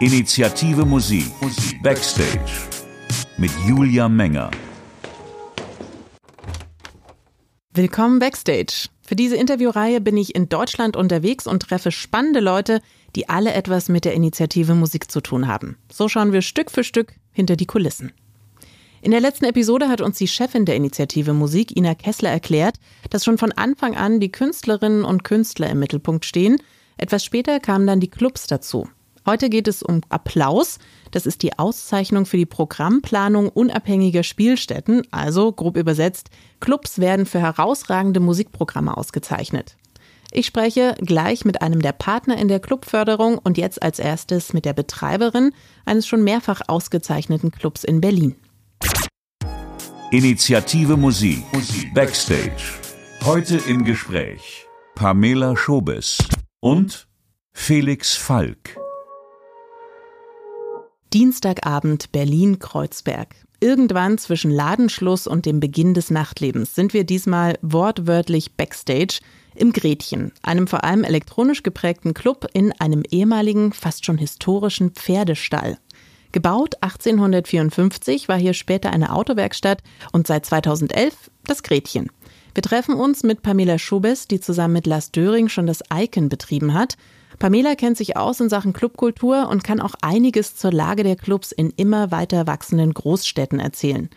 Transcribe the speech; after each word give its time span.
Initiative 0.00 0.84
Musik. 0.84 1.30
Backstage. 1.80 2.50
Mit 3.38 3.52
Julia 3.64 4.08
Menger. 4.08 4.50
Willkommen 7.72 8.18
Backstage. 8.18 8.88
Für 9.06 9.14
diese 9.14 9.36
Interviewreihe 9.36 10.00
bin 10.00 10.16
ich 10.16 10.34
in 10.34 10.48
Deutschland 10.48 10.96
unterwegs 10.96 11.46
und 11.46 11.62
treffe 11.62 11.92
spannende 11.92 12.40
Leute, 12.40 12.80
die 13.14 13.28
alle 13.28 13.52
etwas 13.52 13.88
mit 13.88 14.04
der 14.04 14.14
Initiative 14.14 14.74
Musik 14.74 15.12
zu 15.12 15.20
tun 15.20 15.46
haben. 15.46 15.78
So 15.92 16.08
schauen 16.08 16.32
wir 16.32 16.42
Stück 16.42 16.72
für 16.72 16.82
Stück 16.82 17.14
hinter 17.30 17.54
die 17.54 17.66
Kulissen. 17.66 18.12
In 19.00 19.12
der 19.12 19.20
letzten 19.20 19.44
Episode 19.44 19.88
hat 19.88 20.00
uns 20.00 20.18
die 20.18 20.28
Chefin 20.28 20.64
der 20.64 20.74
Initiative 20.74 21.32
Musik, 21.34 21.76
Ina 21.76 21.94
Kessler, 21.94 22.30
erklärt, 22.30 22.80
dass 23.10 23.24
schon 23.24 23.38
von 23.38 23.52
Anfang 23.52 23.94
an 23.94 24.18
die 24.18 24.32
Künstlerinnen 24.32 25.04
und 25.04 25.22
Künstler 25.22 25.70
im 25.70 25.78
Mittelpunkt 25.78 26.24
stehen. 26.24 26.56
Etwas 26.96 27.24
später 27.24 27.60
kamen 27.60 27.86
dann 27.86 28.00
die 28.00 28.10
Clubs 28.10 28.48
dazu. 28.48 28.88
Heute 29.26 29.48
geht 29.48 29.68
es 29.68 29.82
um 29.82 30.02
Applaus. 30.10 30.78
Das 31.10 31.24
ist 31.24 31.42
die 31.42 31.58
Auszeichnung 31.58 32.26
für 32.26 32.36
die 32.36 32.46
Programmplanung 32.46 33.48
unabhängiger 33.48 34.22
Spielstätten. 34.22 35.02
Also, 35.10 35.50
grob 35.52 35.78
übersetzt, 35.78 36.28
Clubs 36.60 36.98
werden 36.98 37.24
für 37.24 37.40
herausragende 37.40 38.20
Musikprogramme 38.20 38.96
ausgezeichnet. 38.96 39.76
Ich 40.30 40.46
spreche 40.46 40.94
gleich 40.98 41.44
mit 41.44 41.62
einem 41.62 41.80
der 41.80 41.92
Partner 41.92 42.36
in 42.36 42.48
der 42.48 42.60
Clubförderung 42.60 43.38
und 43.38 43.56
jetzt 43.56 43.82
als 43.82 43.98
erstes 43.98 44.52
mit 44.52 44.64
der 44.64 44.72
Betreiberin 44.72 45.52
eines 45.86 46.06
schon 46.06 46.24
mehrfach 46.24 46.60
ausgezeichneten 46.66 47.50
Clubs 47.50 47.84
in 47.84 48.00
Berlin. 48.00 48.34
Initiative 50.10 50.96
Musik. 50.96 51.44
Backstage. 51.94 52.80
Heute 53.24 53.56
im 53.68 53.84
Gespräch 53.84 54.66
Pamela 54.94 55.56
Schobes 55.56 56.18
und 56.60 57.06
Felix 57.52 58.14
Falk. 58.16 58.83
Dienstagabend 61.14 62.10
Berlin-Kreuzberg. 62.10 63.36
Irgendwann 63.60 64.18
zwischen 64.18 64.50
Ladenschluss 64.50 65.28
und 65.28 65.46
dem 65.46 65.60
Beginn 65.60 65.94
des 65.94 66.10
Nachtlebens 66.10 66.74
sind 66.74 66.92
wir 66.92 67.04
diesmal 67.04 67.56
wortwörtlich 67.62 68.56
Backstage 68.56 69.20
im 69.54 69.72
Gretchen, 69.72 70.32
einem 70.42 70.66
vor 70.66 70.82
allem 70.82 71.04
elektronisch 71.04 71.62
geprägten 71.62 72.14
Club 72.14 72.48
in 72.52 72.72
einem 72.80 73.04
ehemaligen, 73.08 73.72
fast 73.72 74.04
schon 74.04 74.18
historischen 74.18 74.90
Pferdestall. 74.90 75.78
Gebaut 76.32 76.74
1854 76.80 78.26
war 78.26 78.36
hier 78.36 78.52
später 78.52 78.90
eine 78.90 79.14
Autowerkstatt 79.14 79.84
und 80.10 80.26
seit 80.26 80.44
2011 80.44 81.30
das 81.44 81.62
Gretchen. 81.62 82.10
Wir 82.54 82.62
treffen 82.64 82.96
uns 82.96 83.22
mit 83.22 83.42
Pamela 83.42 83.78
Schubes, 83.78 84.26
die 84.26 84.40
zusammen 84.40 84.74
mit 84.74 84.88
Lars 84.88 85.12
Döring 85.12 85.48
schon 85.48 85.68
das 85.68 85.84
Icon 85.94 86.28
betrieben 86.28 86.74
hat 86.74 86.96
Pamela 87.38 87.74
kennt 87.74 87.96
sich 87.96 88.16
aus 88.16 88.40
in 88.40 88.48
Sachen 88.48 88.72
Clubkultur 88.72 89.48
und 89.48 89.64
kann 89.64 89.80
auch 89.80 89.94
einiges 90.02 90.56
zur 90.56 90.72
Lage 90.72 91.02
der 91.02 91.16
Clubs 91.16 91.52
in 91.52 91.70
immer 91.70 92.10
weiter 92.10 92.46
wachsenden 92.46 92.94
Großstädten 92.94 93.60
erzählen. 93.60 94.08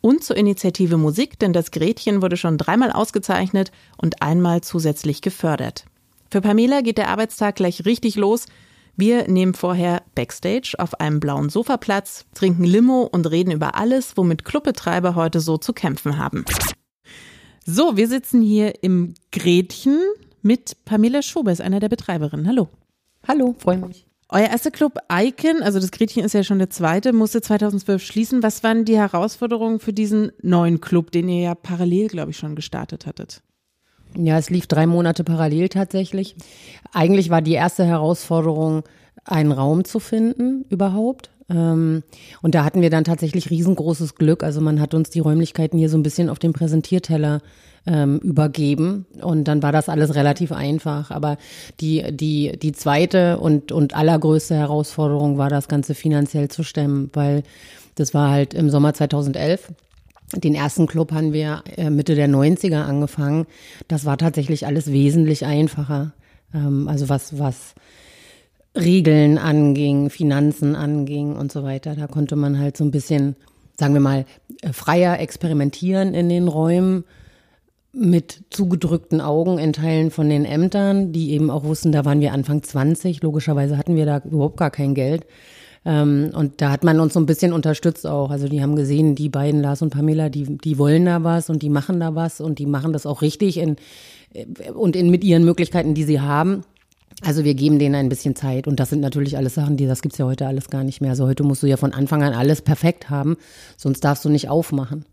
Und 0.00 0.24
zur 0.24 0.36
Initiative 0.36 0.96
Musik, 0.96 1.38
denn 1.38 1.52
das 1.52 1.70
Gretchen 1.70 2.22
wurde 2.22 2.36
schon 2.36 2.58
dreimal 2.58 2.90
ausgezeichnet 2.90 3.70
und 3.96 4.20
einmal 4.20 4.62
zusätzlich 4.62 5.22
gefördert. 5.22 5.84
Für 6.30 6.40
Pamela 6.40 6.80
geht 6.80 6.98
der 6.98 7.08
Arbeitstag 7.08 7.56
gleich 7.56 7.84
richtig 7.84 8.16
los. 8.16 8.46
Wir 8.96 9.28
nehmen 9.28 9.54
vorher 9.54 10.02
Backstage 10.14 10.74
auf 10.78 11.00
einem 11.00 11.20
blauen 11.20 11.50
Sofaplatz, 11.50 12.24
trinken 12.34 12.64
Limo 12.64 13.02
und 13.02 13.30
reden 13.30 13.52
über 13.52 13.76
alles, 13.76 14.16
womit 14.16 14.44
Clubbetreiber 14.44 15.14
heute 15.14 15.40
so 15.40 15.56
zu 15.56 15.72
kämpfen 15.72 16.18
haben. 16.18 16.44
So, 17.64 17.96
wir 17.96 18.08
sitzen 18.08 18.42
hier 18.42 18.82
im 18.82 19.14
Gretchen 19.30 20.00
mit 20.42 20.76
Pamela 20.84 21.22
Schobers, 21.22 21.60
einer 21.60 21.80
der 21.80 21.88
Betreiberinnen. 21.88 22.46
Hallo. 22.46 22.68
Hallo, 23.26 23.54
freue 23.58 23.78
mich. 23.78 24.06
Euer 24.28 24.48
erster 24.48 24.70
Club 24.70 24.98
Icon, 25.12 25.62
also 25.62 25.78
das 25.78 25.90
Gretchen 25.90 26.24
ist 26.24 26.32
ja 26.32 26.42
schon 26.42 26.58
der 26.58 26.70
zweite, 26.70 27.12
musste 27.12 27.42
2012 27.42 28.02
schließen. 28.02 28.42
Was 28.42 28.64
waren 28.64 28.86
die 28.86 28.96
Herausforderungen 28.96 29.78
für 29.78 29.92
diesen 29.92 30.32
neuen 30.40 30.80
Club, 30.80 31.10
den 31.10 31.28
ihr 31.28 31.42
ja 31.42 31.54
parallel, 31.54 32.08
glaube 32.08 32.30
ich, 32.30 32.38
schon 32.38 32.56
gestartet 32.56 33.04
hattet? 33.04 33.42
Ja, 34.16 34.38
es 34.38 34.50
lief 34.50 34.66
drei 34.66 34.86
Monate 34.86 35.22
parallel 35.22 35.68
tatsächlich. 35.68 36.34
Eigentlich 36.92 37.30
war 37.30 37.42
die 37.42 37.52
erste 37.52 37.84
Herausforderung, 37.84 38.84
einen 39.24 39.52
Raum 39.52 39.84
zu 39.84 40.00
finden 40.00 40.64
überhaupt. 40.68 41.30
Ähm, 41.48 42.02
und 42.40 42.54
da 42.54 42.64
hatten 42.64 42.80
wir 42.80 42.90
dann 42.90 43.04
tatsächlich 43.04 43.50
riesengroßes 43.50 44.14
Glück. 44.14 44.42
Also 44.42 44.60
man 44.60 44.80
hat 44.80 44.94
uns 44.94 45.10
die 45.10 45.20
Räumlichkeiten 45.20 45.78
hier 45.78 45.88
so 45.88 45.98
ein 45.98 46.02
bisschen 46.02 46.28
auf 46.28 46.38
dem 46.38 46.52
Präsentierteller 46.52 47.40
ähm, 47.86 48.18
übergeben. 48.18 49.06
Und 49.20 49.44
dann 49.44 49.62
war 49.62 49.72
das 49.72 49.88
alles 49.88 50.14
relativ 50.14 50.52
einfach. 50.52 51.10
Aber 51.10 51.36
die, 51.80 52.04
die, 52.12 52.58
die 52.58 52.72
zweite 52.72 53.38
und, 53.38 53.72
und 53.72 53.94
allergrößte 53.94 54.54
Herausforderung 54.54 55.38
war, 55.38 55.50
das 55.50 55.68
Ganze 55.68 55.94
finanziell 55.94 56.48
zu 56.48 56.62
stemmen, 56.62 57.10
weil 57.12 57.42
das 57.94 58.14
war 58.14 58.30
halt 58.30 58.54
im 58.54 58.70
Sommer 58.70 58.94
2011. 58.94 59.72
Den 60.34 60.54
ersten 60.54 60.86
Club 60.86 61.12
haben 61.12 61.32
wir 61.32 61.62
äh, 61.76 61.90
Mitte 61.90 62.14
der 62.14 62.28
90er 62.28 62.82
angefangen. 62.82 63.46
Das 63.88 64.04
war 64.04 64.16
tatsächlich 64.16 64.66
alles 64.66 64.90
wesentlich 64.90 65.44
einfacher. 65.44 66.12
Ähm, 66.54 66.88
also 66.88 67.08
was, 67.08 67.38
was 67.38 67.74
Regeln 68.74 69.36
anging, 69.36 70.08
Finanzen 70.08 70.74
anging 70.74 71.36
und 71.36 71.52
so 71.52 71.62
weiter. 71.62 71.94
Da 71.94 72.06
konnte 72.06 72.36
man 72.36 72.58
halt 72.58 72.76
so 72.76 72.84
ein 72.84 72.90
bisschen, 72.90 73.36
sagen 73.76 73.92
wir 73.92 74.00
mal, 74.00 74.24
äh, 74.62 74.72
freier 74.72 75.20
experimentieren 75.20 76.14
in 76.14 76.30
den 76.30 76.48
Räumen 76.48 77.04
mit 77.92 78.44
zugedrückten 78.50 79.20
Augen 79.20 79.58
in 79.58 79.72
Teilen 79.72 80.10
von 80.10 80.28
den 80.28 80.44
Ämtern, 80.44 81.12
die 81.12 81.32
eben 81.32 81.50
auch 81.50 81.64
wussten, 81.64 81.92
da 81.92 82.04
waren 82.04 82.20
wir 82.20 82.32
Anfang 82.32 82.62
20. 82.62 83.22
Logischerweise 83.22 83.76
hatten 83.76 83.96
wir 83.96 84.06
da 84.06 84.22
überhaupt 84.24 84.56
gar 84.56 84.70
kein 84.70 84.94
Geld. 84.94 85.26
Ähm, 85.84 86.30
und 86.34 86.60
da 86.60 86.70
hat 86.70 86.84
man 86.84 87.00
uns 87.00 87.12
so 87.12 87.20
ein 87.20 87.26
bisschen 87.26 87.52
unterstützt 87.52 88.06
auch. 88.06 88.30
Also 88.30 88.48
die 88.48 88.62
haben 88.62 88.76
gesehen, 88.76 89.14
die 89.14 89.28
beiden, 89.28 89.60
Lars 89.60 89.82
und 89.82 89.90
Pamela, 89.90 90.30
die, 90.30 90.56
die 90.58 90.78
wollen 90.78 91.04
da 91.04 91.22
was 91.22 91.50
und 91.50 91.62
die 91.62 91.68
machen 91.68 92.00
da 92.00 92.14
was 92.14 92.40
und 92.40 92.58
die 92.58 92.66
machen 92.66 92.92
das 92.92 93.04
auch 93.04 93.20
richtig 93.20 93.58
in, 93.58 93.76
und 94.74 94.96
in, 94.96 95.10
mit 95.10 95.22
ihren 95.24 95.44
Möglichkeiten, 95.44 95.94
die 95.94 96.04
sie 96.04 96.20
haben. 96.20 96.62
Also 97.24 97.44
wir 97.44 97.54
geben 97.54 97.78
denen 97.78 97.94
ein 97.94 98.08
bisschen 98.08 98.34
Zeit 98.34 98.66
und 98.66 98.80
das 98.80 98.90
sind 98.90 99.00
natürlich 99.00 99.36
alles 99.36 99.54
Sachen, 99.54 99.76
die 99.76 99.86
das 99.86 100.02
gibt's 100.02 100.18
ja 100.18 100.24
heute 100.24 100.46
alles 100.46 100.70
gar 100.70 100.82
nicht 100.82 101.00
mehr. 101.00 101.10
Also 101.10 101.26
heute 101.26 101.42
musst 101.42 101.62
du 101.62 101.66
ja 101.66 101.76
von 101.76 101.92
Anfang 101.92 102.22
an 102.22 102.32
alles 102.32 102.62
perfekt 102.62 103.10
haben, 103.10 103.36
sonst 103.76 104.00
darfst 104.00 104.24
du 104.24 104.28
nicht 104.28 104.48
aufmachen. 104.48 105.04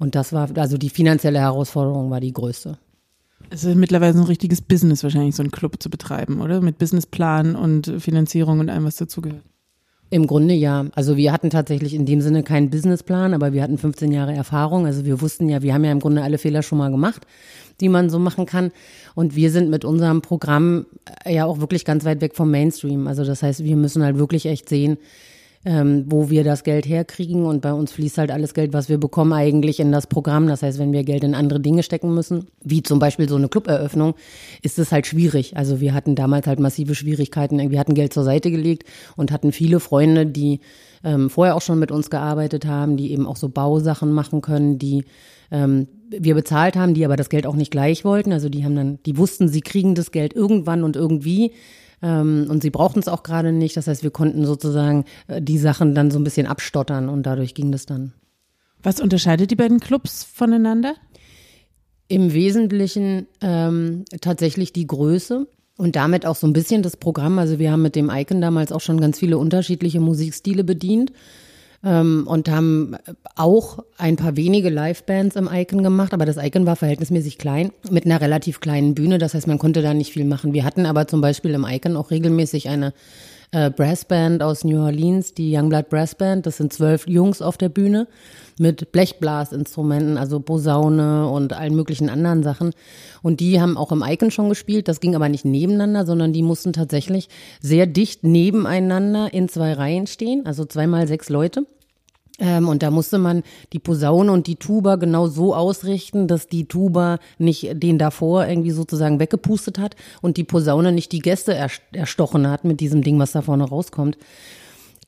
Und 0.00 0.14
das 0.14 0.32
war, 0.32 0.48
also 0.56 0.78
die 0.78 0.88
finanzielle 0.88 1.38
Herausforderung 1.38 2.10
war 2.10 2.20
die 2.20 2.32
größte. 2.32 2.78
Es 3.50 3.64
ist 3.64 3.76
mittlerweile 3.76 4.18
ein 4.18 4.24
richtiges 4.24 4.62
Business 4.62 5.02
wahrscheinlich, 5.04 5.36
so 5.36 5.42
einen 5.42 5.50
Club 5.50 5.80
zu 5.80 5.90
betreiben, 5.90 6.40
oder? 6.40 6.62
Mit 6.62 6.78
Businessplan 6.78 7.54
und 7.54 7.92
Finanzierung 7.98 8.60
und 8.60 8.70
allem, 8.70 8.84
was 8.84 8.96
dazugehört. 8.96 9.44
Im 10.08 10.26
Grunde 10.26 10.54
ja. 10.54 10.86
Also 10.94 11.16
wir 11.18 11.32
hatten 11.32 11.50
tatsächlich 11.50 11.94
in 11.94 12.06
dem 12.06 12.22
Sinne 12.22 12.42
keinen 12.42 12.70
Businessplan, 12.70 13.34
aber 13.34 13.52
wir 13.52 13.62
hatten 13.62 13.76
15 13.76 14.10
Jahre 14.10 14.34
Erfahrung. 14.34 14.86
Also 14.86 15.04
wir 15.04 15.20
wussten 15.20 15.48
ja, 15.48 15.62
wir 15.62 15.74
haben 15.74 15.84
ja 15.84 15.92
im 15.92 16.00
Grunde 16.00 16.22
alle 16.22 16.38
Fehler 16.38 16.62
schon 16.62 16.78
mal 16.78 16.90
gemacht, 16.90 17.26
die 17.80 17.90
man 17.90 18.08
so 18.08 18.18
machen 18.18 18.46
kann. 18.46 18.72
Und 19.14 19.36
wir 19.36 19.50
sind 19.50 19.68
mit 19.68 19.84
unserem 19.84 20.22
Programm 20.22 20.86
ja 21.28 21.44
auch 21.44 21.60
wirklich 21.60 21.84
ganz 21.84 22.06
weit 22.06 22.22
weg 22.22 22.34
vom 22.34 22.50
Mainstream. 22.50 23.06
Also 23.06 23.24
das 23.24 23.42
heißt, 23.42 23.64
wir 23.64 23.76
müssen 23.76 24.02
halt 24.02 24.16
wirklich 24.16 24.46
echt 24.46 24.68
sehen, 24.68 24.96
ähm, 25.64 26.04
wo 26.06 26.30
wir 26.30 26.42
das 26.42 26.64
Geld 26.64 26.86
herkriegen. 26.86 27.44
Und 27.44 27.60
bei 27.60 27.72
uns 27.72 27.92
fließt 27.92 28.18
halt 28.18 28.30
alles 28.30 28.54
Geld, 28.54 28.72
was 28.72 28.88
wir 28.88 28.98
bekommen, 28.98 29.32
eigentlich 29.32 29.78
in 29.78 29.92
das 29.92 30.06
Programm. 30.06 30.46
Das 30.46 30.62
heißt, 30.62 30.78
wenn 30.78 30.92
wir 30.92 31.04
Geld 31.04 31.22
in 31.22 31.34
andere 31.34 31.60
Dinge 31.60 31.82
stecken 31.82 32.14
müssen, 32.14 32.46
wie 32.62 32.82
zum 32.82 32.98
Beispiel 32.98 33.28
so 33.28 33.36
eine 33.36 33.48
Cluberöffnung, 33.48 34.14
ist 34.62 34.78
es 34.78 34.90
halt 34.90 35.06
schwierig. 35.06 35.56
Also 35.56 35.80
wir 35.80 35.92
hatten 35.92 36.14
damals 36.14 36.46
halt 36.46 36.60
massive 36.60 36.94
Schwierigkeiten. 36.94 37.70
Wir 37.70 37.78
hatten 37.78 37.94
Geld 37.94 38.14
zur 38.14 38.24
Seite 38.24 38.50
gelegt 38.50 38.84
und 39.16 39.32
hatten 39.32 39.52
viele 39.52 39.80
Freunde, 39.80 40.24
die 40.26 40.60
ähm, 41.04 41.28
vorher 41.28 41.56
auch 41.56 41.62
schon 41.62 41.78
mit 41.78 41.90
uns 41.90 42.10
gearbeitet 42.10 42.64
haben, 42.66 42.96
die 42.96 43.12
eben 43.12 43.26
auch 43.26 43.36
so 43.36 43.48
Bausachen 43.48 44.12
machen 44.12 44.40
können, 44.40 44.78
die 44.78 45.04
ähm, 45.50 45.88
wir 46.08 46.34
bezahlt 46.34 46.76
haben, 46.76 46.94
die 46.94 47.04
aber 47.04 47.16
das 47.16 47.28
Geld 47.28 47.46
auch 47.46 47.54
nicht 47.54 47.70
gleich 47.70 48.04
wollten. 48.04 48.32
Also 48.32 48.48
die 48.48 48.64
haben 48.64 48.76
dann, 48.76 48.98
die 49.04 49.18
wussten, 49.18 49.48
sie 49.48 49.60
kriegen 49.60 49.94
das 49.94 50.10
Geld 50.10 50.32
irgendwann 50.34 50.84
und 50.84 50.96
irgendwie. 50.96 51.52
Ähm, 52.02 52.46
und 52.48 52.62
sie 52.62 52.70
brauchten 52.70 53.00
es 53.00 53.08
auch 53.08 53.22
gerade 53.22 53.52
nicht. 53.52 53.76
Das 53.76 53.86
heißt, 53.86 54.02
wir 54.02 54.10
konnten 54.10 54.44
sozusagen 54.44 55.04
äh, 55.26 55.42
die 55.42 55.58
Sachen 55.58 55.94
dann 55.94 56.10
so 56.10 56.18
ein 56.18 56.24
bisschen 56.24 56.46
abstottern 56.46 57.08
und 57.08 57.24
dadurch 57.24 57.54
ging 57.54 57.72
das 57.72 57.86
dann. 57.86 58.12
Was 58.82 59.00
unterscheidet 59.00 59.50
die 59.50 59.56
beiden 59.56 59.80
Clubs 59.80 60.24
voneinander? 60.24 60.94
Im 62.08 62.32
Wesentlichen 62.32 63.26
ähm, 63.40 64.04
tatsächlich 64.20 64.72
die 64.72 64.86
Größe 64.86 65.46
und 65.76 65.96
damit 65.96 66.26
auch 66.26 66.36
so 66.36 66.46
ein 66.46 66.52
bisschen 66.52 66.82
das 66.82 66.96
Programm. 66.96 67.38
Also 67.38 67.58
wir 67.58 67.70
haben 67.70 67.82
mit 67.82 67.94
dem 67.94 68.10
Icon 68.10 68.40
damals 68.40 68.72
auch 68.72 68.80
schon 68.80 69.00
ganz 69.00 69.18
viele 69.18 69.38
unterschiedliche 69.38 70.00
Musikstile 70.00 70.64
bedient 70.64 71.12
ähm, 71.84 72.24
und 72.26 72.48
haben 72.48 72.96
auch 73.36 73.84
ein 73.96 74.16
paar 74.16 74.36
wenige 74.36 74.68
Livebands 74.68 75.36
im 75.36 75.48
Icon 75.52 75.82
gemacht, 75.82 76.12
aber 76.12 76.26
das 76.26 76.36
Icon 76.36 76.66
war 76.66 76.76
verhältnismäßig 76.76 77.38
klein 77.38 77.72
mit 77.90 78.04
einer 78.04 78.20
relativ 78.20 78.60
kleinen 78.60 78.94
Bühne. 78.94 79.18
Das 79.18 79.34
heißt, 79.34 79.46
man 79.46 79.58
konnte 79.58 79.82
da 79.82 79.94
nicht 79.94 80.12
viel 80.12 80.24
machen. 80.24 80.52
Wir 80.52 80.64
hatten 80.64 80.86
aber 80.86 81.06
zum 81.06 81.20
Beispiel 81.20 81.52
im 81.52 81.66
Icon 81.68 81.96
auch 81.96 82.10
regelmäßig 82.10 82.68
eine 82.68 82.92
äh, 83.52 83.70
Brassband 83.70 84.42
aus 84.42 84.64
New 84.64 84.80
Orleans, 84.80 85.34
die 85.34 85.56
Youngblood 85.56 85.88
Brassband. 85.88 86.46
Das 86.46 86.56
sind 86.56 86.72
zwölf 86.72 87.06
Jungs 87.06 87.42
auf 87.42 87.56
der 87.56 87.68
Bühne 87.68 88.06
mit 88.58 88.92
Blechblasinstrumenten, 88.92 90.18
also 90.18 90.40
Posaune 90.40 91.28
und 91.28 91.52
allen 91.52 91.74
möglichen 91.74 92.10
anderen 92.10 92.42
Sachen. 92.42 92.72
Und 93.22 93.40
die 93.40 93.60
haben 93.60 93.76
auch 93.76 93.92
im 93.92 94.04
Icon 94.06 94.30
schon 94.30 94.48
gespielt. 94.48 94.86
Das 94.86 95.00
ging 95.00 95.14
aber 95.14 95.28
nicht 95.28 95.44
nebeneinander, 95.44 96.06
sondern 96.06 96.32
die 96.32 96.42
mussten 96.42 96.72
tatsächlich 96.72 97.28
sehr 97.60 97.86
dicht 97.86 98.22
nebeneinander 98.22 99.32
in 99.32 99.48
zwei 99.48 99.72
Reihen 99.72 100.06
stehen, 100.06 100.46
also 100.46 100.64
zweimal 100.64 101.08
sechs 101.08 101.28
Leute. 101.28 101.66
Ähm, 102.40 102.68
und 102.68 102.82
da 102.82 102.90
musste 102.90 103.18
man 103.18 103.42
die 103.72 103.78
Posaune 103.78 104.32
und 104.32 104.46
die 104.46 104.56
Tuba 104.56 104.96
genau 104.96 105.28
so 105.28 105.54
ausrichten, 105.54 106.26
dass 106.26 106.48
die 106.48 106.64
Tuba 106.64 107.18
nicht 107.38 107.82
den 107.82 107.98
davor 107.98 108.46
irgendwie 108.46 108.70
sozusagen 108.70 109.20
weggepustet 109.20 109.78
hat 109.78 109.94
und 110.22 110.38
die 110.38 110.44
Posaune 110.44 110.90
nicht 110.92 111.12
die 111.12 111.20
Gäste 111.20 111.54
erstochen 111.92 112.48
hat 112.48 112.64
mit 112.64 112.80
diesem 112.80 113.02
Ding, 113.02 113.18
was 113.18 113.32
da 113.32 113.42
vorne 113.42 113.64
rauskommt. 113.64 114.16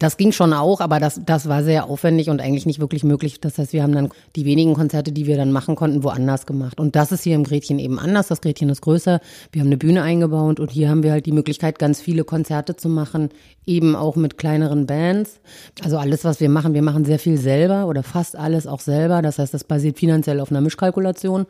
Das 0.02 0.16
ging 0.16 0.32
schon 0.32 0.52
auch, 0.52 0.80
aber 0.80 0.98
das, 0.98 1.20
das 1.24 1.48
war 1.48 1.62
sehr 1.62 1.88
aufwendig 1.88 2.28
und 2.28 2.40
eigentlich 2.40 2.66
nicht 2.66 2.80
wirklich 2.80 3.04
möglich. 3.04 3.40
Das 3.40 3.56
heißt, 3.56 3.72
wir 3.72 3.84
haben 3.84 3.92
dann 3.92 4.08
die 4.34 4.44
wenigen 4.44 4.74
Konzerte, 4.74 5.12
die 5.12 5.28
wir 5.28 5.36
dann 5.36 5.52
machen 5.52 5.76
konnten, 5.76 6.02
woanders 6.02 6.44
gemacht. 6.44 6.80
Und 6.80 6.96
das 6.96 7.12
ist 7.12 7.22
hier 7.22 7.36
im 7.36 7.44
Gretchen 7.44 7.78
eben 7.78 8.00
anders. 8.00 8.26
Das 8.26 8.40
Gretchen 8.40 8.68
ist 8.68 8.80
größer. 8.80 9.20
Wir 9.52 9.60
haben 9.60 9.68
eine 9.68 9.76
Bühne 9.76 10.02
eingebaut 10.02 10.58
und 10.58 10.72
hier 10.72 10.88
haben 10.88 11.04
wir 11.04 11.12
halt 11.12 11.26
die 11.26 11.30
Möglichkeit, 11.30 11.78
ganz 11.78 12.00
viele 12.00 12.24
Konzerte 12.24 12.74
zu 12.74 12.88
machen, 12.88 13.28
eben 13.64 13.94
auch 13.94 14.16
mit 14.16 14.38
kleineren 14.38 14.86
Bands. 14.86 15.38
Also 15.84 15.98
alles, 15.98 16.24
was 16.24 16.40
wir 16.40 16.48
machen, 16.48 16.74
wir 16.74 16.82
machen 16.82 17.04
sehr 17.04 17.20
viel 17.20 17.38
selber 17.38 17.86
oder 17.86 18.02
fast 18.02 18.34
alles 18.34 18.66
auch 18.66 18.80
selber. 18.80 19.22
Das 19.22 19.38
heißt, 19.38 19.54
das 19.54 19.62
basiert 19.62 20.00
finanziell 20.00 20.40
auf 20.40 20.50
einer 20.50 20.62
Mischkalkulation. 20.62 21.46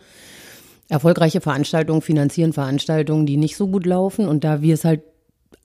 Erfolgreiche 0.90 1.40
Veranstaltungen 1.40 2.02
finanzieren 2.02 2.52
Veranstaltungen, 2.52 3.24
die 3.24 3.38
nicht 3.38 3.56
so 3.56 3.66
gut 3.68 3.86
laufen. 3.86 4.28
Und 4.28 4.44
da 4.44 4.60
wir 4.60 4.74
es 4.74 4.84
halt 4.84 5.00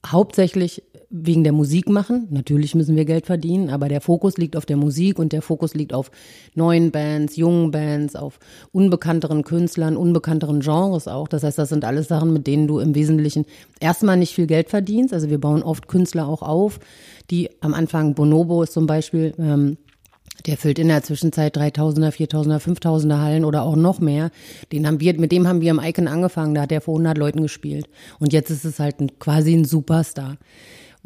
hauptsächlich 0.06 0.84
wegen 1.10 1.44
der 1.44 1.54
Musik 1.54 1.88
machen. 1.90 2.28
Natürlich 2.32 2.76
müssen 2.76 2.96
wir 2.96 3.06
Geld 3.06 3.26
verdienen, 3.26 3.70
aber 3.70 3.88
der 3.88 4.02
Fokus 4.02 4.38
liegt 4.38 4.58
auf 4.58 4.66
der 4.66 4.76
Musik 4.76 5.20
und 5.20 5.32
der 5.32 5.42
Fokus 5.42 5.74
liegt 5.74 5.94
auf 5.94 6.12
neuen 6.54 6.92
Bands, 6.92 7.38
jungen 7.38 7.72
Bands, 7.72 8.16
auf 8.16 8.40
unbekannteren 8.72 9.44
Künstlern, 9.44 9.96
unbekannteren 9.96 10.60
Genres 10.60 11.08
auch. 11.08 11.28
Das 11.28 11.44
heißt, 11.44 11.58
das 11.58 11.70
sind 11.70 11.86
alles 11.86 12.10
Sachen, 12.10 12.34
mit 12.34 12.46
denen 12.46 12.68
du 12.68 12.80
im 12.80 12.94
Wesentlichen 12.94 13.46
erstmal 13.80 14.18
nicht 14.18 14.34
viel 14.34 14.48
Geld 14.48 14.70
verdienst. 14.70 15.14
Also 15.14 15.30
wir 15.30 15.40
bauen 15.40 15.64
oft 15.64 15.88
Künstler 15.88 16.28
auch 16.28 16.42
auf, 16.42 16.80
die 17.32 17.50
am 17.62 17.74
Anfang, 17.74 18.14
Bonobo 18.14 18.64
ist 18.64 18.74
zum 18.74 18.86
Beispiel, 18.86 19.34
ähm, 19.40 19.78
der 20.46 20.58
füllt 20.58 20.80
in 20.80 20.88
der 20.90 21.04
Zwischenzeit 21.04 21.58
3000er, 21.58 22.12
4000er, 22.12 22.60
5000er 22.60 23.22
Hallen 23.22 23.46
oder 23.46 23.64
auch 23.64 23.76
noch 23.76 24.00
mehr. 24.00 24.30
Den 24.72 24.86
haben 24.86 25.00
wir, 25.00 25.20
mit 25.20 25.32
dem 25.32 25.48
haben 25.48 25.62
wir 25.62 25.72
im 25.72 25.82
Icon 25.84 26.08
angefangen. 26.08 26.54
Da 26.54 26.62
hat 26.62 26.72
er 26.72 26.82
vor 26.82 26.96
100 26.96 27.18
Leuten 27.18 27.42
gespielt. 27.42 27.88
Und 28.20 28.34
jetzt 28.34 28.50
ist 28.50 28.64
es 28.64 28.80
halt 28.80 29.00
ein, 29.00 29.20
quasi 29.20 29.54
ein 29.54 29.66
Superstar. 29.66 30.38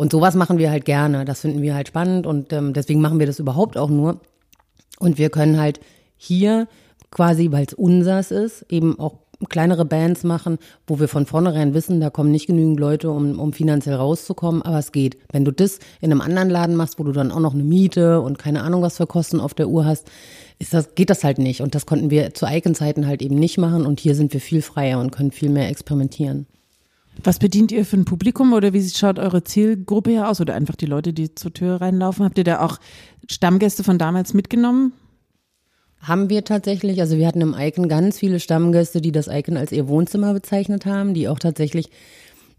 Und 0.01 0.11
sowas 0.11 0.33
machen 0.33 0.57
wir 0.57 0.71
halt 0.71 0.85
gerne. 0.85 1.25
Das 1.25 1.41
finden 1.41 1.61
wir 1.61 1.75
halt 1.75 1.89
spannend 1.89 2.25
und 2.25 2.51
ähm, 2.53 2.73
deswegen 2.73 3.01
machen 3.01 3.19
wir 3.19 3.27
das 3.27 3.37
überhaupt 3.37 3.77
auch 3.77 3.91
nur. 3.91 4.19
Und 4.97 5.19
wir 5.19 5.29
können 5.29 5.59
halt 5.59 5.79
hier 6.17 6.67
quasi, 7.11 7.51
weil 7.51 7.67
es 7.67 7.75
unsers 7.75 8.31
ist, 8.31 8.65
eben 8.67 8.97
auch 8.97 9.19
kleinere 9.47 9.85
Bands 9.85 10.23
machen, 10.23 10.57
wo 10.87 10.99
wir 10.99 11.07
von 11.07 11.27
vornherein 11.27 11.75
wissen, 11.75 12.01
da 12.01 12.09
kommen 12.09 12.31
nicht 12.31 12.47
genügend 12.47 12.79
Leute, 12.79 13.11
um, 13.11 13.37
um 13.37 13.53
finanziell 13.53 13.93
rauszukommen, 13.93 14.63
aber 14.63 14.79
es 14.79 14.91
geht. 14.91 15.19
Wenn 15.31 15.45
du 15.45 15.51
das 15.51 15.77
in 15.99 16.11
einem 16.11 16.21
anderen 16.21 16.49
Laden 16.49 16.75
machst, 16.75 16.97
wo 16.97 17.03
du 17.03 17.11
dann 17.11 17.31
auch 17.31 17.39
noch 17.39 17.53
eine 17.53 17.63
Miete 17.63 18.21
und 18.21 18.39
keine 18.39 18.63
Ahnung 18.63 18.81
was 18.81 18.97
für 18.97 19.05
Kosten 19.05 19.39
auf 19.39 19.53
der 19.53 19.69
Uhr 19.69 19.85
hast, 19.85 20.09
ist 20.57 20.73
das, 20.73 20.95
geht 20.95 21.11
das 21.11 21.23
halt 21.23 21.37
nicht. 21.37 21.61
Und 21.61 21.75
das 21.75 21.85
konnten 21.85 22.09
wir 22.09 22.33
zu 22.33 22.47
Icon-Zeiten 22.47 23.05
halt 23.05 23.21
eben 23.21 23.35
nicht 23.35 23.59
machen 23.59 23.85
und 23.85 23.99
hier 23.99 24.15
sind 24.15 24.33
wir 24.33 24.41
viel 24.41 24.63
freier 24.63 24.99
und 24.99 25.11
können 25.11 25.29
viel 25.29 25.51
mehr 25.51 25.69
experimentieren. 25.69 26.47
Was 27.23 27.37
bedient 27.37 27.71
ihr 27.71 27.85
für 27.85 27.97
ein 27.97 28.05
Publikum 28.05 28.53
oder 28.53 28.73
wie 28.73 28.89
schaut 28.89 29.19
eure 29.19 29.43
Zielgruppe 29.43 30.09
hier 30.09 30.27
aus 30.27 30.41
oder 30.41 30.55
einfach 30.55 30.75
die 30.75 30.87
Leute, 30.87 31.13
die 31.13 31.35
zur 31.35 31.53
Tür 31.53 31.79
reinlaufen? 31.79 32.25
Habt 32.25 32.37
ihr 32.37 32.43
da 32.43 32.61
auch 32.61 32.79
Stammgäste 33.29 33.83
von 33.83 33.97
damals 33.97 34.33
mitgenommen? 34.33 34.93
Haben 35.99 36.29
wir 36.31 36.43
tatsächlich. 36.43 36.99
Also 36.99 37.17
wir 37.17 37.27
hatten 37.27 37.41
im 37.41 37.55
Icon 37.55 37.87
ganz 37.87 38.17
viele 38.17 38.39
Stammgäste, 38.39 39.01
die 39.01 39.11
das 39.11 39.27
Icon 39.27 39.55
als 39.55 39.71
ihr 39.71 39.87
Wohnzimmer 39.87 40.33
bezeichnet 40.33 40.87
haben, 40.87 41.13
die 41.13 41.27
auch 41.27 41.37
tatsächlich 41.37 41.91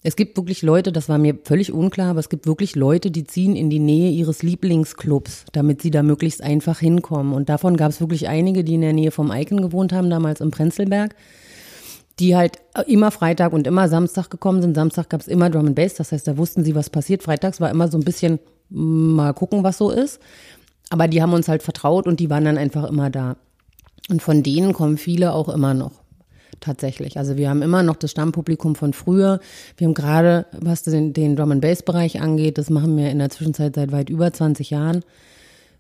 es 0.05 0.17
gibt 0.17 0.37
wirklich 0.37 0.63
Leute, 0.63 0.91
das 0.91 1.09
war 1.09 1.19
mir 1.19 1.39
völlig 1.45 1.73
unklar, 1.73 2.11
aber 2.11 2.19
es 2.19 2.29
gibt 2.29 2.47
wirklich 2.47 2.75
Leute, 2.75 3.13
die 3.13 3.23
ziehen 3.23 3.55
in 3.55 3.71
die 3.71 3.79
Nähe 3.79 4.11
ihres 4.11 4.43
Lieblingsclubs, 4.43 5.45
damit 5.53 5.81
sie 5.81 5.93
da 5.93 6.03
möglichst 6.03 6.43
einfach 6.43 6.81
hinkommen. 6.81 7.33
Und 7.33 7.49
davon 7.49 7.77
gab 7.77 7.91
es 7.91 8.01
wirklich 8.01 8.27
einige, 8.27 8.65
die 8.65 8.75
in 8.75 8.81
der 8.81 8.93
Nähe 8.93 9.13
vom 9.13 9.31
Icon 9.31 9.63
gewohnt 9.63 9.93
haben, 9.93 10.11
damals 10.11 10.41
im 10.41 10.51
Prenzlberg 10.51 11.15
die 12.19 12.37
halt 12.37 12.59
immer 12.87 13.11
Freitag 13.11 13.53
und 13.53 13.67
immer 13.67 13.89
Samstag 13.89 14.31
gekommen 14.31 14.63
sind. 14.63 14.75
Samstag 14.75 15.09
gab 15.09 15.21
es 15.21 15.29
immer 15.29 15.51
Drum 15.51 15.67
and 15.67 15.75
Bass, 15.75 15.95
das 15.95 16.13
heißt, 16.13 16.27
da 16.27 16.37
wussten 16.37 16.65
sie, 16.65 16.75
was 16.75 16.91
passiert. 16.91 17.23
Freitags 17.23 17.61
war 17.61 17.71
immer 17.71 17.89
so 17.89 17.99
ein 17.99 18.05
bisschen 18.05 18.39
mm, 18.71 19.15
mal 19.15 19.33
gucken, 19.33 19.65
was 19.65 19.79
so 19.79 19.91
ist. 19.91 20.21
Aber 20.91 21.09
die 21.09 21.23
haben 21.23 21.33
uns 21.33 21.49
halt 21.49 21.63
vertraut 21.63 22.07
und 22.07 22.21
die 22.21 22.29
waren 22.29 22.45
dann 22.45 22.59
einfach 22.59 22.85
immer 22.85 23.09
da. 23.09 23.37
Und 24.11 24.21
von 24.21 24.43
denen 24.43 24.73
kommen 24.73 24.99
viele 24.99 25.33
auch 25.33 25.49
immer 25.49 25.75
noch. 25.75 26.03
Tatsächlich. 26.61 27.17
Also 27.17 27.37
wir 27.37 27.49
haben 27.49 27.63
immer 27.63 27.83
noch 27.83 27.97
das 27.97 28.11
Stammpublikum 28.11 28.77
von 28.77 28.93
früher. 28.93 29.41
Wir 29.79 29.87
haben 29.87 29.95
gerade, 29.95 30.47
was 30.53 30.83
den, 30.83 31.13
den 31.13 31.35
Drum 31.35 31.51
and 31.51 31.63
Bass 31.63 31.83
Bereich 31.83 32.21
angeht, 32.21 32.59
das 32.59 32.71
machen 32.71 32.97
wir 32.97 33.11
in 33.11 33.19
der 33.19 33.31
Zwischenzeit 33.31 33.75
seit 33.75 33.91
weit 33.91 34.11
über 34.11 34.33
20 34.33 34.71
Jahren 34.71 35.03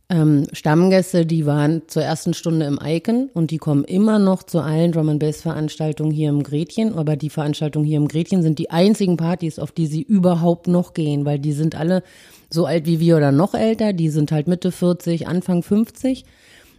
ähm, 0.08 0.46
Stammgäste, 0.52 1.24
die 1.24 1.46
waren 1.46 1.82
zur 1.86 2.02
ersten 2.02 2.34
Stunde 2.34 2.66
im 2.66 2.78
Icon 2.84 3.30
und 3.32 3.50
die 3.50 3.58
kommen 3.58 3.84
immer 3.84 4.18
noch 4.18 4.42
zu 4.42 4.60
allen 4.60 4.92
Drum 4.92 5.08
and 5.08 5.20
Bass 5.20 5.40
Veranstaltungen 5.40 6.10
hier 6.10 6.28
im 6.28 6.42
Gretchen. 6.42 6.94
Aber 6.94 7.16
die 7.16 7.30
Veranstaltungen 7.30 7.86
hier 7.86 7.96
im 7.96 8.08
Gretchen 8.08 8.42
sind 8.42 8.58
die 8.58 8.70
einzigen 8.70 9.16
Partys, 9.16 9.58
auf 9.58 9.72
die 9.72 9.86
sie 9.86 10.02
überhaupt 10.02 10.66
noch 10.66 10.92
gehen, 10.92 11.24
weil 11.24 11.38
die 11.38 11.52
sind 11.52 11.74
alle 11.74 12.02
so 12.50 12.66
alt 12.66 12.86
wie 12.86 13.00
wir 13.00 13.16
oder 13.16 13.32
noch 13.32 13.54
älter. 13.54 13.92
Die 13.92 14.10
sind 14.10 14.32
halt 14.32 14.48
Mitte 14.48 14.70
40, 14.70 15.26
Anfang 15.28 15.62
50, 15.62 16.24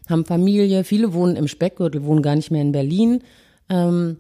haben 0.10 0.26
Familie. 0.26 0.84
Viele 0.84 1.14
wohnen 1.14 1.36
im 1.36 1.48
Speckgürtel, 1.48 2.04
wohnen 2.04 2.22
gar 2.22 2.36
nicht 2.36 2.52
mehr 2.52 2.62
in 2.62 2.72
Berlin. 2.72 3.24
Ähm, 3.69 4.18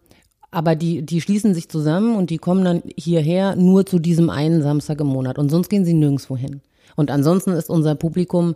aber 0.49 0.75
die, 0.75 1.03
die 1.03 1.21
schließen 1.21 1.53
sich 1.53 1.69
zusammen 1.69 2.15
und 2.15 2.29
die 2.29 2.37
kommen 2.37 2.63
dann 2.63 2.83
hierher 2.95 3.55
nur 3.55 3.85
zu 3.85 3.99
diesem 3.99 4.29
einen 4.29 4.61
Samstag 4.61 5.01
im 5.01 5.07
Monat. 5.07 5.37
Und 5.37 5.49
sonst 5.49 5.69
gehen 5.69 5.85
sie 5.85 5.93
nirgendwo 5.93 6.37
hin. 6.37 6.61
Und 6.95 7.11
ansonsten 7.11 7.51
ist 7.51 7.69
unser 7.69 7.95
Publikum 7.95 8.55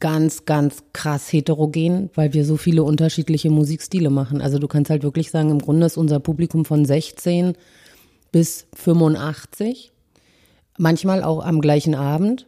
ganz, 0.00 0.44
ganz 0.44 0.82
krass 0.92 1.32
heterogen, 1.32 2.10
weil 2.14 2.32
wir 2.32 2.44
so 2.44 2.56
viele 2.56 2.82
unterschiedliche 2.82 3.50
Musikstile 3.50 4.10
machen. 4.10 4.40
Also 4.40 4.58
du 4.58 4.66
kannst 4.66 4.90
halt 4.90 5.02
wirklich 5.02 5.30
sagen, 5.30 5.50
im 5.50 5.58
Grunde 5.58 5.86
ist 5.86 5.96
unser 5.96 6.20
Publikum 6.20 6.64
von 6.64 6.84
16 6.84 7.54
bis 8.32 8.66
85, 8.74 9.92
manchmal 10.78 11.22
auch 11.22 11.44
am 11.44 11.60
gleichen 11.60 11.94
Abend. 11.94 12.46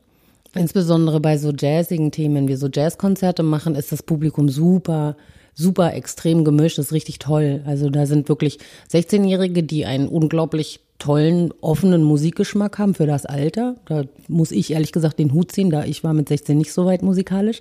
Insbesondere 0.55 1.21
bei 1.21 1.37
so 1.37 1.53
jazzigen 1.53 2.11
Themen, 2.11 2.35
wenn 2.35 2.49
wir 2.49 2.56
so 2.56 2.69
Jazzkonzerte 2.73 3.43
machen, 3.43 3.75
ist 3.75 3.93
das 3.93 4.03
Publikum 4.03 4.49
super 4.49 5.17
super 5.56 5.94
extrem 5.94 6.44
gemischt, 6.44 6.79
ist 6.79 6.93
richtig 6.93 7.19
toll. 7.19 7.62
Also 7.65 7.91
da 7.91 8.06
sind 8.06 8.29
wirklich 8.29 8.59
16-Jährige, 8.93 9.62
die 9.62 9.87
einen 9.87 10.06
unglaublich 10.06 10.81
tollen, 10.98 11.52
offenen 11.60 12.02
Musikgeschmack 12.02 12.78
haben 12.78 12.94
für 12.94 13.06
das 13.06 13.26
Alter. 13.26 13.76
Da 13.87 14.04
muss 14.28 14.50
ich 14.50 14.72
ehrlich 14.72 14.93
gesagt 14.93 15.19
den 15.19 15.32
Hut 15.32 15.52
ziehen, 15.52 15.70
da 15.70 15.85
ich 15.85 16.04
war 16.04 16.14
mit 16.14 16.28
16 16.28 16.56
nicht 16.56 16.73
so 16.73 16.87
weit 16.87 17.02
musikalisch. 17.02 17.61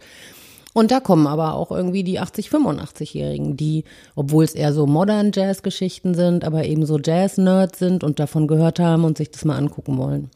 Und 0.74 0.91
da 0.91 1.00
kommen 1.00 1.25
aber 1.25 1.53
auch 1.53 1.71
irgendwie 1.71 2.03
die 2.03 2.19
80, 2.19 2.50
85-Jährigen, 2.50 3.55
die, 3.55 3.86
obwohl 4.13 4.43
es 4.43 4.55
eher 4.55 4.74
so 4.74 4.86
modern 4.86 5.31
Jazz-Geschichten 5.33 6.15
sind, 6.15 6.43
aber 6.43 6.65
eben 6.65 6.86
so 6.86 7.00
Jazz-Nerds 7.00 7.79
sind 7.79 8.03
und 8.03 8.19
davon 8.19 8.45
gehört 8.45 8.79
haben 8.79 9.05
und 9.05 9.17
sich 9.17 9.31
das 9.31 9.45
mal 9.45 9.57
angucken 9.57 9.98
wollen. 9.98 10.29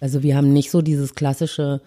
Also 0.00 0.24
wir 0.24 0.36
haben 0.36 0.52
nicht 0.52 0.72
so 0.72 0.82
dieses 0.82 1.14
klassische 1.14 1.80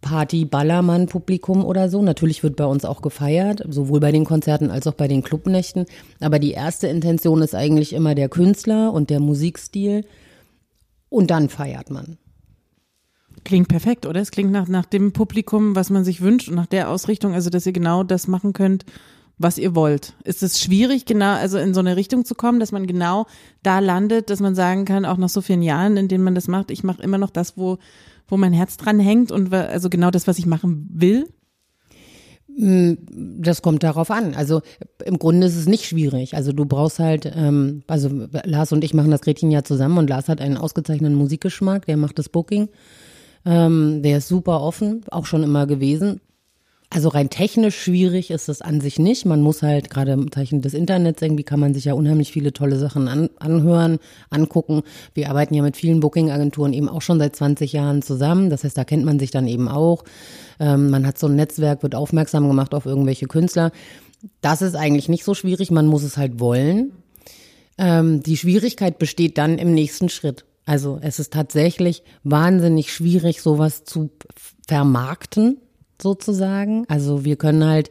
Party-Ballermann-Publikum 0.00 1.64
oder 1.64 1.88
so. 1.88 2.02
Natürlich 2.02 2.42
wird 2.42 2.56
bei 2.56 2.66
uns 2.66 2.84
auch 2.84 3.02
gefeiert, 3.02 3.62
sowohl 3.68 4.00
bei 4.00 4.12
den 4.12 4.24
Konzerten 4.24 4.70
als 4.70 4.86
auch 4.86 4.94
bei 4.94 5.08
den 5.08 5.22
Clubnächten. 5.22 5.86
Aber 6.20 6.38
die 6.38 6.52
erste 6.52 6.86
Intention 6.88 7.42
ist 7.42 7.54
eigentlich 7.54 7.92
immer 7.92 8.14
der 8.14 8.28
Künstler 8.28 8.92
und 8.92 9.10
der 9.10 9.20
Musikstil. 9.20 10.04
Und 11.08 11.30
dann 11.30 11.48
feiert 11.48 11.90
man. 11.90 12.18
Klingt 13.44 13.68
perfekt, 13.68 14.06
oder? 14.06 14.20
Es 14.20 14.32
klingt 14.32 14.50
nach, 14.50 14.66
nach 14.66 14.86
dem 14.86 15.12
Publikum, 15.12 15.76
was 15.76 15.90
man 15.90 16.04
sich 16.04 16.20
wünscht 16.20 16.48
und 16.48 16.56
nach 16.56 16.66
der 16.66 16.90
Ausrichtung, 16.90 17.32
also 17.32 17.48
dass 17.48 17.66
ihr 17.66 17.72
genau 17.72 18.02
das 18.02 18.26
machen 18.26 18.52
könnt, 18.52 18.84
was 19.38 19.58
ihr 19.58 19.74
wollt. 19.74 20.14
Ist 20.24 20.42
es 20.42 20.60
schwierig, 20.60 21.04
genau, 21.04 21.34
also 21.34 21.58
in 21.58 21.74
so 21.74 21.80
eine 21.80 21.96
Richtung 21.96 22.24
zu 22.24 22.34
kommen, 22.34 22.58
dass 22.58 22.72
man 22.72 22.86
genau 22.86 23.26
da 23.62 23.78
landet, 23.78 24.30
dass 24.30 24.40
man 24.40 24.54
sagen 24.54 24.84
kann, 24.84 25.04
auch 25.04 25.18
nach 25.18 25.28
so 25.28 25.42
vielen 25.42 25.62
Jahren, 25.62 25.96
in 25.96 26.08
denen 26.08 26.24
man 26.24 26.34
das 26.34 26.48
macht, 26.48 26.70
ich 26.70 26.82
mache 26.84 27.02
immer 27.02 27.18
noch 27.18 27.30
das, 27.30 27.56
wo 27.56 27.78
wo 28.28 28.36
mein 28.36 28.52
Herz 28.52 28.76
dran 28.76 28.98
hängt 28.98 29.30
und 29.30 29.52
also 29.52 29.88
genau 29.90 30.10
das, 30.10 30.26
was 30.26 30.38
ich 30.38 30.46
machen 30.46 30.88
will? 30.92 31.28
Mm, 32.56 32.94
das 33.40 33.62
kommt 33.62 33.82
darauf 33.82 34.10
an. 34.10 34.34
Also 34.34 34.62
im 35.04 35.18
Grunde 35.18 35.46
ist 35.46 35.56
es 35.56 35.66
nicht 35.66 35.84
schwierig. 35.84 36.34
Also 36.34 36.52
du 36.52 36.64
brauchst 36.64 36.98
halt, 36.98 37.30
ähm, 37.34 37.82
also 37.86 38.08
Lars 38.44 38.72
und 38.72 38.82
ich 38.82 38.94
machen 38.94 39.10
das 39.10 39.20
Gretchen 39.20 39.50
ja 39.50 39.62
zusammen 39.62 39.98
und 39.98 40.08
Lars 40.08 40.28
hat 40.28 40.40
einen 40.40 40.56
ausgezeichneten 40.56 41.16
Musikgeschmack, 41.16 41.86
der 41.86 41.96
macht 41.96 42.18
das 42.18 42.28
Booking. 42.28 42.68
Ähm, 43.44 44.02
der 44.02 44.18
ist 44.18 44.28
super 44.28 44.60
offen, 44.60 45.04
auch 45.10 45.26
schon 45.26 45.42
immer 45.42 45.66
gewesen. 45.66 46.20
Also 46.88 47.08
rein 47.08 47.30
technisch 47.30 47.76
schwierig 47.76 48.30
ist 48.30 48.48
es 48.48 48.62
an 48.62 48.80
sich 48.80 48.98
nicht. 48.98 49.26
Man 49.26 49.42
muss 49.42 49.62
halt 49.62 49.90
gerade 49.90 50.12
im 50.12 50.30
Zeichen 50.30 50.62
des 50.62 50.72
Internets 50.72 51.20
irgendwie 51.20 51.42
kann 51.42 51.58
man 51.58 51.74
sich 51.74 51.86
ja 51.86 51.94
unheimlich 51.94 52.30
viele 52.30 52.52
tolle 52.52 52.78
Sachen 52.78 53.08
an, 53.08 53.28
anhören, 53.40 53.98
angucken. 54.30 54.82
Wir 55.12 55.28
arbeiten 55.28 55.54
ja 55.54 55.62
mit 55.62 55.76
vielen 55.76 55.98
Booking-Agenturen 55.98 56.72
eben 56.72 56.88
auch 56.88 57.02
schon 57.02 57.18
seit 57.18 57.34
20 57.34 57.72
Jahren 57.72 58.02
zusammen. 58.02 58.50
Das 58.50 58.62
heißt, 58.62 58.78
da 58.78 58.84
kennt 58.84 59.04
man 59.04 59.18
sich 59.18 59.32
dann 59.32 59.48
eben 59.48 59.68
auch. 59.68 60.04
Ähm, 60.60 60.90
man 60.90 61.06
hat 61.06 61.18
so 61.18 61.26
ein 61.26 61.34
Netzwerk, 61.34 61.82
wird 61.82 61.96
aufmerksam 61.96 62.46
gemacht 62.46 62.72
auf 62.72 62.86
irgendwelche 62.86 63.26
Künstler. 63.26 63.72
Das 64.40 64.62
ist 64.62 64.76
eigentlich 64.76 65.08
nicht 65.08 65.24
so 65.24 65.34
schwierig. 65.34 65.72
Man 65.72 65.88
muss 65.88 66.04
es 66.04 66.16
halt 66.16 66.38
wollen. 66.38 66.92
Ähm, 67.78 68.22
die 68.22 68.36
Schwierigkeit 68.36 68.98
besteht 68.98 69.38
dann 69.38 69.58
im 69.58 69.74
nächsten 69.74 70.08
Schritt. 70.08 70.44
Also 70.66 70.98
es 71.02 71.18
ist 71.18 71.32
tatsächlich 71.32 72.04
wahnsinnig 72.22 72.92
schwierig, 72.92 73.42
sowas 73.42 73.84
zu 73.84 74.10
vermarkten 74.66 75.58
sozusagen. 76.00 76.84
Also 76.88 77.24
wir 77.24 77.36
können 77.36 77.64
halt, 77.64 77.90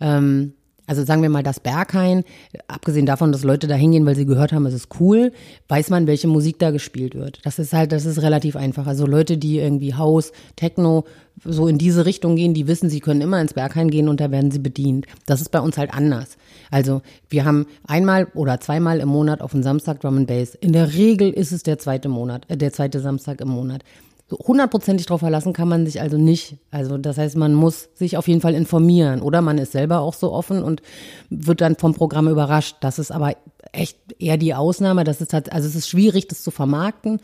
ähm, 0.00 0.52
also 0.86 1.04
sagen 1.04 1.22
wir 1.22 1.28
mal 1.28 1.42
das 1.42 1.58
Berghain, 1.60 2.22
abgesehen 2.68 3.06
davon, 3.06 3.32
dass 3.32 3.42
Leute 3.42 3.66
da 3.66 3.74
hingehen, 3.74 4.06
weil 4.06 4.14
sie 4.14 4.26
gehört 4.26 4.52
haben, 4.52 4.66
es 4.66 4.74
ist 4.74 4.88
cool, 5.00 5.32
weiß 5.68 5.90
man, 5.90 6.06
welche 6.06 6.28
Musik 6.28 6.58
da 6.58 6.70
gespielt 6.70 7.14
wird. 7.14 7.40
Das 7.44 7.58
ist 7.58 7.72
halt, 7.72 7.90
das 7.92 8.04
ist 8.04 8.22
relativ 8.22 8.54
einfach. 8.54 8.86
Also 8.86 9.04
Leute, 9.06 9.36
die 9.36 9.58
irgendwie 9.58 9.94
House, 9.94 10.32
Techno, 10.54 11.04
so 11.44 11.66
in 11.66 11.76
diese 11.76 12.06
Richtung 12.06 12.36
gehen, 12.36 12.54
die 12.54 12.68
wissen, 12.68 12.88
sie 12.88 13.00
können 13.00 13.20
immer 13.20 13.40
ins 13.40 13.54
Berghain 13.54 13.90
gehen 13.90 14.08
und 14.08 14.20
da 14.20 14.30
werden 14.30 14.50
sie 14.50 14.58
bedient. 14.58 15.06
Das 15.26 15.40
ist 15.40 15.50
bei 15.50 15.60
uns 15.60 15.76
halt 15.76 15.92
anders. 15.92 16.36
Also 16.70 17.02
wir 17.28 17.44
haben 17.44 17.66
einmal 17.86 18.28
oder 18.34 18.60
zweimal 18.60 19.00
im 19.00 19.08
Monat 19.08 19.40
auf 19.40 19.50
dem 19.50 19.62
Samstag 19.62 20.00
Drum 20.00 20.18
and 20.18 20.28
Bass. 20.28 20.54
In 20.54 20.72
der 20.72 20.94
Regel 20.94 21.30
ist 21.30 21.52
es 21.52 21.62
der 21.62 21.78
zweite 21.78 22.08
Monat, 22.08 22.44
äh, 22.48 22.56
der 22.56 22.72
zweite 22.72 23.00
Samstag 23.00 23.40
im 23.40 23.48
Monat 23.48 23.82
hundertprozentig 24.30 25.06
drauf 25.06 25.20
verlassen 25.20 25.52
kann 25.52 25.68
man 25.68 25.86
sich 25.86 26.00
also 26.00 26.16
nicht. 26.18 26.56
Also 26.70 26.98
das 26.98 27.16
heißt, 27.16 27.36
man 27.36 27.54
muss 27.54 27.88
sich 27.94 28.16
auf 28.16 28.26
jeden 28.26 28.40
Fall 28.40 28.54
informieren 28.54 29.22
oder 29.22 29.40
man 29.40 29.58
ist 29.58 29.72
selber 29.72 30.00
auch 30.00 30.14
so 30.14 30.32
offen 30.32 30.62
und 30.62 30.82
wird 31.30 31.60
dann 31.60 31.76
vom 31.76 31.94
Programm 31.94 32.28
überrascht. 32.28 32.76
Das 32.80 32.98
ist 32.98 33.12
aber 33.12 33.36
echt 33.72 33.98
eher 34.18 34.36
die 34.36 34.54
Ausnahme. 34.54 35.04
Das 35.04 35.20
ist 35.20 35.32
halt, 35.32 35.52
also 35.52 35.68
es 35.68 35.76
ist 35.76 35.88
schwierig, 35.88 36.26
das 36.26 36.42
zu 36.42 36.50
vermarkten. 36.50 37.20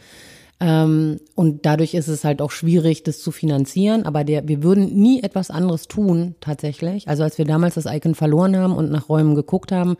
Ähm, 0.61 1.19
und 1.35 1.67
dadurch 1.67 1.95
ist 1.95 2.07
es 2.07 2.23
halt 2.23 2.41
auch 2.41 2.53
schwierig, 2.53 3.03
das 3.03 3.21
zu 3.21 3.33
finanzieren. 3.33 4.07
Aber 4.07 4.23
der, 4.23 4.47
wir 4.47 4.63
würden 4.63 4.95
nie 4.95 5.25
etwas 5.25 5.51
anderes 5.51 5.89
tun, 5.89 6.37
tatsächlich. 6.41 7.09
Also 7.09 7.25
als 7.25 7.37
wir 7.37 7.45
damals 7.45 7.75
das 7.75 7.87
Icon 7.87 8.15
verloren 8.15 8.57
haben 8.57 8.77
und 8.77 8.93
nach 8.93 9.09
Räumen 9.09 9.35
geguckt 9.35 9.73
haben, 9.73 9.97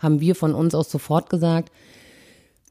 haben 0.00 0.20
wir 0.20 0.34
von 0.34 0.54
uns 0.54 0.74
aus 0.74 0.90
sofort 0.90 1.30
gesagt, 1.30 1.72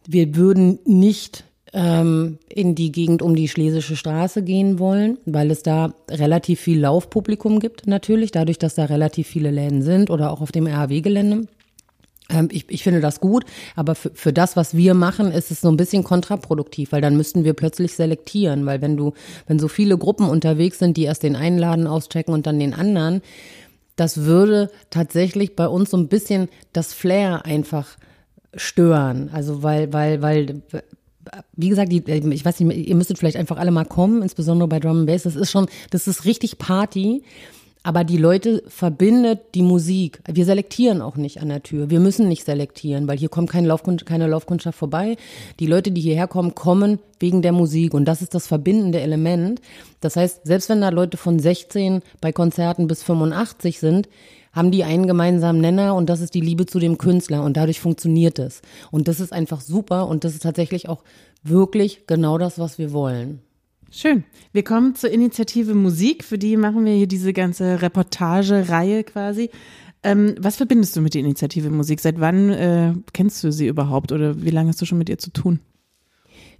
wir 0.06 0.36
würden 0.36 0.78
nicht 0.86 1.46
ähm, 1.74 2.38
in 2.50 2.76
die 2.76 2.92
Gegend 2.92 3.22
um 3.22 3.36
die 3.36 3.48
Schlesische 3.48 3.96
Straße 3.96 4.44
gehen 4.44 4.80
wollen, 4.80 5.18
weil 5.26 5.52
es 5.52 5.64
da 5.64 5.94
relativ 6.10 6.60
viel 6.60 6.80
Laufpublikum 6.80 7.60
gibt, 7.60 7.88
natürlich, 7.88 8.32
dadurch, 8.32 8.60
dass 8.60 8.76
da 8.76 8.86
relativ 8.86 9.28
viele 9.28 9.52
Läden 9.52 9.82
sind 9.82 10.10
oder 10.10 10.32
auch 10.32 10.42
auf 10.42 10.52
dem 10.52 10.68
RAW-Gelände. 10.68 11.48
Ähm, 12.30 12.50
ich, 12.52 12.66
ich 12.70 12.84
finde 12.84 13.00
das 13.00 13.22
gut, 13.22 13.46
aber 13.76 13.96
für, 13.96 14.12
für 14.14 14.34
das, 14.34 14.56
was 14.58 14.76
wir 14.76 14.94
machen, 14.94 15.32
ist 15.32 15.52
es 15.52 15.62
so 15.62 15.70
ein 15.70 15.78
bisschen 15.78 16.04
kontraproduktiv, 16.04 16.92
weil 16.92 17.02
dann 17.02 17.16
müssten 17.16 17.46
wir 17.46 17.54
plötzlich 17.54 17.94
selektieren, 17.94 18.66
weil 18.66 18.82
wenn 18.82 18.98
du, 18.98 19.14
wenn 19.48 19.60
so 19.60 19.70
viele 19.70 19.98
Gruppen 19.98 20.28
unterwegs 20.28 20.80
sind, 20.80 20.98
die 20.98 21.04
erst 21.04 21.24
den 21.24 21.38
einen 21.38 21.58
Laden 21.58 21.88
auschecken 21.88 22.34
und 22.34 22.48
dann 22.48 22.60
den 22.60 22.74
anderen, 22.74 23.22
das 23.96 24.24
würde 24.24 24.72
tatsächlich 24.90 25.56
bei 25.56 25.68
uns 25.68 25.92
so 25.92 25.98
ein 25.98 26.08
bisschen 26.08 26.50
das 26.74 26.94
Flair 26.94 27.46
einfach 27.46 27.98
stören. 28.56 29.30
Also 29.32 29.64
weil, 29.64 29.94
weil, 29.94 30.22
weil 30.22 30.64
wie 31.54 31.70
gesagt, 31.70 31.92
die, 31.92 32.04
ich 32.08 32.46
weiß 32.46 32.60
nicht, 32.60 32.88
ihr 32.88 32.96
müsstet 32.96 33.18
vielleicht 33.18 33.38
einfach 33.38 33.58
alle 33.58 33.72
mal 33.72 33.86
kommen, 33.86 34.22
insbesondere 34.22 34.68
bei 34.68 34.80
Drum 34.80 35.00
and 35.00 35.08
Bass. 35.08 35.24
Das 35.24 35.36
ist 35.36 35.52
schon, 35.52 35.68
das 35.90 36.08
ist 36.08 36.26
richtig 36.26 36.58
Party. 36.58 37.24
Aber 37.84 38.04
die 38.04 38.18
Leute 38.18 38.62
verbindet 38.68 39.40
die 39.56 39.64
Musik. 39.64 40.22
Wir 40.32 40.46
selektieren 40.46 41.02
auch 41.02 41.16
nicht 41.16 41.42
an 41.42 41.50
der 41.50 41.64
Tür. 41.64 41.90
Wir 41.90 42.00
müssen 42.00 42.28
nicht 42.28 42.46
selektieren, 42.46 43.08
weil 43.08 43.18
hier 43.18 43.30
kommt 43.30 43.50
keine, 43.50 43.68
Laufkund 43.68 44.06
keine 44.06 44.28
Laufkundschaft 44.28 44.78
vorbei. 44.78 45.18
Die 45.60 45.66
Leute, 45.66 45.92
die 45.92 46.02
hierher 46.02 46.28
kommen, 46.28 46.54
kommen 46.54 47.00
wegen 47.20 47.42
der 47.42 47.54
Musik. 47.54 47.96
Und 47.96 48.06
das 48.06 48.22
ist 48.22 48.36
das 48.36 48.46
verbindende 48.46 49.00
Element. 49.00 49.62
Das 50.00 50.16
heißt, 50.16 50.42
selbst 50.44 50.70
wenn 50.70 50.82
da 50.82 50.90
Leute 50.90 51.18
von 51.18 51.40
16 51.40 52.04
bei 52.20 52.32
Konzerten 52.32 52.86
bis 52.86 53.02
85 53.02 53.80
sind, 53.80 54.08
haben 54.52 54.72
die 54.72 54.84
einen 54.84 55.08
gemeinsamen 55.08 55.62
Nenner 55.62 55.96
und 55.96 56.10
das 56.10 56.22
ist 56.22 56.34
die 56.34 56.42
Liebe 56.42 56.66
zu 56.66 56.80
dem 56.80 56.98
Künstler 56.98 57.44
und 57.44 57.58
dadurch 57.58 57.80
funktioniert 57.80 58.40
es. 58.40 58.62
Und 58.92 59.08
das 59.08 59.20
ist 59.20 59.34
einfach 59.34 59.62
super 59.62 60.08
und 60.08 60.24
das 60.24 60.34
ist 60.34 60.44
tatsächlich 60.44 60.90
auch 60.90 61.04
wirklich 61.44 62.06
genau 62.08 62.38
das, 62.38 62.60
was 62.60 62.78
wir 62.78 62.92
wollen. 62.92 63.42
Schön. 63.90 64.24
Wir 64.54 64.64
kommen 64.64 64.96
zur 64.96 65.12
Initiative 65.12 65.74
Musik. 65.74 66.24
Für 66.24 66.38
die 66.38 66.56
machen 66.56 66.86
wir 66.86 66.94
hier 66.94 67.08
diese 67.08 67.34
ganze 67.34 67.82
Reportage-Reihe 67.82 69.04
quasi. 69.04 69.50
Ähm, 70.04 70.36
was 70.40 70.56
verbindest 70.56 70.96
du 70.96 71.02
mit 71.02 71.14
der 71.14 71.22
Initiative 71.22 71.70
Musik? 71.70 72.00
Seit 72.00 72.20
wann 72.20 72.50
äh, 72.50 72.94
kennst 73.14 73.44
du 73.44 73.52
sie 73.52 73.68
überhaupt 73.68 74.12
oder 74.12 74.42
wie 74.42 74.50
lange 74.50 74.70
hast 74.70 74.82
du 74.82 74.86
schon 74.86 74.98
mit 74.98 75.10
ihr 75.10 75.18
zu 75.18 75.32
tun? 75.32 75.60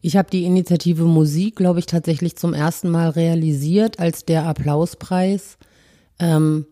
Ich 0.02 0.18
habe 0.18 0.30
die 0.30 0.44
Initiative 0.44 1.06
Musik, 1.06 1.56
glaube 1.56 1.80
ich, 1.80 1.86
tatsächlich 1.86 2.36
zum 2.36 2.54
ersten 2.54 2.90
Mal 2.90 3.10
realisiert, 3.10 4.00
als 4.00 4.26
der 4.26 4.46
Applauspreis 4.46 5.58
ähm, 6.20 6.66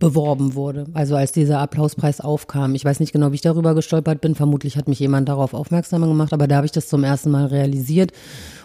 beworben 0.00 0.54
wurde. 0.54 0.86
Also 0.94 1.14
als 1.14 1.30
dieser 1.30 1.60
Applauspreis 1.60 2.20
aufkam. 2.20 2.74
Ich 2.74 2.84
weiß 2.84 2.98
nicht 2.98 3.12
genau, 3.12 3.30
wie 3.30 3.36
ich 3.36 3.42
darüber 3.42 3.74
gestolpert 3.74 4.20
bin. 4.20 4.34
Vermutlich 4.34 4.76
hat 4.76 4.88
mich 4.88 4.98
jemand 4.98 5.28
darauf 5.28 5.54
aufmerksam 5.54 6.02
gemacht, 6.02 6.32
aber 6.32 6.48
da 6.48 6.56
habe 6.56 6.66
ich 6.66 6.72
das 6.72 6.88
zum 6.88 7.04
ersten 7.04 7.30
Mal 7.30 7.46
realisiert 7.46 8.12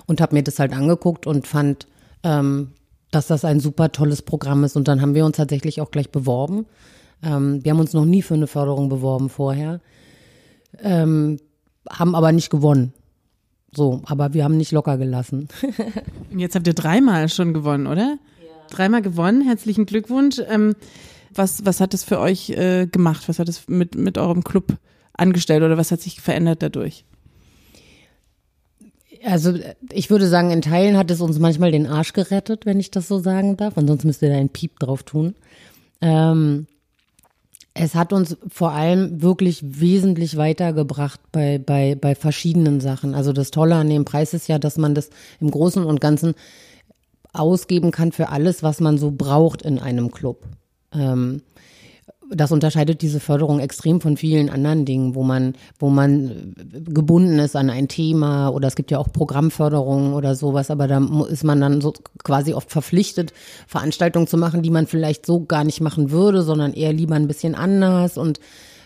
und 0.07 0.21
habe 0.21 0.33
mir 0.33 0.43
das 0.43 0.57
halt 0.57 0.73
angeguckt 0.73 1.27
und 1.27 1.45
fand, 1.45 1.87
ähm, 2.23 2.71
dass 3.11 3.27
das 3.27 3.45
ein 3.45 3.59
super 3.59 3.91
tolles 3.91 4.21
Programm 4.21 4.63
ist. 4.63 4.77
Und 4.77 4.87
dann 4.87 5.01
haben 5.01 5.13
wir 5.13 5.25
uns 5.25 5.37
tatsächlich 5.37 5.81
auch 5.81 5.91
gleich 5.91 6.09
beworben. 6.09 6.65
Ähm, 7.21 7.63
wir 7.63 7.71
haben 7.71 7.79
uns 7.79 7.93
noch 7.93 8.05
nie 8.05 8.21
für 8.21 8.33
eine 8.33 8.47
Förderung 8.47 8.87
beworben 8.87 9.29
vorher, 9.29 9.81
ähm, 10.81 11.37
haben 11.89 12.15
aber 12.15 12.31
nicht 12.31 12.49
gewonnen. 12.49 12.93
So, 13.75 14.01
aber 14.05 14.33
wir 14.33 14.45
haben 14.45 14.55
nicht 14.55 14.71
locker 14.71 14.97
gelassen. 14.97 15.49
Und 16.31 16.39
jetzt 16.39 16.55
habt 16.55 16.65
ihr 16.65 16.73
dreimal 16.73 17.27
schon 17.27 17.53
gewonnen, 17.53 17.87
oder? 17.87 18.17
Ja. 18.39 18.67
Dreimal 18.69 19.01
gewonnen. 19.01 19.41
Herzlichen 19.41 19.85
Glückwunsch. 19.85 20.39
Ähm, 20.47 20.75
was, 21.35 21.65
was 21.65 21.79
hat 21.79 21.93
es 21.93 22.03
für 22.03 22.19
euch 22.19 22.49
äh, 22.51 22.87
gemacht? 22.87 23.27
Was 23.27 23.39
hat 23.39 23.49
es 23.49 23.67
mit, 23.67 23.95
mit 23.95 24.17
eurem 24.17 24.43
Club 24.43 24.77
angestellt 25.13 25.63
oder 25.63 25.77
was 25.77 25.91
hat 25.91 26.01
sich 26.01 26.21
verändert 26.21 26.61
dadurch? 26.61 27.05
Also 29.23 29.53
ich 29.91 30.09
würde 30.09 30.27
sagen, 30.27 30.51
in 30.51 30.61
Teilen 30.61 30.97
hat 30.97 31.09
es 31.09 31.21
uns 31.21 31.39
manchmal 31.39 31.71
den 31.71 31.87
Arsch 31.87 32.13
gerettet, 32.13 32.65
wenn 32.65 32.79
ich 32.79 32.91
das 32.91 33.07
so 33.07 33.19
sagen 33.19 33.57
darf. 33.57 33.77
Ansonsten 33.77 34.07
müsst 34.07 34.21
ihr 34.21 34.29
da 34.29 34.35
einen 34.35 34.49
Piep 34.49 34.79
drauf 34.79 35.03
tun. 35.03 35.35
Ähm, 36.01 36.67
es 37.73 37.95
hat 37.95 38.13
uns 38.13 38.37
vor 38.47 38.71
allem 38.71 39.21
wirklich 39.21 39.61
wesentlich 39.63 40.37
weitergebracht 40.37 41.19
bei, 41.31 41.57
bei, 41.57 41.95
bei 41.95 42.15
verschiedenen 42.15 42.79
Sachen. 42.79 43.15
Also 43.15 43.33
das 43.33 43.51
Tolle 43.51 43.75
an 43.75 43.89
dem 43.89 44.05
Preis 44.05 44.33
ist 44.33 44.47
ja, 44.47 44.59
dass 44.59 44.77
man 44.77 44.95
das 44.95 45.09
im 45.41 45.51
Großen 45.51 45.83
und 45.83 45.99
Ganzen 45.99 46.35
ausgeben 47.33 47.91
kann 47.91 48.11
für 48.11 48.29
alles, 48.29 48.63
was 48.63 48.79
man 48.79 48.97
so 48.97 49.11
braucht 49.11 49.61
in 49.61 49.79
einem 49.79 50.11
Club. 50.11 50.45
Ähm, 50.95 51.41
das 52.31 52.51
unterscheidet 52.51 53.01
diese 53.01 53.19
Förderung 53.19 53.59
extrem 53.59 54.01
von 54.01 54.17
vielen 54.17 54.49
anderen 54.49 54.85
Dingen, 54.85 55.15
wo 55.15 55.23
man, 55.23 55.53
wo 55.77 55.89
man 55.89 56.55
gebunden 56.71 57.37
ist 57.39 57.55
an 57.55 57.69
ein 57.69 57.87
Thema 57.87 58.49
oder 58.49 58.67
es 58.67 58.75
gibt 58.75 58.89
ja 58.89 58.97
auch 58.97 59.11
Programmförderungen 59.11 60.13
oder 60.13 60.35
sowas, 60.35 60.71
aber 60.71 60.87
da 60.87 61.07
ist 61.29 61.43
man 61.43 61.61
dann 61.61 61.81
so 61.81 61.93
quasi 62.23 62.53
oft 62.53 62.71
verpflichtet, 62.71 63.33
Veranstaltungen 63.67 64.27
zu 64.27 64.37
machen, 64.37 64.63
die 64.63 64.71
man 64.71 64.87
vielleicht 64.87 65.25
so 65.25 65.45
gar 65.45 65.63
nicht 65.63 65.81
machen 65.81 66.09
würde, 66.09 66.41
sondern 66.41 66.73
eher 66.73 66.93
lieber 66.93 67.15
ein 67.15 67.27
bisschen 67.27 67.53
anders 67.53 68.17
und 68.17 68.39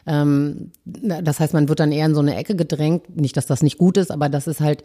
ähm, 0.06 0.72
das 0.86 1.40
heißt, 1.40 1.54
man 1.54 1.70
wird 1.70 1.80
dann 1.80 1.92
eher 1.92 2.08
in 2.08 2.16
so 2.16 2.22
eine 2.22 2.36
Ecke 2.36 2.56
gedrängt. 2.56 3.16
Nicht, 3.16 3.38
dass 3.38 3.46
das 3.46 3.62
nicht 3.62 3.78
gut 3.78 3.96
ist, 3.98 4.12
aber 4.12 4.28
das 4.28 4.48
ist 4.48 4.60
halt 4.60 4.84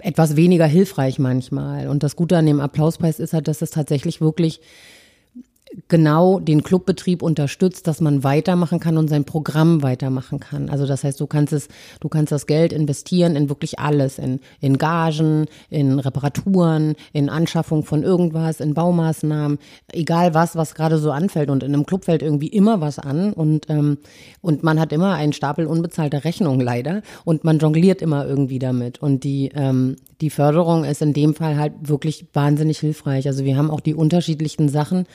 etwas 0.00 0.34
weniger 0.34 0.66
hilfreich 0.66 1.18
manchmal. 1.18 1.88
Und 1.88 2.02
das 2.02 2.16
Gute 2.16 2.36
an 2.36 2.46
dem 2.46 2.60
Applauspreis 2.60 3.20
ist 3.20 3.32
halt, 3.32 3.46
dass 3.46 3.62
es 3.62 3.70
tatsächlich 3.70 4.20
wirklich 4.20 4.60
genau 5.88 6.38
den 6.38 6.62
Clubbetrieb 6.62 7.22
unterstützt, 7.22 7.86
dass 7.86 8.00
man 8.00 8.24
weitermachen 8.24 8.80
kann 8.80 8.96
und 8.96 9.08
sein 9.08 9.24
Programm 9.24 9.82
weitermachen 9.82 10.40
kann. 10.40 10.68
Also 10.68 10.86
das 10.86 11.04
heißt, 11.04 11.20
du 11.20 11.26
kannst 11.26 11.52
es, 11.52 11.68
du 12.00 12.08
kannst 12.08 12.32
das 12.32 12.46
Geld 12.46 12.72
investieren 12.72 13.36
in 13.36 13.48
wirklich 13.48 13.78
alles, 13.78 14.18
in, 14.18 14.40
in 14.60 14.78
Gagen, 14.78 15.46
in 15.70 15.98
Reparaturen, 15.98 16.94
in 17.12 17.28
Anschaffung 17.28 17.84
von 17.84 18.02
irgendwas, 18.02 18.60
in 18.60 18.74
Baumaßnahmen, 18.74 19.58
egal 19.92 20.34
was, 20.34 20.56
was 20.56 20.74
gerade 20.74 20.98
so 20.98 21.10
anfällt. 21.10 21.50
Und 21.50 21.62
in 21.62 21.74
einem 21.74 21.86
Club 21.86 22.04
fällt 22.04 22.22
irgendwie 22.22 22.48
immer 22.48 22.80
was 22.80 22.98
an 22.98 23.32
und, 23.32 23.68
ähm, 23.68 23.98
und 24.40 24.62
man 24.62 24.80
hat 24.80 24.92
immer 24.92 25.14
einen 25.14 25.32
Stapel 25.32 25.66
unbezahlter 25.66 26.24
Rechnungen 26.24 26.60
leider 26.60 27.02
und 27.24 27.44
man 27.44 27.58
jongliert 27.58 28.02
immer 28.02 28.26
irgendwie 28.26 28.58
damit. 28.58 29.00
Und 29.00 29.24
die, 29.24 29.50
ähm, 29.54 29.96
die 30.20 30.30
Förderung 30.30 30.84
ist 30.84 31.02
in 31.02 31.12
dem 31.12 31.34
Fall 31.34 31.56
halt 31.58 31.72
wirklich 31.82 32.26
wahnsinnig 32.32 32.78
hilfreich. 32.78 33.26
Also 33.26 33.44
wir 33.44 33.56
haben 33.56 33.70
auch 33.70 33.80
die 33.80 33.94
unterschiedlichsten 33.94 34.68
Sachen 34.68 35.06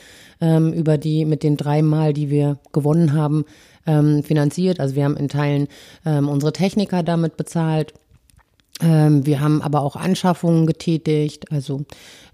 ähm, 0.43 0.73
über 0.73 0.97
die 0.97 1.23
mit 1.23 1.41
den 1.41 1.55
drei 1.55 1.81
Mal, 1.81 2.11
die 2.13 2.29
wir 2.29 2.57
gewonnen 2.73 3.13
haben, 3.13 3.45
ähm, 3.87 4.23
finanziert. 4.23 4.79
Also 4.79 4.95
wir 4.95 5.05
haben 5.05 5.15
in 5.15 5.29
Teilen 5.29 5.67
ähm, 6.05 6.27
unsere 6.27 6.51
Techniker 6.51 7.01
damit 7.01 7.37
bezahlt. 7.37 7.93
Ähm, 8.81 9.25
wir 9.25 9.39
haben 9.39 9.61
aber 9.61 9.81
auch 9.81 9.95
Anschaffungen 9.95 10.65
getätigt, 10.67 11.49
also 11.51 11.85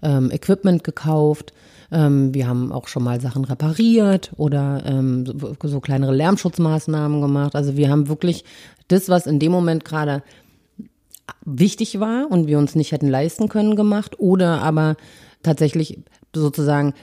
ähm, 0.02 0.30
Equipment 0.32 0.82
gekauft. 0.82 1.52
Ähm, 1.92 2.34
wir 2.34 2.48
haben 2.48 2.72
auch 2.72 2.88
schon 2.88 3.04
mal 3.04 3.20
Sachen 3.20 3.44
repariert 3.44 4.32
oder 4.36 4.82
so, 5.24 5.54
so 5.62 5.80
kleinere 5.80 6.14
Lärmschutzmaßnahmen 6.14 7.20
gemacht. 7.20 7.54
Also 7.54 7.76
wir 7.76 7.90
haben 7.90 8.08
wirklich 8.08 8.44
das, 8.88 9.08
was 9.08 9.26
in 9.26 9.38
dem 9.38 9.52
Moment 9.52 9.84
gerade 9.84 10.24
wichtig 11.44 12.00
war 12.00 12.26
und 12.28 12.48
wir 12.48 12.58
uns 12.58 12.74
nicht 12.74 12.90
hätten 12.90 13.08
leisten 13.08 13.48
können, 13.48 13.76
gemacht 13.76 14.18
oder 14.18 14.62
aber 14.62 14.96
tatsächlich 15.42 16.00
sozusagen 16.34 16.94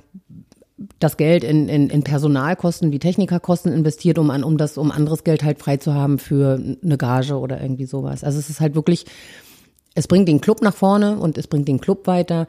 das 1.00 1.18
Geld 1.18 1.44
in, 1.44 1.70
in, 1.70 1.90
in 1.90 2.04
Personalkosten 2.04 2.92
wie 2.92 3.00
Technikerkosten 3.00 3.74
investiert, 3.74 4.20
um 4.20 4.30
an, 4.30 4.44
um 4.44 4.58
das, 4.58 4.78
um 4.78 4.92
anderes 4.92 5.24
Geld 5.24 5.44
halt 5.44 5.60
frei 5.60 5.78
zu 5.78 5.94
haben 5.94 6.20
für 6.20 6.62
eine 6.84 6.98
Gage 6.98 7.38
oder 7.38 7.62
irgendwie 7.62 7.86
sowas. 7.86 8.24
Also 8.24 8.38
es 8.38 8.50
ist 8.50 8.60
halt 8.60 8.76
wirklich, 8.76 9.06
es 9.96 10.08
bringt 10.08 10.28
den 10.28 10.40
Club 10.42 10.62
nach 10.62 10.76
vorne 10.76 11.18
und 11.18 11.40
es 11.40 11.48
bringt 11.48 11.68
den 11.68 11.82
Club 11.82 12.06
weiter, 12.06 12.46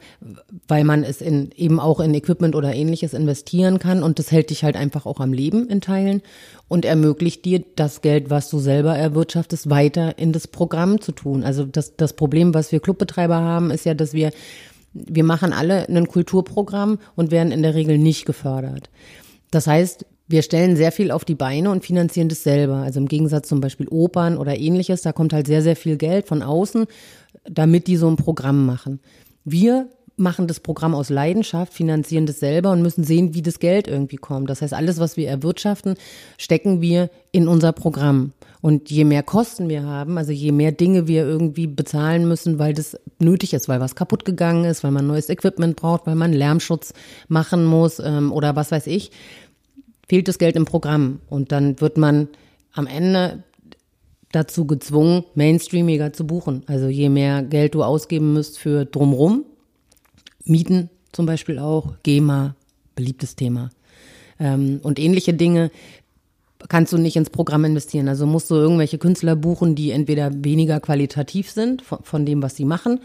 weil 0.67 0.83
man 0.83 1.03
es 1.03 1.19
in, 1.19 1.49
eben 1.55 1.79
auch 1.79 1.99
in 1.99 2.13
Equipment 2.13 2.53
oder 2.53 2.75
ähnliches 2.75 3.15
investieren 3.15 3.79
kann 3.79 4.03
und 4.03 4.19
das 4.19 4.31
hält 4.31 4.51
dich 4.51 4.63
halt 4.63 4.75
einfach 4.75 5.07
auch 5.07 5.19
am 5.19 5.33
Leben 5.33 5.67
in 5.67 5.81
Teilen 5.81 6.21
und 6.67 6.85
ermöglicht 6.85 7.45
dir 7.45 7.63
das 7.75 8.01
Geld, 8.01 8.29
was 8.29 8.51
du 8.51 8.59
selber 8.59 8.95
erwirtschaftest, 8.95 9.71
weiter 9.71 10.19
in 10.19 10.31
das 10.31 10.47
Programm 10.47 11.01
zu 11.01 11.11
tun. 11.11 11.43
Also 11.43 11.65
das, 11.65 11.95
das 11.95 12.13
Problem, 12.13 12.53
was 12.53 12.71
wir 12.71 12.79
Clubbetreiber 12.79 13.41
haben, 13.41 13.71
ist 13.71 13.85
ja, 13.85 13.95
dass 13.95 14.13
wir 14.13 14.29
wir 15.07 15.23
machen 15.23 15.53
alle 15.53 15.87
ein 15.87 16.07
Kulturprogramm 16.07 16.99
und 17.15 17.31
werden 17.31 17.51
in 17.51 17.61
der 17.61 17.75
Regel 17.75 17.97
nicht 17.97 18.25
gefördert. 18.25 18.89
Das 19.51 19.67
heißt, 19.67 20.05
wir 20.27 20.43
stellen 20.43 20.75
sehr 20.75 20.91
viel 20.91 21.09
auf 21.11 21.25
die 21.25 21.35
Beine 21.35 21.71
und 21.71 21.83
finanzieren 21.83 22.29
das 22.29 22.43
selber. 22.43 22.77
Also 22.77 22.99
im 22.99 23.07
Gegensatz 23.07 23.47
zum 23.47 23.61
Beispiel 23.61 23.87
Opern 23.89 24.37
oder 24.37 24.57
ähnliches, 24.57 25.01
da 25.01 25.11
kommt 25.11 25.33
halt 25.33 25.47
sehr, 25.47 25.63
sehr 25.63 25.75
viel 25.75 25.97
Geld 25.97 26.27
von 26.27 26.43
außen, 26.43 26.85
damit 27.49 27.87
die 27.87 27.97
so 27.97 28.07
ein 28.07 28.15
Programm 28.15 28.65
machen. 28.65 28.99
Wir 29.43 29.89
machen 30.19 30.47
das 30.47 30.59
Programm 30.59 30.93
aus 30.93 31.09
Leidenschaft, 31.09 31.73
finanzieren 31.73 32.25
das 32.25 32.39
selber 32.39 32.71
und 32.71 32.81
müssen 32.81 33.03
sehen, 33.03 33.33
wie 33.33 33.41
das 33.41 33.59
Geld 33.59 33.87
irgendwie 33.87 34.17
kommt. 34.17 34.49
Das 34.49 34.61
heißt, 34.61 34.73
alles, 34.73 34.99
was 34.99 35.17
wir 35.17 35.29
erwirtschaften, 35.29 35.95
stecken 36.37 36.81
wir 36.81 37.09
in 37.31 37.47
unser 37.47 37.71
Programm. 37.71 38.33
Und 38.61 38.91
je 38.91 39.05
mehr 39.05 39.23
Kosten 39.23 39.69
wir 39.69 39.83
haben, 39.83 40.17
also 40.17 40.31
je 40.33 40.51
mehr 40.51 40.73
Dinge 40.73 41.07
wir 41.07 41.25
irgendwie 41.25 41.67
bezahlen 41.67 42.27
müssen, 42.27 42.59
weil 42.59 42.73
das 42.73 42.97
nötig 43.19 43.53
ist, 43.53 43.69
weil 43.69 43.79
was 43.79 43.95
kaputt 43.95 44.25
gegangen 44.25 44.65
ist, 44.65 44.83
weil 44.83 44.91
man 44.91 45.07
neues 45.07 45.29
Equipment 45.29 45.77
braucht, 45.77 46.05
weil 46.05 46.15
man 46.15 46.33
Lärmschutz 46.33 46.93
machen 47.29 47.65
muss 47.65 47.99
ähm, 47.99 48.33
oder 48.33 48.57
was 48.57 48.71
weiß 48.71 48.87
ich, 48.87 49.11
fehlt 50.09 50.27
das 50.27 50.39
Geld 50.39 50.57
im 50.57 50.65
Programm. 50.65 51.21
Und 51.29 51.53
dann 51.53 51.79
wird 51.79 51.97
man 51.97 52.27
am 52.73 52.85
Ende 52.85 53.43
dazu 54.31 54.65
gezwungen, 54.65 55.23
mainstreamiger 55.35 56.13
zu 56.13 56.27
buchen. 56.27 56.63
Also 56.67 56.87
je 56.87 57.09
mehr 57.09 57.43
Geld 57.43 57.75
du 57.75 57.83
ausgeben 57.83 58.33
müsst 58.33 58.59
für 58.59 58.85
drumrum, 58.85 59.45
Mieten 60.49 60.89
zum 61.11 61.25
Beispiel 61.25 61.59
auch, 61.59 61.93
GEMA, 62.03 62.55
beliebtes 62.95 63.35
Thema. 63.35 63.69
Ähm, 64.39 64.79
und 64.83 64.99
ähnliche 64.99 65.33
Dinge 65.33 65.71
kannst 66.67 66.91
du 66.91 66.97
nicht 66.97 67.15
ins 67.15 67.29
Programm 67.29 67.63
investieren. 67.65 68.09
Also 68.09 68.25
musst 68.25 68.51
du 68.51 68.55
irgendwelche 68.55 68.97
Künstler 68.97 69.35
buchen, 69.35 69.75
die 69.75 69.91
entweder 69.91 70.31
weniger 70.43 70.79
qualitativ 70.79 71.49
sind 71.49 71.81
von, 71.81 71.99
von 72.03 72.25
dem, 72.25 72.43
was 72.43 72.55
sie 72.55 72.65
machen, 72.65 72.99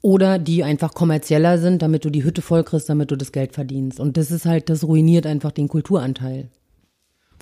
oder 0.00 0.38
die 0.38 0.62
einfach 0.62 0.92
kommerzieller 0.92 1.58
sind, 1.58 1.80
damit 1.80 2.04
du 2.04 2.10
die 2.10 2.24
Hütte 2.24 2.42
vollkriegst, 2.42 2.88
damit 2.88 3.10
du 3.10 3.16
das 3.16 3.32
Geld 3.32 3.54
verdienst. 3.54 3.98
Und 3.98 4.16
das 4.16 4.30
ist 4.30 4.44
halt, 4.44 4.68
das 4.68 4.84
ruiniert 4.84 5.26
einfach 5.26 5.50
den 5.50 5.66
Kulturanteil. 5.66 6.50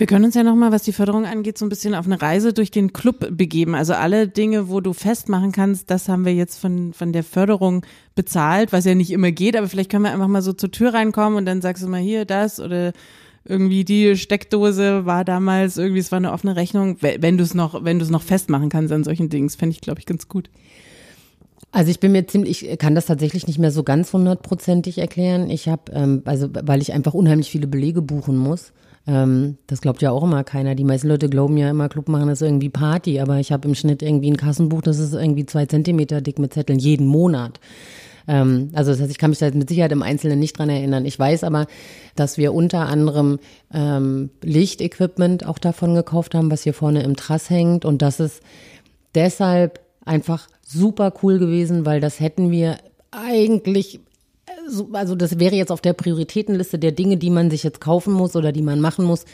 Wir 0.03 0.09
können 0.09 0.25
uns 0.25 0.35
ja 0.35 0.43
nochmal, 0.43 0.73
was 0.73 0.83
die 0.83 0.93
Förderung 0.93 1.27
angeht, 1.27 1.57
so 1.57 1.65
ein 1.65 1.69
bisschen 1.69 1.95
auf 1.95 2.07
eine 2.07 2.21
Reise 2.21 2.53
durch 2.53 2.73
den 2.73 2.93
Club 2.93 3.37
begeben. 3.37 3.77
Also 3.77 3.95
alle 3.95 4.27
Dinge, 4.27 4.69
wo 4.69 4.81
du 4.81 4.95
festmachen 4.95 5.53
kannst, 5.53 5.93
das 5.93 6.09
haben 6.09 6.25
wir 6.25 6.35
jetzt 6.35 6.59
von, 6.59 6.93
von 6.93 7.13
der 7.13 7.23
Förderung 7.23 7.87
bezahlt, 8.17 8.73
was 8.73 8.85
ja 8.85 8.97
nicht 8.97 9.13
immer 9.13 9.31
geht, 9.31 9.57
aber 9.57 9.69
vielleicht 9.69 9.93
können 9.93 10.03
wir 10.03 10.11
einfach 10.11 10.27
mal 10.27 10.43
so 10.43 10.55
zur 10.55 10.73
Tür 10.73 10.93
reinkommen 10.93 11.39
und 11.39 11.47
dann 11.47 11.63
sagst 11.63 11.85
du 11.85 11.87
mal 11.87 12.01
hier 12.01 12.25
das 12.25 12.59
oder 12.59 12.93
irgendwie 13.45 13.85
die 13.85 14.17
Steckdose 14.17 15.07
war 15.07 15.25
damals 15.25 15.77
irgendwie, 15.77 16.01
es 16.01 16.11
war 16.11 16.17
eine 16.17 16.33
offene 16.33 16.57
Rechnung, 16.57 16.97
wenn 17.01 17.39
du 17.39 17.45
es 17.45 17.55
noch, 17.55 17.85
wenn 17.85 18.01
du 18.01 18.05
es 18.05 18.11
noch 18.11 18.23
festmachen 18.23 18.71
kannst 18.71 18.93
an 18.93 19.05
solchen 19.05 19.29
Dingen, 19.29 19.51
fände 19.51 19.73
ich, 19.73 19.81
glaube 19.81 20.01
ich, 20.01 20.07
ganz 20.07 20.27
gut. 20.27 20.51
Also 21.71 21.93
ich 21.93 22.01
bin 22.01 22.11
mir 22.11 22.27
ziemlich, 22.27 22.67
ich 22.67 22.79
kann 22.81 22.97
das 22.97 23.07
tatsächlich 23.07 23.47
nicht 23.47 23.61
mehr 23.61 23.71
so 23.71 23.85
ganz 23.85 24.13
hundertprozentig 24.13 24.99
erklären. 24.99 25.49
Ich 25.49 25.69
habe, 25.69 25.93
ähm, 25.93 26.23
also 26.25 26.49
weil 26.53 26.83
ich 26.83 26.93
einfach 26.93 27.15
unheimlich 27.15 27.53
viele 27.53 27.69
Belege 27.69 28.03
buchen 28.03 28.37
muss. 28.37 28.73
Ähm, 29.07 29.59
das 29.67 29.81
glaubt 29.81 30.03
ja 30.03 30.11
auch 30.11 30.23
immer 30.23 30.45
keiner. 30.45 30.75
Die 30.75 30.85
meisten 30.85 31.09
Leute 31.09 31.29
glauben 31.29 31.57
ja 31.57 31.71
immer, 31.71 31.89
Club 31.89 32.09
machen 32.09 32.29
ist 32.29 32.43
irgendwie 32.43 32.69
Party, 32.69 33.21
aber 33.21 33.39
ich 33.39 33.53
habe 33.53 33.69
im 33.69 33.75
Schnitt 33.75 34.03
irgendwie 34.03 34.31
ein 34.31 34.37
Kassenbuch, 34.37 34.83
das 34.83 34.99
ist 34.99 35.15
irgendwie 35.15 35.47
zwei 35.47 35.67
Zentimeter 35.67 36.21
dick 36.21 36.39
mit 36.39 36.55
Zetteln 36.55 36.79
jeden 36.79 37.07
Monat. 37.07 37.59
Ähm, 38.29 38.71
also 38.75 38.93
das 38.93 39.01
heißt, 39.01 39.11
ich 39.11 39.19
kann 39.19 39.31
mich 39.31 39.41
da 39.41 39.51
mit 39.51 39.69
Sicherheit 39.69 39.93
im 39.93 40.03
Einzelnen 40.03 40.39
nicht 40.39 40.59
dran 40.59 40.71
erinnern. 40.71 41.05
Ich 41.05 41.19
weiß 41.19 41.45
aber, 41.45 41.67
dass 42.15 42.39
wir 42.39 42.55
unter 42.55 42.87
anderem 42.87 43.39
ähm, 43.73 44.31
Lichtequipment 44.43 45.47
auch 45.47 45.59
davon 45.59 45.95
gekauft 45.95 46.35
haben, 46.35 46.51
was 46.51 46.63
hier 46.63 46.75
vorne 46.75 47.03
im 47.03 47.17
Trass 47.17 47.51
hängt. 47.51 47.85
Und 47.85 48.03
das 48.03 48.21
ist 48.21 48.41
deshalb 49.15 49.81
einfach 50.05 50.49
super 50.65 51.13
cool 51.23 51.39
gewesen, 51.39 51.85
weil 51.85 52.01
das 52.01 52.21
hätten 52.21 52.51
wir 52.51 52.79
eigentlich 53.11 54.01
also 54.93 55.15
das 55.15 55.39
wäre 55.39 55.55
jetzt 55.55 55.73
auf 55.73 55.81
der 55.81 55.93
Prioritätenliste 55.93 56.79
der 56.79 56.93
Dinge, 56.93 57.17
die 57.17 57.31
man 57.31 57.51
sich 57.51 57.63
jetzt 57.63 57.81
kaufen 57.81 58.13
muss 58.13 58.37
oder 58.37 58.53
die 58.53 58.63
man 58.63 58.81
machen 58.81 59.05
muss, 59.05 59.25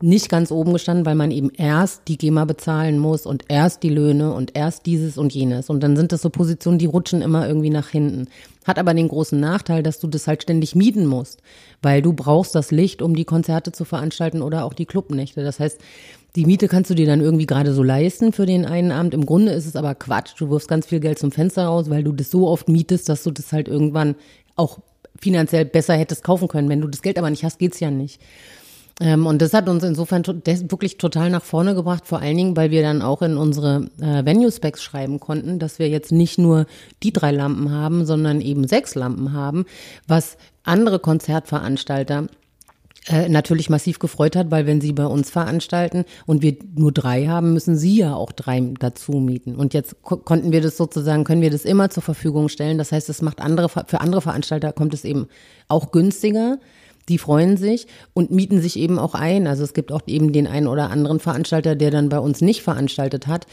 nicht 0.00 0.28
ganz 0.28 0.50
oben 0.50 0.72
gestanden, 0.72 1.06
weil 1.06 1.14
man 1.14 1.30
eben 1.30 1.50
erst 1.50 2.02
die 2.08 2.18
GEMA 2.18 2.44
bezahlen 2.44 2.98
muss 2.98 3.26
und 3.26 3.44
erst 3.48 3.82
die 3.82 3.88
Löhne 3.88 4.32
und 4.32 4.56
erst 4.56 4.86
dieses 4.86 5.18
und 5.18 5.34
jenes. 5.34 5.70
Und 5.70 5.82
dann 5.82 5.96
sind 5.96 6.12
das 6.12 6.22
so 6.22 6.30
Positionen, 6.30 6.78
die 6.78 6.86
rutschen 6.86 7.22
immer 7.22 7.46
irgendwie 7.46 7.70
nach 7.70 7.88
hinten. 7.88 8.28
Hat 8.64 8.78
aber 8.78 8.94
den 8.94 9.08
großen 9.08 9.38
Nachteil, 9.40 9.82
dass 9.82 10.00
du 10.00 10.06
das 10.06 10.26
halt 10.26 10.42
ständig 10.42 10.74
mieten 10.74 11.06
musst, 11.06 11.40
weil 11.82 12.02
du 12.02 12.12
brauchst 12.12 12.54
das 12.54 12.70
Licht, 12.70 13.02
um 13.02 13.14
die 13.14 13.24
Konzerte 13.24 13.72
zu 13.72 13.84
veranstalten 13.84 14.42
oder 14.42 14.64
auch 14.64 14.74
die 14.74 14.86
Clubnächte. 14.86 15.42
Das 15.42 15.60
heißt, 15.60 15.80
die 16.36 16.44
Miete 16.44 16.68
kannst 16.68 16.90
du 16.90 16.94
dir 16.94 17.06
dann 17.06 17.20
irgendwie 17.20 17.46
gerade 17.46 17.74
so 17.74 17.82
leisten 17.82 18.32
für 18.32 18.46
den 18.46 18.64
einen 18.64 18.92
Abend. 18.92 19.14
Im 19.14 19.26
Grunde 19.26 19.52
ist 19.52 19.66
es 19.66 19.74
aber 19.74 19.96
Quatsch. 19.96 20.34
Du 20.38 20.48
wirfst 20.48 20.68
ganz 20.68 20.86
viel 20.86 21.00
Geld 21.00 21.18
zum 21.18 21.32
Fenster 21.32 21.64
raus, 21.64 21.90
weil 21.90 22.04
du 22.04 22.12
das 22.12 22.30
so 22.30 22.46
oft 22.46 22.68
mietest, 22.68 23.08
dass 23.08 23.24
du 23.24 23.32
das 23.32 23.52
halt 23.52 23.66
irgendwann 23.66 24.14
auch 24.56 24.78
finanziell 25.18 25.64
besser 25.64 25.94
hättest 25.94 26.24
kaufen 26.24 26.48
können. 26.48 26.68
Wenn 26.68 26.80
du 26.80 26.88
das 26.88 27.02
Geld 27.02 27.18
aber 27.18 27.30
nicht 27.30 27.44
hast, 27.44 27.58
geht's 27.58 27.80
ja 27.80 27.90
nicht. 27.90 28.20
Ähm, 29.00 29.26
und 29.26 29.40
das 29.40 29.54
hat 29.54 29.68
uns 29.68 29.82
insofern 29.82 30.26
wirklich 30.26 30.98
total 30.98 31.30
nach 31.30 31.42
vorne 31.42 31.74
gebracht, 31.74 32.06
vor 32.06 32.20
allen 32.20 32.36
Dingen, 32.36 32.56
weil 32.56 32.70
wir 32.70 32.82
dann 32.82 33.02
auch 33.02 33.22
in 33.22 33.36
unsere 33.36 33.88
äh, 34.00 34.24
Venue-Specs 34.24 34.82
schreiben 34.82 35.18
konnten, 35.18 35.58
dass 35.58 35.78
wir 35.78 35.88
jetzt 35.88 36.12
nicht 36.12 36.38
nur 36.38 36.66
die 37.02 37.12
drei 37.12 37.32
Lampen 37.32 37.72
haben, 37.72 38.04
sondern 38.04 38.40
eben 38.40 38.68
sechs 38.68 38.94
Lampen 38.94 39.32
haben, 39.32 39.64
was 40.06 40.36
andere 40.62 40.98
Konzertveranstalter 40.98 42.26
äh, 43.06 43.28
natürlich 43.28 43.70
massiv 43.70 43.98
gefreut 43.98 44.36
hat, 44.36 44.50
weil 44.50 44.66
wenn 44.66 44.80
sie 44.80 44.92
bei 44.92 45.06
uns 45.06 45.30
veranstalten 45.30 46.04
und 46.26 46.42
wir 46.42 46.56
nur 46.74 46.92
drei 46.92 47.26
haben, 47.26 47.54
müssen 47.54 47.76
sie 47.76 47.96
ja 47.96 48.14
auch 48.14 48.30
drei 48.32 48.60
dazu 48.78 49.12
mieten. 49.12 49.54
Und 49.56 49.72
jetzt 49.72 50.02
ko 50.02 50.18
konnten 50.18 50.52
wir 50.52 50.60
das 50.60 50.76
sozusagen, 50.76 51.24
können 51.24 51.40
wir 51.40 51.50
das 51.50 51.64
immer 51.64 51.88
zur 51.88 52.02
Verfügung 52.02 52.50
stellen. 52.50 52.76
Das 52.76 52.92
heißt, 52.92 53.08
es 53.08 53.22
macht 53.22 53.40
andere, 53.40 53.68
für 53.68 54.00
andere 54.00 54.20
Veranstalter 54.20 54.72
kommt 54.72 54.92
es 54.92 55.04
eben 55.04 55.28
auch 55.66 55.92
günstiger. 55.92 56.58
Die 57.08 57.16
freuen 57.16 57.56
sich 57.56 57.86
und 58.12 58.30
mieten 58.30 58.60
sich 58.60 58.78
eben 58.78 58.98
auch 58.98 59.14
ein. 59.14 59.46
Also 59.46 59.64
es 59.64 59.72
gibt 59.72 59.92
auch 59.92 60.02
eben 60.06 60.32
den 60.32 60.46
einen 60.46 60.66
oder 60.66 60.90
anderen 60.90 61.20
Veranstalter, 61.20 61.74
der 61.74 61.90
dann 61.90 62.10
bei 62.10 62.18
uns 62.18 62.42
nicht 62.42 62.62
veranstaltet 62.62 63.26
hat, 63.26 63.46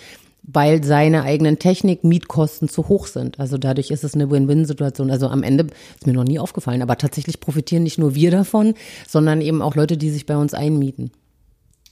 weil 0.48 0.82
seine 0.84 1.24
eigenen 1.24 1.60
Technik-Mietkosten 1.60 2.70
zu 2.70 2.88
hoch 2.88 3.08
sind. 3.08 3.40
Also 3.40 3.58
dadurch 3.58 3.92
ist 3.92 4.06
es 4.06 4.14
eine 4.14 4.32
Win-Win-Situation. 4.32 5.12
Also 5.12 5.28
am 5.28 5.44
Ende 5.44 5.68
ist 5.96 6.08
mir 6.08 6.14
noch 6.14 6.24
nie 6.24 6.40
aufgefallen, 6.40 6.82
aber 6.82 6.98
tatsächlich 6.98 7.42
profitieren 7.42 7.84
nicht 7.84 7.98
nur 7.98 8.16
wir 8.16 8.32
davon, 8.32 8.74
sondern 9.08 9.42
eben 9.42 9.62
auch 9.62 9.76
Leute, 9.76 9.98
die 9.98 10.10
sich 10.10 10.26
bei 10.26 10.38
uns 10.38 10.54
einmieten. 10.54 11.12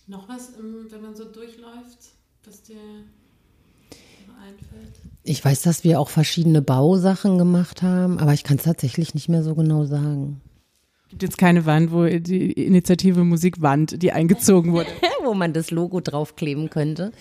Noch 0.08 0.30
was, 0.30 0.50
ähm, 0.58 0.88
wenn 0.90 1.02
man 1.02 1.16
so 1.16 1.26
durchläuft, 1.26 1.98
was 2.46 2.64
dir 2.64 2.78
einfällt? 4.42 4.94
Ich 5.24 5.44
weiß, 5.44 5.62
dass 5.64 5.84
wir 5.84 6.00
auch 6.00 6.10
verschiedene 6.10 6.62
Bausachen 6.62 7.38
gemacht 7.38 7.82
haben, 7.82 8.20
aber 8.20 8.34
ich 8.34 8.44
kann 8.44 8.58
es 8.58 8.64
tatsächlich 8.64 9.14
nicht 9.14 9.28
mehr 9.28 9.44
so 9.44 9.54
genau 9.54 9.84
sagen 9.86 10.42
gibt 11.16 11.24
jetzt 11.24 11.38
keine 11.38 11.66
Wand, 11.66 11.94
wo 11.94 12.06
die 12.06 12.52
Initiative 12.52 13.24
Musikwand, 13.24 14.02
die 14.02 14.12
eingezogen 14.12 14.74
wurde. 14.74 14.90
wo 15.24 15.34
man 15.34 15.54
das 15.54 15.72
Logo 15.72 16.00
draufkleben 16.00 16.70
könnte. 16.70 17.12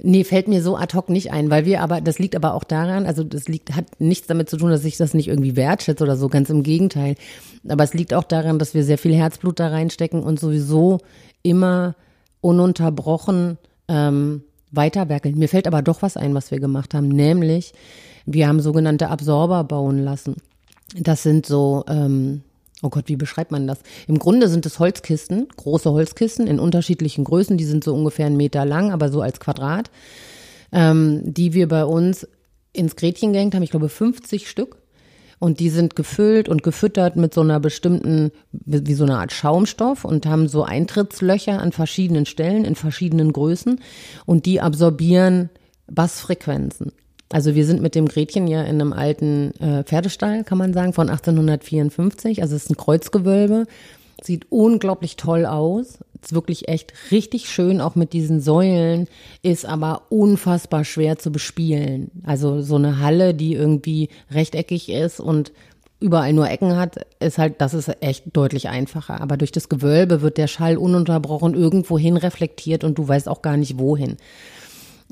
Nee, 0.00 0.22
fällt 0.22 0.46
mir 0.46 0.62
so 0.62 0.76
ad 0.76 0.96
hoc 0.96 1.08
nicht 1.08 1.32
ein, 1.32 1.50
weil 1.50 1.64
wir 1.64 1.82
aber, 1.82 2.00
das 2.00 2.20
liegt 2.20 2.36
aber 2.36 2.54
auch 2.54 2.62
daran, 2.62 3.04
also 3.04 3.24
das 3.24 3.48
liegt, 3.48 3.74
hat 3.74 4.00
nichts 4.00 4.28
damit 4.28 4.48
zu 4.48 4.56
tun, 4.56 4.70
dass 4.70 4.84
ich 4.84 4.96
das 4.96 5.12
nicht 5.12 5.26
irgendwie 5.26 5.56
wertschätze 5.56 6.04
oder 6.04 6.16
so, 6.16 6.28
ganz 6.28 6.50
im 6.50 6.62
Gegenteil. 6.62 7.16
Aber 7.68 7.82
es 7.82 7.94
liegt 7.94 8.14
auch 8.14 8.22
daran, 8.22 8.60
dass 8.60 8.74
wir 8.74 8.84
sehr 8.84 8.98
viel 8.98 9.14
Herzblut 9.14 9.58
da 9.58 9.68
reinstecken 9.68 10.22
und 10.22 10.38
sowieso 10.38 10.98
immer 11.42 11.96
ununterbrochen 12.40 13.58
ähm, 13.88 14.42
weiterwerkeln. 14.70 15.36
Mir 15.36 15.48
fällt 15.48 15.66
aber 15.66 15.82
doch 15.82 16.02
was 16.02 16.16
ein, 16.16 16.32
was 16.32 16.52
wir 16.52 16.60
gemacht 16.60 16.94
haben, 16.94 17.08
nämlich 17.08 17.72
wir 18.24 18.46
haben 18.46 18.60
sogenannte 18.60 19.08
Absorber 19.08 19.64
bauen 19.64 19.98
lassen. 19.98 20.36
Das 20.94 21.24
sind 21.24 21.44
so, 21.44 21.84
ähm, 21.88 22.42
Oh 22.82 22.90
Gott, 22.90 23.08
wie 23.08 23.16
beschreibt 23.16 23.50
man 23.50 23.66
das? 23.66 23.80
Im 24.06 24.18
Grunde 24.18 24.48
sind 24.48 24.64
es 24.64 24.78
Holzkisten, 24.78 25.48
große 25.56 25.90
Holzkisten 25.90 26.46
in 26.46 26.60
unterschiedlichen 26.60 27.24
Größen, 27.24 27.56
die 27.56 27.64
sind 27.64 27.82
so 27.82 27.94
ungefähr 27.94 28.26
einen 28.26 28.36
Meter 28.36 28.64
lang, 28.64 28.92
aber 28.92 29.10
so 29.10 29.20
als 29.20 29.40
Quadrat, 29.40 29.90
ähm, 30.70 31.22
die 31.24 31.54
wir 31.54 31.66
bei 31.66 31.84
uns 31.84 32.28
ins 32.72 32.94
Gretchen 32.94 33.32
gehängt 33.32 33.54
haben, 33.54 33.62
ich 33.62 33.70
glaube 33.70 33.88
50 33.88 34.48
Stück. 34.48 34.76
und 35.40 35.60
die 35.60 35.70
sind 35.70 35.94
gefüllt 35.94 36.48
und 36.48 36.64
gefüttert 36.64 37.14
mit 37.14 37.32
so 37.32 37.42
einer 37.42 37.60
bestimmten, 37.60 38.32
wie 38.50 38.94
so 38.94 39.04
eine 39.04 39.18
Art 39.18 39.32
Schaumstoff 39.32 40.04
und 40.04 40.26
haben 40.26 40.48
so 40.48 40.64
Eintrittslöcher 40.64 41.60
an 41.60 41.70
verschiedenen 41.70 42.26
Stellen 42.26 42.64
in 42.64 42.74
verschiedenen 42.74 43.32
Größen 43.32 43.80
und 44.26 44.46
die 44.46 44.60
absorbieren 44.60 45.48
Bassfrequenzen. 45.86 46.92
Also 47.30 47.54
wir 47.54 47.66
sind 47.66 47.82
mit 47.82 47.94
dem 47.94 48.06
Gretchen 48.06 48.46
ja 48.46 48.62
in 48.62 48.80
einem 48.80 48.92
alten 48.92 49.52
äh, 49.60 49.84
Pferdestall, 49.84 50.44
kann 50.44 50.58
man 50.58 50.72
sagen, 50.72 50.92
von 50.92 51.10
1854. 51.10 52.42
Also 52.42 52.56
es 52.56 52.64
ist 52.64 52.70
ein 52.70 52.76
Kreuzgewölbe, 52.76 53.66
sieht 54.22 54.46
unglaublich 54.50 55.16
toll 55.16 55.44
aus. 55.44 55.98
Ist 56.22 56.32
wirklich 56.32 56.68
echt 56.68 56.92
richtig 57.12 57.48
schön, 57.48 57.80
auch 57.80 57.94
mit 57.94 58.12
diesen 58.12 58.40
Säulen, 58.40 59.06
ist 59.42 59.64
aber 59.64 60.02
unfassbar 60.08 60.84
schwer 60.84 61.16
zu 61.16 61.30
bespielen. 61.30 62.10
Also 62.24 62.60
so 62.60 62.74
eine 62.74 62.98
Halle, 62.98 63.34
die 63.34 63.54
irgendwie 63.54 64.08
rechteckig 64.30 64.88
ist 64.88 65.20
und 65.20 65.52
überall 66.00 66.32
nur 66.32 66.48
Ecken 66.48 66.76
hat, 66.76 67.06
ist 67.20 67.38
halt, 67.38 67.60
das 67.60 67.74
ist 67.74 67.90
echt 68.00 68.24
deutlich 68.32 68.68
einfacher. 68.68 69.20
Aber 69.20 69.36
durch 69.36 69.52
das 69.52 69.68
Gewölbe 69.68 70.22
wird 70.22 70.38
der 70.38 70.46
Schall 70.46 70.76
ununterbrochen 70.76 71.54
irgendwo 71.54 71.98
hin 71.98 72.16
reflektiert 72.16 72.82
und 72.84 72.98
du 72.98 73.06
weißt 73.06 73.28
auch 73.28 73.42
gar 73.42 73.56
nicht 73.56 73.78
wohin. 73.78 74.16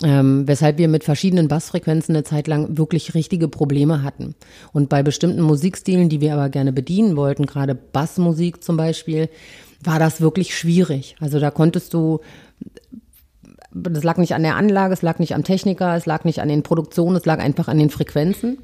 Ähm, 0.02 0.46
weshalb 0.46 0.76
wir 0.76 0.88
mit 0.88 1.04
verschiedenen 1.04 1.48
Bassfrequenzen 1.48 2.14
eine 2.14 2.22
Zeit 2.22 2.48
lang 2.48 2.76
wirklich 2.76 3.14
richtige 3.14 3.48
Probleme 3.48 4.02
hatten. 4.02 4.35
Und 4.72 4.90
bei 4.90 5.02
bestimmten 5.02 5.40
Musikstilen, 5.40 6.11
die 6.11 6.20
wir 6.20 6.35
aber 6.35 6.50
gerne 6.50 6.72
bedienen 6.72 7.16
wollten, 7.16 7.46
gerade 7.46 7.74
Bassmusik 7.74 8.62
zum 8.62 8.76
Beispiel, 8.76 9.30
war 9.82 9.98
das 9.98 10.20
wirklich 10.20 10.54
schwierig. 10.54 11.16
Also 11.18 11.40
da 11.40 11.50
konntest 11.50 11.94
du, 11.94 12.20
das 13.72 14.04
lag 14.04 14.18
nicht 14.18 14.35
an 14.35 14.42
der 14.42 14.56
Anlage, 14.56 14.92
es 14.92 15.00
lag 15.00 15.18
nicht 15.18 15.35
am 15.35 15.44
Techniker, 15.44 15.96
es 15.96 16.04
lag 16.04 16.24
nicht 16.24 16.40
an 16.40 16.48
den 16.48 16.62
Produktionen, 16.62 17.16
es 17.16 17.24
lag 17.24 17.38
einfach 17.38 17.68
an 17.68 17.78
den 17.78 17.90
Frequenzen 17.90 18.59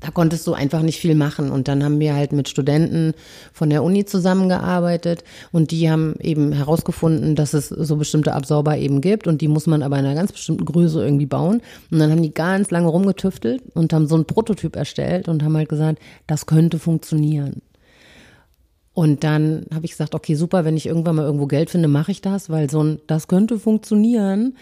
da 0.00 0.10
konntest 0.10 0.46
du 0.46 0.52
einfach 0.52 0.82
nicht 0.82 1.00
viel 1.00 1.14
machen. 1.14 1.50
Und 1.50 1.68
dann 1.68 1.82
haben 1.82 1.98
wir 1.98 2.14
halt 2.14 2.32
mit 2.32 2.48
Studenten 2.48 3.14
von 3.52 3.70
der 3.70 3.82
Uni 3.82 4.04
zusammengearbeitet 4.04 5.24
und 5.50 5.70
die 5.70 5.90
haben 5.90 6.14
eben 6.20 6.52
herausgefunden, 6.52 7.34
dass 7.34 7.52
es 7.52 7.68
so 7.68 7.96
bestimmte 7.96 8.32
Absorber 8.32 8.76
eben 8.76 9.00
gibt 9.00 9.26
und 9.26 9.40
die 9.40 9.48
muss 9.48 9.66
man 9.66 9.82
aber 9.82 9.98
in 9.98 10.04
einer 10.04 10.14
ganz 10.14 10.32
bestimmten 10.32 10.64
Größe 10.64 11.02
irgendwie 11.02 11.26
bauen. 11.26 11.62
Und 11.90 11.98
dann 11.98 12.10
haben 12.10 12.22
die 12.22 12.34
ganz 12.34 12.70
lange 12.70 12.88
rumgetüftelt 12.88 13.62
und 13.74 13.92
haben 13.92 14.06
so 14.06 14.14
einen 14.14 14.26
Prototyp 14.26 14.76
erstellt 14.76 15.28
und 15.28 15.42
haben 15.42 15.56
halt 15.56 15.68
gesagt, 15.68 15.98
das 16.26 16.46
könnte 16.46 16.78
funktionieren. 16.78 17.62
Und 18.98 19.22
dann 19.22 19.66
habe 19.72 19.84
ich 19.84 19.92
gesagt, 19.92 20.16
okay, 20.16 20.34
super, 20.34 20.64
wenn 20.64 20.76
ich 20.76 20.86
irgendwann 20.86 21.14
mal 21.14 21.24
irgendwo 21.24 21.46
Geld 21.46 21.70
finde, 21.70 21.86
mache 21.86 22.10
ich 22.10 22.20
das, 22.20 22.50
weil 22.50 22.68
so 22.68 22.82
ein, 22.82 22.98
das 23.06 23.28
könnte 23.28 23.60
funktionieren. 23.60 24.56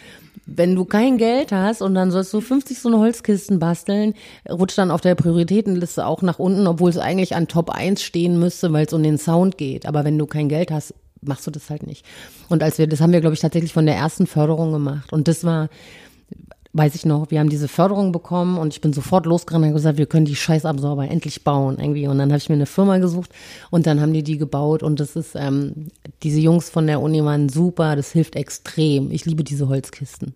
Wenn 0.46 0.76
du 0.76 0.84
kein 0.84 1.18
Geld 1.18 1.50
hast 1.50 1.82
und 1.82 1.94
dann 1.94 2.12
sollst 2.12 2.32
du 2.32 2.40
50 2.40 2.78
so 2.78 2.88
eine 2.88 2.98
Holzkisten 2.98 3.58
basteln, 3.58 4.14
rutscht 4.48 4.78
dann 4.78 4.92
auf 4.92 5.00
der 5.00 5.16
Prioritätenliste 5.16 6.06
auch 6.06 6.22
nach 6.22 6.38
unten, 6.38 6.66
obwohl 6.68 6.90
es 6.90 6.98
eigentlich 6.98 7.34
an 7.34 7.48
Top 7.48 7.70
1 7.70 8.00
stehen 8.00 8.38
müsste, 8.38 8.72
weil 8.72 8.86
es 8.86 8.92
um 8.92 9.02
den 9.02 9.18
Sound 9.18 9.58
geht. 9.58 9.86
Aber 9.86 10.04
wenn 10.04 10.16
du 10.16 10.26
kein 10.26 10.48
Geld 10.48 10.70
hast, 10.70 10.94
machst 11.20 11.46
du 11.46 11.50
das 11.50 11.68
halt 11.68 11.86
nicht. 11.86 12.04
Und 12.48 12.62
als 12.62 12.78
wir, 12.78 12.86
das 12.86 13.00
haben 13.00 13.12
wir, 13.12 13.20
glaube 13.20 13.34
ich, 13.34 13.40
tatsächlich 13.40 13.72
von 13.72 13.86
der 13.86 13.96
ersten 13.96 14.26
Förderung 14.26 14.72
gemacht. 14.72 15.12
Und 15.12 15.28
das 15.28 15.42
war, 15.44 15.68
weiß 16.76 16.94
ich 16.94 17.06
noch, 17.06 17.30
wir 17.30 17.40
haben 17.40 17.48
diese 17.48 17.68
Förderung 17.68 18.12
bekommen 18.12 18.58
und 18.58 18.74
ich 18.74 18.80
bin 18.80 18.92
sofort 18.92 19.26
losgerannt 19.26 19.64
und 19.64 19.72
gesagt, 19.72 19.98
wir 19.98 20.06
können 20.06 20.26
die 20.26 20.36
Scheißabsorber 20.36 21.08
endlich 21.08 21.44
bauen 21.44 21.78
irgendwie. 21.78 22.06
Und 22.06 22.18
dann 22.18 22.30
habe 22.30 22.38
ich 22.38 22.48
mir 22.48 22.54
eine 22.54 22.66
Firma 22.66 22.98
gesucht 22.98 23.30
und 23.70 23.86
dann 23.86 24.00
haben 24.00 24.12
die 24.12 24.22
die 24.22 24.38
gebaut 24.38 24.82
und 24.82 25.00
das 25.00 25.16
ist, 25.16 25.34
ähm, 25.34 25.88
diese 26.22 26.40
Jungs 26.40 26.68
von 26.68 26.86
der 26.86 27.00
Uni 27.00 27.24
waren 27.24 27.48
super, 27.48 27.96
das 27.96 28.12
hilft 28.12 28.36
extrem. 28.36 29.10
Ich 29.10 29.24
liebe 29.24 29.44
diese 29.44 29.68
Holzkisten. 29.68 30.34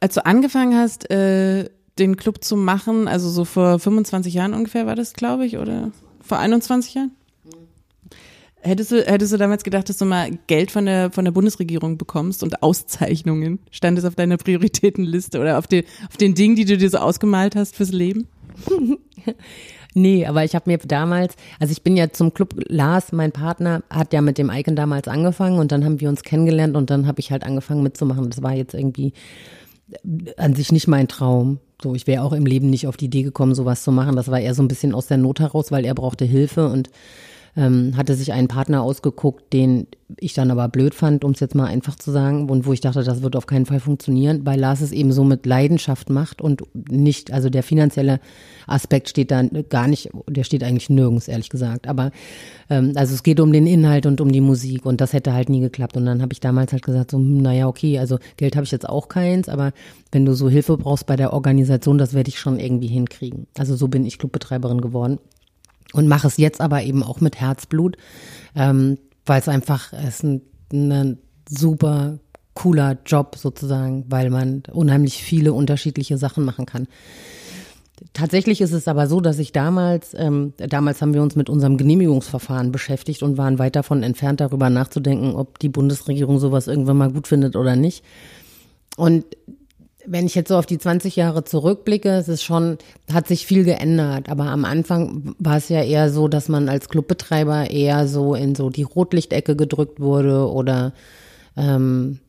Als 0.00 0.14
du 0.14 0.26
angefangen 0.26 0.76
hast, 0.76 1.10
äh, 1.10 1.68
den 1.98 2.16
Club 2.16 2.44
zu 2.44 2.56
machen, 2.56 3.08
also 3.08 3.30
so 3.30 3.44
vor 3.44 3.78
25 3.78 4.34
Jahren 4.34 4.54
ungefähr 4.54 4.86
war 4.86 4.96
das, 4.96 5.14
glaube 5.14 5.46
ich, 5.46 5.58
oder 5.58 5.92
vor 6.20 6.38
21 6.38 6.94
Jahren? 6.94 7.12
Hättest 8.66 8.92
du, 8.92 9.04
hättest 9.04 9.30
du 9.30 9.36
damals 9.36 9.62
gedacht, 9.62 9.90
dass 9.90 9.98
du 9.98 10.06
mal 10.06 10.30
Geld 10.46 10.70
von 10.70 10.86
der, 10.86 11.10
von 11.10 11.26
der 11.26 11.32
Bundesregierung 11.32 11.98
bekommst 11.98 12.42
und 12.42 12.62
Auszeichnungen? 12.62 13.58
Stand 13.70 13.98
es 13.98 14.06
auf 14.06 14.14
deiner 14.14 14.38
Prioritätenliste 14.38 15.38
oder 15.38 15.58
auf, 15.58 15.66
den, 15.66 15.84
auf 16.08 16.16
den 16.16 16.34
Dingen, 16.34 16.56
die 16.56 16.64
du 16.64 16.78
dir 16.78 16.88
so 16.88 16.96
ausgemalt 16.96 17.56
hast 17.56 17.76
fürs 17.76 17.92
Leben? 17.92 18.26
nee, 19.94 20.24
aber 20.24 20.44
ich 20.44 20.54
habe 20.54 20.70
mir 20.70 20.78
damals, 20.78 21.34
also 21.60 21.72
ich 21.72 21.82
bin 21.82 21.94
ja 21.94 22.10
zum 22.10 22.32
Club, 22.32 22.54
Lars, 22.68 23.12
mein 23.12 23.32
Partner, 23.32 23.82
hat 23.90 24.14
ja 24.14 24.22
mit 24.22 24.38
dem 24.38 24.48
Icon 24.48 24.76
damals 24.76 25.08
angefangen 25.08 25.58
und 25.58 25.70
dann 25.70 25.84
haben 25.84 26.00
wir 26.00 26.08
uns 26.08 26.22
kennengelernt 26.22 26.74
und 26.74 26.88
dann 26.88 27.06
habe 27.06 27.20
ich 27.20 27.30
halt 27.30 27.44
angefangen 27.44 27.82
mitzumachen. 27.82 28.30
Das 28.30 28.42
war 28.42 28.54
jetzt 28.54 28.72
irgendwie 28.72 29.12
an 30.38 30.54
sich 30.54 30.72
nicht 30.72 30.88
mein 30.88 31.08
Traum. 31.08 31.58
So, 31.82 31.94
ich 31.94 32.06
wäre 32.06 32.22
auch 32.22 32.32
im 32.32 32.46
Leben 32.46 32.70
nicht 32.70 32.86
auf 32.86 32.96
die 32.96 33.06
Idee 33.06 33.24
gekommen, 33.24 33.54
sowas 33.54 33.82
zu 33.82 33.92
machen. 33.92 34.16
Das 34.16 34.28
war 34.28 34.40
eher 34.40 34.54
so 34.54 34.62
ein 34.62 34.68
bisschen 34.68 34.94
aus 34.94 35.06
der 35.06 35.18
Not 35.18 35.40
heraus, 35.40 35.70
weil 35.70 35.84
er 35.84 35.94
brauchte 35.94 36.24
Hilfe 36.24 36.68
und 36.68 36.88
ähm, 37.56 37.96
hatte 37.96 38.14
sich 38.14 38.32
einen 38.32 38.48
Partner 38.48 38.82
ausgeguckt, 38.82 39.52
den 39.52 39.86
ich 40.18 40.34
dann 40.34 40.50
aber 40.50 40.68
blöd 40.68 40.94
fand, 40.94 41.24
um 41.24 41.32
es 41.32 41.40
jetzt 41.40 41.54
mal 41.54 41.66
einfach 41.66 41.96
zu 41.96 42.10
sagen, 42.10 42.48
und 42.50 42.66
wo 42.66 42.72
ich 42.72 42.80
dachte, 42.80 43.02
das 43.02 43.22
wird 43.22 43.36
auf 43.36 43.46
keinen 43.46 43.66
Fall 43.66 43.80
funktionieren, 43.80 44.44
weil 44.44 44.60
Lars 44.60 44.80
es 44.80 44.92
eben 44.92 45.12
so 45.12 45.24
mit 45.24 45.46
Leidenschaft 45.46 46.10
macht 46.10 46.42
und 46.42 46.62
nicht, 46.74 47.32
also 47.32 47.50
der 47.50 47.62
finanzielle 47.62 48.20
Aspekt 48.66 49.08
steht 49.08 49.30
da 49.30 49.42
gar 49.68 49.88
nicht, 49.88 50.10
der 50.28 50.44
steht 50.44 50.62
eigentlich 50.62 50.90
nirgends, 50.90 51.28
ehrlich 51.28 51.48
gesagt. 51.48 51.86
Aber 51.86 52.10
ähm, 52.70 52.92
also 52.96 53.14
es 53.14 53.22
geht 53.22 53.40
um 53.40 53.52
den 53.52 53.66
Inhalt 53.66 54.06
und 54.06 54.20
um 54.20 54.30
die 54.30 54.40
Musik 54.40 54.84
und 54.84 55.00
das 55.00 55.12
hätte 55.12 55.32
halt 55.32 55.48
nie 55.48 55.60
geklappt. 55.60 55.96
Und 55.96 56.06
dann 56.06 56.22
habe 56.22 56.32
ich 56.32 56.40
damals 56.40 56.72
halt 56.72 56.84
gesagt, 56.84 57.10
so, 57.12 57.18
hm, 57.18 57.38
naja, 57.38 57.68
okay, 57.68 57.98
also 57.98 58.18
Geld 58.36 58.56
habe 58.56 58.64
ich 58.64 58.72
jetzt 58.72 58.88
auch 58.88 59.08
keins, 59.08 59.48
aber 59.48 59.72
wenn 60.12 60.24
du 60.24 60.34
so 60.34 60.48
Hilfe 60.48 60.76
brauchst 60.76 61.06
bei 61.06 61.16
der 61.16 61.32
Organisation, 61.32 61.98
das 61.98 62.14
werde 62.14 62.28
ich 62.28 62.38
schon 62.38 62.58
irgendwie 62.58 62.88
hinkriegen. 62.88 63.46
Also 63.58 63.76
so 63.76 63.88
bin 63.88 64.04
ich 64.04 64.18
Clubbetreiberin 64.18 64.80
geworden 64.80 65.18
und 65.92 66.08
mache 66.08 66.26
es 66.26 66.36
jetzt 66.36 66.60
aber 66.60 66.82
eben 66.82 67.02
auch 67.02 67.20
mit 67.20 67.40
Herzblut, 67.40 67.96
ähm, 68.56 68.98
weil 69.26 69.40
es 69.40 69.48
einfach 69.48 69.92
es 69.92 70.22
ist 70.22 70.24
ein, 70.24 70.42
ein 70.72 71.18
super 71.48 72.18
cooler 72.54 72.98
Job 73.04 73.36
sozusagen, 73.36 74.04
weil 74.08 74.30
man 74.30 74.62
unheimlich 74.72 75.22
viele 75.22 75.52
unterschiedliche 75.52 76.18
Sachen 76.18 76.44
machen 76.44 76.66
kann. 76.66 76.86
Tatsächlich 78.12 78.60
ist 78.60 78.72
es 78.72 78.88
aber 78.88 79.06
so, 79.06 79.20
dass 79.20 79.38
ich 79.38 79.52
damals, 79.52 80.14
ähm, 80.14 80.52
damals 80.56 81.00
haben 81.00 81.14
wir 81.14 81.22
uns 81.22 81.36
mit 81.36 81.48
unserem 81.48 81.76
Genehmigungsverfahren 81.76 82.72
beschäftigt 82.72 83.22
und 83.22 83.38
waren 83.38 83.58
weit 83.58 83.76
davon 83.76 84.02
entfernt, 84.02 84.40
darüber 84.40 84.68
nachzudenken, 84.68 85.34
ob 85.36 85.58
die 85.58 85.68
Bundesregierung 85.68 86.38
sowas 86.38 86.66
irgendwann 86.66 86.96
mal 86.96 87.12
gut 87.12 87.28
findet 87.28 87.56
oder 87.56 87.76
nicht. 87.76 88.04
Und 88.96 89.24
wenn 90.06 90.26
ich 90.26 90.34
jetzt 90.34 90.48
so 90.48 90.56
auf 90.56 90.66
die 90.66 90.78
20 90.78 91.16
Jahre 91.16 91.44
zurückblicke, 91.44 92.10
es 92.10 92.28
ist 92.28 92.42
schon, 92.42 92.78
hat 93.12 93.28
sich 93.28 93.46
viel 93.46 93.64
geändert. 93.64 94.28
Aber 94.28 94.44
am 94.44 94.64
Anfang 94.64 95.34
war 95.38 95.56
es 95.56 95.68
ja 95.68 95.82
eher 95.82 96.10
so, 96.10 96.28
dass 96.28 96.48
man 96.48 96.68
als 96.68 96.88
Clubbetreiber 96.88 97.70
eher 97.70 98.06
so 98.08 98.34
in 98.34 98.54
so 98.54 98.70
die 98.70 98.82
Rotlichtecke 98.82 99.56
gedrückt 99.56 100.00
wurde 100.00 100.50
oder 100.50 100.92
ähm, 101.56 102.20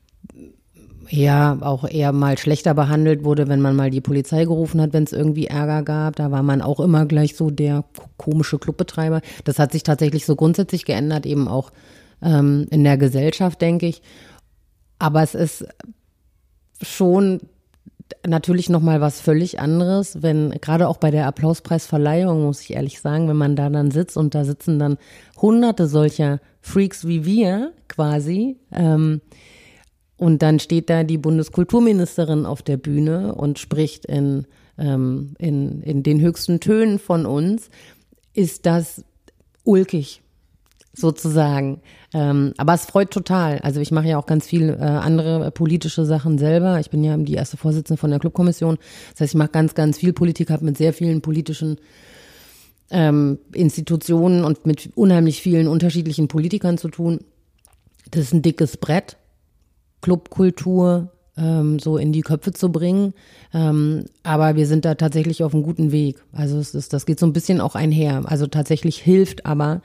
ja 1.10 1.58
auch 1.62 1.88
eher 1.88 2.12
mal 2.12 2.38
schlechter 2.38 2.74
behandelt 2.74 3.24
wurde, 3.24 3.48
wenn 3.48 3.62
man 3.62 3.76
mal 3.76 3.92
die 3.92 4.02
Polizei 4.02 4.46
gerufen 4.46 4.82
hat, 4.82 4.94
wenn 4.94 5.04
es 5.04 5.14
irgendwie 5.14 5.48
Ärger 5.48 5.84
gab. 5.84 6.16
Da 6.16 6.32
war 6.32 6.44
man 6.44 6.62
auch 6.62 6.80
immer 6.80 7.06
gleich 7.06 7.36
so 7.36 7.50
der 7.50 7.84
komische 8.18 8.58
Clubbetreiber. 8.58 9.22
Das 9.44 9.60
hat 9.60 9.72
sich 9.72 9.84
tatsächlich 9.84 10.26
so 10.26 10.36
grundsätzlich 10.36 10.86
geändert, 10.86 11.26
eben 11.26 11.48
auch 11.48 11.72
ähm, 12.22 12.68
in 12.72 12.84
der 12.84 12.98
Gesellschaft, 12.98 13.62
denke 13.62 13.88
ich. 13.88 14.02
Aber 14.98 15.22
es 15.22 15.36
ist 15.36 15.66
schon 16.82 17.42
natürlich 18.26 18.70
noch 18.70 18.82
mal 18.82 19.02
was 19.02 19.22
völlig 19.22 19.60
anderes, 19.60 20.22
wenn 20.22 20.52
gerade 20.62 20.88
auch 20.88 20.98
bei 20.98 21.12
der 21.12 21.28
Applauspreisverleihung 21.28 22.44
muss 22.44 22.62
ich 22.62 22.74
ehrlich 22.74 23.00
sagen, 23.02 23.28
wenn 23.28 23.38
man 23.38 23.56
da 23.56 23.70
dann 23.70 23.92
sitzt 23.92 24.18
und 24.18 24.36
da 24.36 24.44
sitzen 24.46 24.80
dann 24.80 24.98
Hunderte 25.42 25.88
solcher 25.88 26.40
Freaks 26.62 27.08
wie 27.08 27.26
wir 27.26 27.72
quasi 27.88 28.58
ähm, 28.72 29.22
und 30.18 30.42
dann 30.42 30.60
steht 30.60 30.90
da 30.90 31.04
die 31.04 31.18
Bundeskulturministerin 31.18 32.46
auf 32.46 32.62
der 32.62 32.78
Bühne 32.78 33.36
und 33.36 33.60
spricht 33.60 34.06
in 34.06 34.46
ähm, 34.78 35.34
in 35.40 35.82
in 35.82 36.04
den 36.04 36.22
höchsten 36.22 36.60
Tönen 36.60 37.00
von 37.00 37.26
uns, 37.26 37.70
ist 38.34 38.66
das 38.66 39.04
ulkig 39.64 40.22
sozusagen. 40.96 41.82
Ähm, 42.14 42.54
aber 42.58 42.74
es 42.74 42.86
freut 42.86 43.12
total. 43.12 43.60
Also 43.60 43.80
ich 43.80 43.92
mache 43.92 44.08
ja 44.08 44.18
auch 44.18 44.26
ganz 44.26 44.48
viel 44.48 44.70
äh, 44.70 44.84
andere 44.84 45.52
politische 45.52 46.06
Sachen 46.06 46.38
selber. 46.38 46.80
Ich 46.80 46.90
bin 46.90 47.04
ja 47.04 47.16
die 47.18 47.34
erste 47.34 47.58
Vorsitzende 47.58 48.00
von 48.00 48.10
der 48.10 48.20
Clubkommission. 48.20 48.78
Das 49.12 49.22
heißt, 49.22 49.34
ich 49.34 49.38
mache 49.38 49.50
ganz, 49.50 49.76
ganz 49.76 49.98
viel 49.98 50.14
Politik, 50.14 50.50
habe 50.50 50.66
mit 50.66 50.78
sehr 50.78 50.94
vielen 50.94 51.22
politischen 51.22 51.78
ähm, 52.92 53.40
Institutionen 53.54 54.44
und 54.44 54.66
mit 54.66 54.90
unheimlich 54.96 55.42
vielen 55.42 55.68
unterschiedlichen 55.68 56.28
Politikern 56.28 56.78
zu 56.78 56.90
tun. 56.90 57.20
Das 58.12 58.24
ist 58.24 58.34
ein 58.34 58.42
dickes 58.42 58.78
Brett, 58.78 59.18
Clubkultur 60.02 61.12
ähm, 61.38 61.80
so 61.80 61.98
in 61.98 62.14
die 62.14 62.22
Köpfe 62.22 62.54
zu 62.54 62.72
bringen. 62.72 63.14
Ähm, 63.54 64.06
aber 64.24 64.56
wir 64.56 64.68
sind 64.68 64.86
da 64.86 64.96
tatsächlich 64.96 65.44
auf 65.44 65.54
einem 65.54 65.64
guten 65.64 65.92
Weg. 65.92 66.24
Also 66.32 66.58
es 66.58 66.76
ist, 66.76 66.94
das 66.94 67.06
geht 67.06 67.20
so 67.20 67.26
ein 67.26 67.34
bisschen 67.34 67.62
auch 67.62 67.76
einher. 67.76 68.24
Also 68.26 68.48
tatsächlich 68.48 68.98
hilft 68.98 69.46
aber 69.46 69.82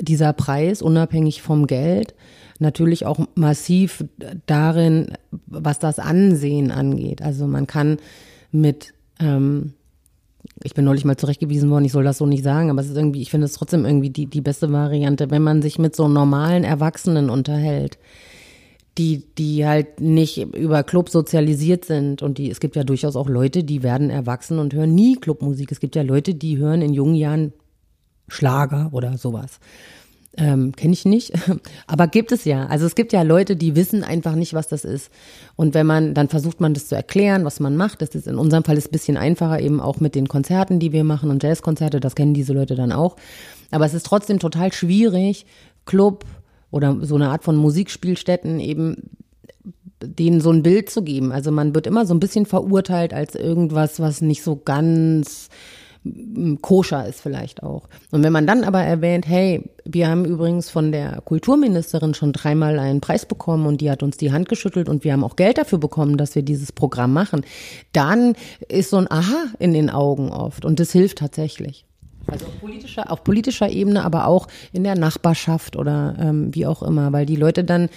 dieser 0.00 0.32
Preis, 0.32 0.82
unabhängig 0.82 1.42
vom 1.42 1.66
Geld, 1.66 2.14
natürlich 2.58 3.06
auch 3.06 3.20
massiv 3.34 4.04
darin, 4.46 5.12
was 5.46 5.78
das 5.78 5.98
Ansehen 5.98 6.70
angeht. 6.70 7.22
Also 7.22 7.46
man 7.46 7.66
kann 7.66 7.98
mit 8.50 8.94
ähm, 9.20 9.74
ich 10.64 10.74
bin 10.74 10.84
neulich 10.84 11.04
mal 11.04 11.16
zurechtgewiesen 11.16 11.70
worden, 11.70 11.84
ich 11.84 11.92
soll 11.92 12.04
das 12.04 12.18
so 12.18 12.26
nicht 12.26 12.42
sagen, 12.42 12.70
aber 12.70 12.80
es 12.80 12.88
ist 12.88 12.96
irgendwie, 12.96 13.22
ich 13.22 13.30
finde 13.30 13.46
es 13.46 13.52
trotzdem 13.52 13.84
irgendwie 13.84 14.10
die, 14.10 14.26
die 14.26 14.40
beste 14.40 14.72
Variante, 14.72 15.30
wenn 15.30 15.42
man 15.42 15.62
sich 15.62 15.78
mit 15.78 15.94
so 15.94 16.08
normalen 16.08 16.64
Erwachsenen 16.64 17.30
unterhält, 17.30 17.98
die, 18.96 19.22
die 19.38 19.64
halt 19.64 20.00
nicht 20.00 20.38
über 20.56 20.82
Club 20.82 21.08
sozialisiert 21.08 21.84
sind 21.84 22.22
und 22.22 22.38
die, 22.38 22.50
es 22.50 22.58
gibt 22.58 22.74
ja 22.74 22.82
durchaus 22.82 23.14
auch 23.14 23.28
Leute, 23.28 23.62
die 23.62 23.82
werden 23.82 24.10
erwachsen 24.10 24.58
und 24.58 24.74
hören 24.74 24.94
nie 24.94 25.16
Clubmusik. 25.16 25.70
Es 25.70 25.78
gibt 25.78 25.94
ja 25.94 26.02
Leute, 26.02 26.34
die 26.34 26.58
hören 26.58 26.82
in 26.82 26.92
jungen 26.92 27.14
Jahren 27.14 27.52
Schlager 28.28 28.90
oder 28.92 29.18
sowas. 29.18 29.58
Ähm, 30.36 30.72
Kenne 30.76 30.92
ich 30.92 31.04
nicht, 31.04 31.32
aber 31.88 32.06
gibt 32.06 32.30
es 32.30 32.44
ja. 32.44 32.66
Also 32.66 32.86
es 32.86 32.94
gibt 32.94 33.12
ja 33.12 33.22
Leute, 33.22 33.56
die 33.56 33.74
wissen 33.74 34.04
einfach 34.04 34.36
nicht, 34.36 34.54
was 34.54 34.68
das 34.68 34.84
ist. 34.84 35.10
Und 35.56 35.74
wenn 35.74 35.86
man, 35.86 36.14
dann 36.14 36.28
versucht 36.28 36.60
man 36.60 36.74
das 36.74 36.86
zu 36.86 36.94
erklären, 36.94 37.44
was 37.44 37.58
man 37.58 37.76
macht. 37.76 38.02
Das 38.02 38.10
ist 38.10 38.28
in 38.28 38.36
unserem 38.36 38.62
Fall 38.62 38.78
ist 38.78 38.88
ein 38.88 38.92
bisschen 38.92 39.16
einfacher, 39.16 39.58
eben 39.60 39.80
auch 39.80 39.98
mit 39.98 40.14
den 40.14 40.28
Konzerten, 40.28 40.78
die 40.78 40.92
wir 40.92 41.02
machen 41.02 41.30
und 41.30 41.42
Jazzkonzerte, 41.42 41.98
das 41.98 42.14
kennen 42.14 42.34
diese 42.34 42.52
Leute 42.52 42.76
dann 42.76 42.92
auch. 42.92 43.16
Aber 43.70 43.84
es 43.84 43.94
ist 43.94 44.06
trotzdem 44.06 44.38
total 44.38 44.72
schwierig, 44.72 45.44
Club 45.86 46.24
oder 46.70 46.98
so 47.02 47.16
eine 47.16 47.30
Art 47.30 47.42
von 47.42 47.56
Musikspielstätten 47.56 48.60
eben 48.60 49.10
denen 50.00 50.40
so 50.40 50.52
ein 50.52 50.62
Bild 50.62 50.90
zu 50.90 51.02
geben. 51.02 51.32
Also 51.32 51.50
man 51.50 51.74
wird 51.74 51.86
immer 51.86 52.06
so 52.06 52.14
ein 52.14 52.20
bisschen 52.20 52.46
verurteilt 52.46 53.12
als 53.12 53.34
irgendwas, 53.34 53.98
was 53.98 54.20
nicht 54.20 54.42
so 54.42 54.56
ganz 54.56 55.48
koscher 56.60 57.06
ist 57.06 57.20
vielleicht 57.20 57.62
auch. 57.62 57.88
Und 58.10 58.22
wenn 58.22 58.32
man 58.32 58.46
dann 58.46 58.64
aber 58.64 58.80
erwähnt, 58.80 59.26
hey, 59.26 59.62
wir 59.84 60.08
haben 60.08 60.24
übrigens 60.24 60.70
von 60.70 60.92
der 60.92 61.20
Kulturministerin 61.24 62.14
schon 62.14 62.32
dreimal 62.32 62.78
einen 62.78 63.00
Preis 63.00 63.26
bekommen 63.26 63.66
und 63.66 63.80
die 63.80 63.90
hat 63.90 64.02
uns 64.02 64.16
die 64.16 64.32
Hand 64.32 64.48
geschüttelt 64.48 64.88
und 64.88 65.04
wir 65.04 65.12
haben 65.12 65.24
auch 65.24 65.36
Geld 65.36 65.58
dafür 65.58 65.78
bekommen, 65.78 66.16
dass 66.16 66.34
wir 66.34 66.42
dieses 66.42 66.72
Programm 66.72 67.12
machen, 67.12 67.44
dann 67.92 68.34
ist 68.68 68.90
so 68.90 68.98
ein 68.98 69.10
Aha 69.10 69.46
in 69.58 69.72
den 69.72 69.90
Augen 69.90 70.30
oft 70.30 70.64
und 70.64 70.80
das 70.80 70.92
hilft 70.92 71.18
tatsächlich. 71.18 71.84
Also 72.30 72.46
auf 72.46 72.60
politischer, 72.60 73.10
auf 73.10 73.24
politischer 73.24 73.70
Ebene, 73.70 74.04
aber 74.04 74.26
auch 74.26 74.48
in 74.72 74.84
der 74.84 74.96
Nachbarschaft 74.96 75.76
oder 75.76 76.14
ähm, 76.20 76.54
wie 76.54 76.66
auch 76.66 76.82
immer, 76.82 77.12
weil 77.12 77.24
die 77.24 77.36
Leute 77.36 77.64
dann 77.64 77.88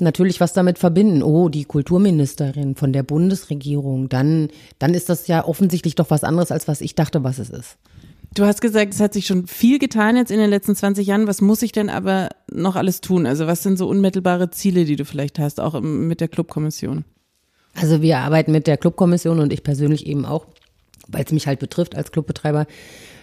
natürlich 0.00 0.40
was 0.40 0.52
damit 0.52 0.78
verbinden. 0.78 1.22
Oh, 1.22 1.48
die 1.48 1.64
Kulturministerin 1.64 2.74
von 2.74 2.92
der 2.92 3.02
Bundesregierung, 3.02 4.08
dann, 4.08 4.48
dann 4.78 4.94
ist 4.94 5.08
das 5.08 5.26
ja 5.26 5.44
offensichtlich 5.44 5.94
doch 5.94 6.10
was 6.10 6.24
anderes, 6.24 6.50
als 6.50 6.68
was 6.68 6.80
ich 6.80 6.94
dachte, 6.94 7.24
was 7.24 7.38
es 7.38 7.50
ist. 7.50 7.76
Du 8.34 8.44
hast 8.44 8.60
gesagt, 8.60 8.92
es 8.92 9.00
hat 9.00 9.14
sich 9.14 9.26
schon 9.26 9.46
viel 9.46 9.78
getan 9.78 10.16
jetzt 10.16 10.30
in 10.30 10.38
den 10.38 10.50
letzten 10.50 10.76
20 10.76 11.06
Jahren. 11.06 11.26
Was 11.26 11.40
muss 11.40 11.62
ich 11.62 11.72
denn 11.72 11.88
aber 11.88 12.28
noch 12.52 12.76
alles 12.76 13.00
tun? 13.00 13.24
Also 13.24 13.46
was 13.46 13.62
sind 13.62 13.78
so 13.78 13.88
unmittelbare 13.88 14.50
Ziele, 14.50 14.84
die 14.84 14.96
du 14.96 15.06
vielleicht 15.06 15.38
hast, 15.38 15.58
auch 15.58 15.80
mit 15.80 16.20
der 16.20 16.28
Clubkommission? 16.28 17.04
Also 17.74 18.02
wir 18.02 18.18
arbeiten 18.18 18.52
mit 18.52 18.66
der 18.66 18.76
Clubkommission 18.76 19.40
und 19.40 19.52
ich 19.52 19.62
persönlich 19.62 20.06
eben 20.06 20.26
auch, 20.26 20.46
weil 21.08 21.24
es 21.24 21.32
mich 21.32 21.46
halt 21.46 21.60
betrifft 21.60 21.94
als 21.94 22.12
Clubbetreiber, 22.12 22.66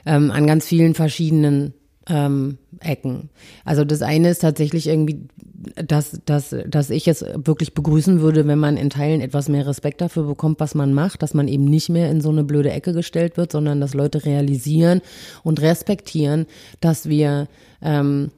ähm, 0.05 0.31
an 0.31 0.47
ganz 0.47 0.65
vielen 0.65 0.95
verschiedenen 0.95 1.73
ähm, 2.09 2.57
Ecken. 2.79 3.29
Also 3.65 3.85
das 3.85 4.01
eine 4.01 4.29
ist 4.29 4.39
tatsächlich 4.39 4.87
irgendwie, 4.87 5.27
dass, 5.75 6.19
dass, 6.25 6.55
dass 6.67 6.89
ich 6.89 7.07
es 7.07 7.23
wirklich 7.35 7.73
begrüßen 7.73 8.19
würde, 8.21 8.45
wenn 8.47 8.59
man 8.59 8.77
in 8.77 8.89
Teilen 8.89 9.21
etwas 9.21 9.47
mehr 9.47 9.65
Respekt 9.65 10.01
dafür 10.01 10.23
bekommt, 10.23 10.59
was 10.59 10.75
man 10.75 10.93
macht, 10.93 11.21
dass 11.21 11.33
man 11.33 11.47
eben 11.47 11.65
nicht 11.65 11.89
mehr 11.89 12.09
in 12.11 12.21
so 12.21 12.29
eine 12.29 12.43
blöde 12.43 12.71
Ecke 12.71 12.93
gestellt 12.93 13.37
wird, 13.37 13.51
sondern 13.51 13.79
dass 13.79 13.93
Leute 13.93 14.25
realisieren 14.25 15.01
und 15.43 15.61
respektieren, 15.61 16.45
dass 16.81 17.07
wir 17.07 17.47
ähm, 17.81 18.31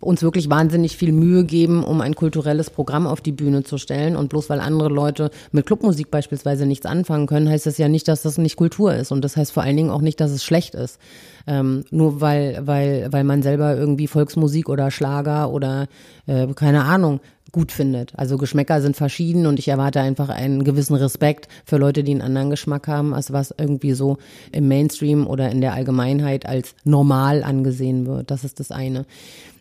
uns 0.00 0.22
wirklich 0.22 0.48
wahnsinnig 0.48 0.96
viel 0.96 1.12
Mühe 1.12 1.44
geben, 1.44 1.82
um 1.82 2.00
ein 2.00 2.14
kulturelles 2.14 2.70
Programm 2.70 3.06
auf 3.06 3.20
die 3.20 3.32
Bühne 3.32 3.64
zu 3.64 3.78
stellen. 3.78 4.16
Und 4.16 4.28
bloß 4.28 4.48
weil 4.48 4.60
andere 4.60 4.88
Leute 4.88 5.30
mit 5.50 5.66
Clubmusik 5.66 6.10
beispielsweise 6.10 6.66
nichts 6.66 6.86
anfangen 6.86 7.26
können, 7.26 7.48
heißt 7.48 7.66
das 7.66 7.78
ja 7.78 7.88
nicht, 7.88 8.06
dass 8.06 8.22
das 8.22 8.38
nicht 8.38 8.56
Kultur 8.56 8.94
ist. 8.94 9.10
Und 9.10 9.24
das 9.24 9.36
heißt 9.36 9.52
vor 9.52 9.64
allen 9.64 9.76
Dingen 9.76 9.90
auch 9.90 10.00
nicht, 10.00 10.20
dass 10.20 10.30
es 10.30 10.44
schlecht 10.44 10.74
ist. 10.74 10.98
Ähm, 11.46 11.84
nur 11.90 12.20
weil, 12.20 12.60
weil, 12.64 13.08
weil 13.10 13.24
man 13.24 13.42
selber 13.42 13.76
irgendwie 13.76 14.06
Volksmusik 14.06 14.68
oder 14.68 14.90
Schlager 14.90 15.50
oder 15.50 15.88
äh, 16.26 16.46
keine 16.54 16.84
Ahnung 16.84 17.20
gut 17.50 17.72
findet. 17.72 18.12
Also 18.16 18.36
Geschmäcker 18.36 18.80
sind 18.80 18.96
verschieden 18.96 19.46
und 19.46 19.58
ich 19.58 19.68
erwarte 19.68 20.00
einfach 20.00 20.28
einen 20.28 20.64
gewissen 20.64 20.94
Respekt 20.94 21.48
für 21.64 21.78
Leute, 21.78 22.04
die 22.04 22.12
einen 22.12 22.20
anderen 22.20 22.50
Geschmack 22.50 22.86
haben, 22.88 23.14
als 23.14 23.32
was 23.32 23.54
irgendwie 23.56 23.92
so 23.92 24.18
im 24.52 24.68
Mainstream 24.68 25.26
oder 25.26 25.50
in 25.50 25.60
der 25.60 25.72
Allgemeinheit 25.72 26.46
als 26.46 26.74
normal 26.84 27.42
angesehen 27.42 28.06
wird. 28.06 28.30
Das 28.30 28.44
ist 28.44 28.60
das 28.60 28.70
eine. 28.70 29.06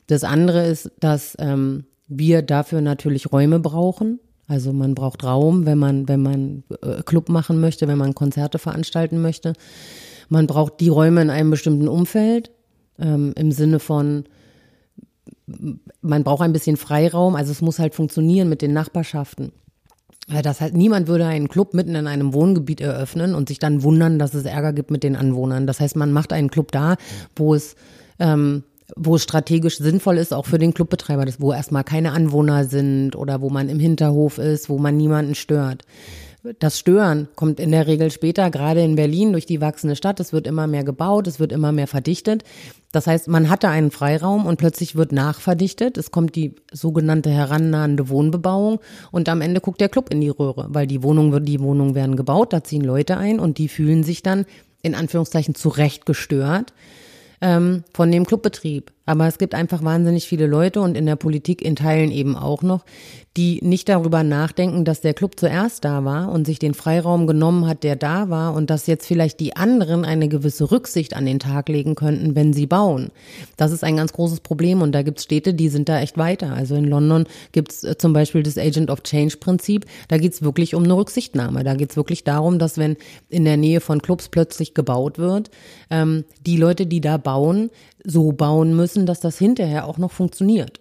Das 0.07 0.23
andere 0.23 0.65
ist, 0.65 0.91
dass 0.99 1.35
ähm, 1.39 1.85
wir 2.07 2.41
dafür 2.41 2.81
natürlich 2.81 3.31
Räume 3.31 3.59
brauchen. 3.59 4.19
Also 4.47 4.71
man 4.71 4.95
braucht 4.95 5.23
Raum, 5.25 5.65
wenn 5.65 5.77
man, 5.77 6.07
wenn 6.07 6.21
man 6.21 6.63
äh, 6.81 7.03
Club 7.03 7.27
machen 7.29 7.59
möchte, 7.59 7.87
wenn 7.87 7.97
man 7.97 8.15
Konzerte 8.15 8.59
veranstalten 8.59 9.21
möchte. 9.21 9.53
Man 10.29 10.47
braucht 10.47 10.79
die 10.79 10.89
Räume 10.89 11.21
in 11.21 11.29
einem 11.29 11.51
bestimmten 11.51 11.87
Umfeld, 11.89 12.51
ähm, 12.97 13.33
im 13.35 13.51
Sinne 13.51 13.79
von, 13.79 14.23
man 16.01 16.23
braucht 16.23 16.41
ein 16.41 16.53
bisschen 16.53 16.77
Freiraum, 16.77 17.35
also 17.35 17.51
es 17.51 17.61
muss 17.61 17.79
halt 17.79 17.93
funktionieren 17.95 18.49
mit 18.49 18.61
den 18.61 18.73
Nachbarschaften. 18.73 19.51
Das 20.43 20.59
heißt, 20.59 20.73
niemand 20.73 21.07
würde 21.07 21.25
einen 21.25 21.47
Club 21.47 21.73
mitten 21.73 21.95
in 21.95 22.05
einem 22.05 22.33
Wohngebiet 22.33 22.81
eröffnen 22.81 23.33
und 23.33 23.47
sich 23.47 23.59
dann 23.59 23.83
wundern, 23.83 24.19
dass 24.19 24.33
es 24.33 24.43
Ärger 24.43 24.73
gibt 24.73 24.91
mit 24.91 25.03
den 25.03 25.15
Anwohnern. 25.15 25.67
Das 25.67 25.79
heißt, 25.79 25.95
man 25.95 26.11
macht 26.11 26.33
einen 26.33 26.49
Club 26.49 26.73
da, 26.73 26.97
wo 27.37 27.55
es 27.55 27.75
ähm, 28.19 28.63
wo 28.95 29.15
es 29.15 29.23
strategisch 29.23 29.77
sinnvoll 29.77 30.17
ist, 30.17 30.33
auch 30.33 30.45
für 30.45 30.59
den 30.59 30.73
Clubbetreiber, 30.73 31.25
das, 31.25 31.41
wo 31.41 31.51
erstmal 31.51 31.83
keine 31.83 32.11
Anwohner 32.13 32.65
sind 32.65 33.15
oder 33.15 33.41
wo 33.41 33.49
man 33.49 33.69
im 33.69 33.79
Hinterhof 33.79 34.37
ist, 34.37 34.69
wo 34.69 34.77
man 34.77 34.95
niemanden 34.95 35.35
stört. 35.35 35.83
Das 36.59 36.79
Stören 36.79 37.27
kommt 37.35 37.59
in 37.59 37.71
der 37.71 37.87
Regel 37.87 38.09
später, 38.09 38.49
gerade 38.49 38.81
in 38.81 38.95
Berlin 38.95 39.33
durch 39.33 39.45
die 39.45 39.59
wachsende 39.59 39.97
Stadt. 39.97 40.21
Es 40.21 40.31
wird 40.31 40.47
immer 40.47 40.65
mehr 40.65 40.85
gebaut, 40.85 41.27
es 41.27 41.39
wird 41.39 41.51
immer 41.51 41.73
mehr 41.73 41.87
verdichtet. 41.87 42.43
Das 42.93 43.05
heißt, 43.05 43.27
man 43.27 43.49
hatte 43.49 43.67
einen 43.67 43.91
Freiraum 43.91 44.45
und 44.45 44.55
plötzlich 44.55 44.95
wird 44.95 45.11
nachverdichtet. 45.11 45.97
Es 45.97 46.11
kommt 46.11 46.35
die 46.35 46.55
sogenannte 46.71 47.29
herannahende 47.29 48.07
Wohnbebauung 48.07 48.79
und 49.11 49.27
am 49.27 49.41
Ende 49.41 49.59
guckt 49.59 49.81
der 49.81 49.89
Club 49.89 50.09
in 50.09 50.21
die 50.21 50.29
Röhre, 50.29 50.67
weil 50.69 50.87
die 50.87 51.03
Wohnungen, 51.03 51.43
die 51.43 51.59
Wohnungen 51.59 51.95
werden 51.95 52.15
gebaut, 52.15 52.53
da 52.53 52.63
ziehen 52.63 52.83
Leute 52.83 53.17
ein 53.17 53.41
und 53.41 53.57
die 53.57 53.67
fühlen 53.67 54.03
sich 54.03 54.23
dann 54.23 54.45
in 54.81 54.95
Anführungszeichen 54.95 55.53
zurecht 55.53 56.05
gestört 56.05 56.71
ähm, 57.41 57.83
von 57.93 58.11
dem 58.11 58.25
Clubbetrieb. 58.25 58.91
Aber 59.07 59.25
es 59.25 59.37
gibt 59.37 59.55
einfach 59.55 59.83
wahnsinnig 59.83 60.27
viele 60.27 60.45
Leute 60.45 60.81
und 60.81 60.95
in 60.95 61.05
der 61.05 61.15
Politik 61.15 61.63
in 61.63 61.77
Teilen 61.77 62.11
eben 62.11 62.35
auch 62.35 62.61
noch, 62.61 62.83
die 63.37 63.59
nicht 63.63 63.87
darüber 63.87 64.23
nachdenken, 64.23 64.83
dass 64.83 64.99
der 64.99 65.13
Club 65.13 65.39
zuerst 65.39 65.85
da 65.85 66.03
war 66.03 66.31
und 66.31 66.45
sich 66.45 66.59
den 66.59 66.73
Freiraum 66.73 67.27
genommen 67.27 67.67
hat, 67.67 67.83
der 67.83 67.95
da 67.95 68.29
war 68.29 68.53
und 68.53 68.69
dass 68.69 68.87
jetzt 68.87 69.05
vielleicht 69.05 69.39
die 69.39 69.55
anderen 69.55 70.05
eine 70.05 70.27
gewisse 70.27 70.71
Rücksicht 70.71 71.15
an 71.15 71.25
den 71.25 71.39
Tag 71.39 71.69
legen 71.69 71.95
könnten, 71.95 72.35
wenn 72.35 72.51
sie 72.51 72.65
bauen. 72.65 73.11
Das 73.55 73.71
ist 73.71 73.83
ein 73.83 73.95
ganz 73.95 74.11
großes 74.11 74.41
Problem 74.41 74.81
und 74.81 74.91
da 74.91 75.03
gibt 75.03 75.19
es 75.19 75.23
Städte, 75.23 75.53
die 75.53 75.69
sind 75.69 75.87
da 75.87 76.01
echt 76.01 76.17
weiter. 76.17 76.51
Also 76.53 76.75
in 76.75 76.85
London 76.85 77.27
gibt 77.51 77.71
es 77.71 77.83
äh, 77.83 77.97
zum 77.97 78.11
Beispiel 78.11 78.43
das 78.43 78.57
Agent 78.57 78.89
of 78.89 79.03
Change 79.03 79.37
Prinzip. 79.37 79.85
Da 80.09 80.17
geht 80.17 80.33
es 80.33 80.41
wirklich 80.41 80.75
um 80.75 80.83
eine 80.83 80.97
Rücksichtnahme. 80.97 81.63
Da 81.63 81.75
geht 81.75 81.91
es 81.91 81.95
wirklich 81.95 82.23
darum, 82.23 82.59
dass 82.59 82.77
wenn 82.77 82.97
in 83.29 83.45
der 83.45 83.55
Nähe 83.55 83.79
von 83.79 84.01
Clubs 84.01 84.27
plötzlich 84.29 84.73
gebaut 84.73 85.17
wird, 85.17 85.51
ähm, 85.91 86.25
die 86.45 86.57
Leute, 86.57 86.87
die 86.87 87.01
da 87.01 87.17
bauen, 87.17 87.69
so 88.03 88.31
bauen 88.31 88.75
müssen, 88.75 89.05
dass 89.05 89.19
das 89.19 89.37
hinterher 89.37 89.85
auch 89.85 89.97
noch 89.97 90.11
funktioniert. 90.11 90.79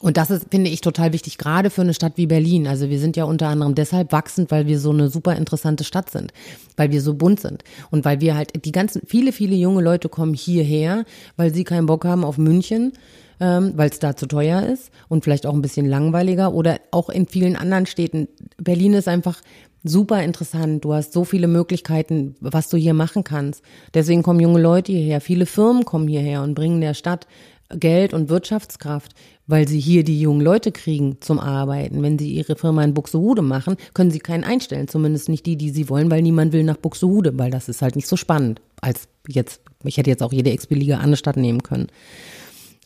Und 0.00 0.16
das 0.16 0.30
ist, 0.30 0.46
finde 0.50 0.70
ich, 0.70 0.80
total 0.80 1.12
wichtig, 1.12 1.36
gerade 1.36 1.68
für 1.68 1.82
eine 1.82 1.92
Stadt 1.92 2.14
wie 2.16 2.26
Berlin. 2.26 2.66
Also 2.66 2.88
wir 2.88 2.98
sind 2.98 3.18
ja 3.18 3.24
unter 3.24 3.48
anderem 3.48 3.74
deshalb 3.74 4.12
wachsend, 4.12 4.50
weil 4.50 4.66
wir 4.66 4.80
so 4.80 4.90
eine 4.90 5.10
super 5.10 5.36
interessante 5.36 5.84
Stadt 5.84 6.08
sind, 6.08 6.32
weil 6.76 6.90
wir 6.90 7.02
so 7.02 7.12
bunt 7.12 7.40
sind 7.40 7.64
und 7.90 8.06
weil 8.06 8.22
wir 8.22 8.34
halt 8.34 8.64
die 8.64 8.72
ganzen, 8.72 9.02
viele, 9.06 9.32
viele 9.32 9.54
junge 9.54 9.82
Leute 9.82 10.08
kommen 10.08 10.32
hierher, 10.32 11.04
weil 11.36 11.52
sie 11.52 11.64
keinen 11.64 11.84
Bock 11.84 12.06
haben 12.06 12.24
auf 12.24 12.38
München, 12.38 12.94
ähm, 13.40 13.74
weil 13.76 13.90
es 13.90 13.98
da 13.98 14.16
zu 14.16 14.26
teuer 14.26 14.62
ist 14.62 14.90
und 15.08 15.22
vielleicht 15.22 15.44
auch 15.44 15.52
ein 15.52 15.60
bisschen 15.60 15.86
langweiliger 15.86 16.54
oder 16.54 16.80
auch 16.92 17.10
in 17.10 17.26
vielen 17.26 17.56
anderen 17.56 17.84
Städten. 17.84 18.26
Berlin 18.56 18.94
ist 18.94 19.06
einfach 19.08 19.42
super 19.82 20.22
interessant. 20.22 20.84
Du 20.84 20.92
hast 20.92 21.12
so 21.12 21.24
viele 21.24 21.48
Möglichkeiten, 21.48 22.36
was 22.40 22.68
du 22.68 22.76
hier 22.76 22.94
machen 22.94 23.24
kannst. 23.24 23.62
Deswegen 23.94 24.22
kommen 24.22 24.40
junge 24.40 24.60
Leute 24.60 24.92
hierher. 24.92 25.20
Viele 25.20 25.46
Firmen 25.46 25.84
kommen 25.84 26.08
hierher 26.08 26.42
und 26.42 26.54
bringen 26.54 26.80
der 26.80 26.94
Stadt 26.94 27.26
Geld 27.72 28.12
und 28.14 28.28
Wirtschaftskraft, 28.28 29.12
weil 29.46 29.68
sie 29.68 29.78
hier 29.78 30.02
die 30.02 30.20
jungen 30.20 30.40
Leute 30.40 30.72
kriegen 30.72 31.18
zum 31.20 31.38
Arbeiten. 31.38 32.02
Wenn 32.02 32.18
sie 32.18 32.32
ihre 32.32 32.56
Firma 32.56 32.82
in 32.82 32.94
Buxtehude 32.94 33.42
machen, 33.42 33.76
können 33.94 34.10
sie 34.10 34.18
keinen 34.18 34.44
einstellen, 34.44 34.88
zumindest 34.88 35.28
nicht 35.28 35.46
die, 35.46 35.56
die 35.56 35.70
sie 35.70 35.88
wollen, 35.88 36.10
weil 36.10 36.22
niemand 36.22 36.52
will 36.52 36.64
nach 36.64 36.76
Buxtehude, 36.76 37.38
weil 37.38 37.50
das 37.50 37.68
ist 37.68 37.80
halt 37.82 37.96
nicht 37.96 38.08
so 38.08 38.16
spannend 38.16 38.60
als 38.80 39.06
jetzt. 39.28 39.60
Ich 39.84 39.96
hätte 39.96 40.10
jetzt 40.10 40.22
auch 40.22 40.32
jede 40.32 40.50
Ex-Billige 40.50 40.98
andere 40.98 41.16
Stadt 41.16 41.36
nehmen 41.36 41.62
können. 41.62 41.86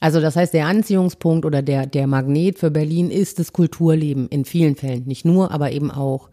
Also 0.00 0.20
das 0.20 0.37
heißt, 0.37 0.52
der 0.52 0.66
Anziehungspunkt 0.66 1.46
oder 1.46 1.62
der, 1.62 1.87
der 1.87 2.07
Magnet 2.07 2.59
für 2.59 2.70
Berlin 2.70 3.11
ist 3.11 3.38
das 3.38 3.54
Kulturleben 3.54 4.28
in 4.28 4.44
vielen 4.44 4.76
Fällen. 4.76 5.04
Nicht 5.07 5.24
nur, 5.24 5.50
aber 5.50 5.72
eben 5.72 5.90
auch. 5.90 6.28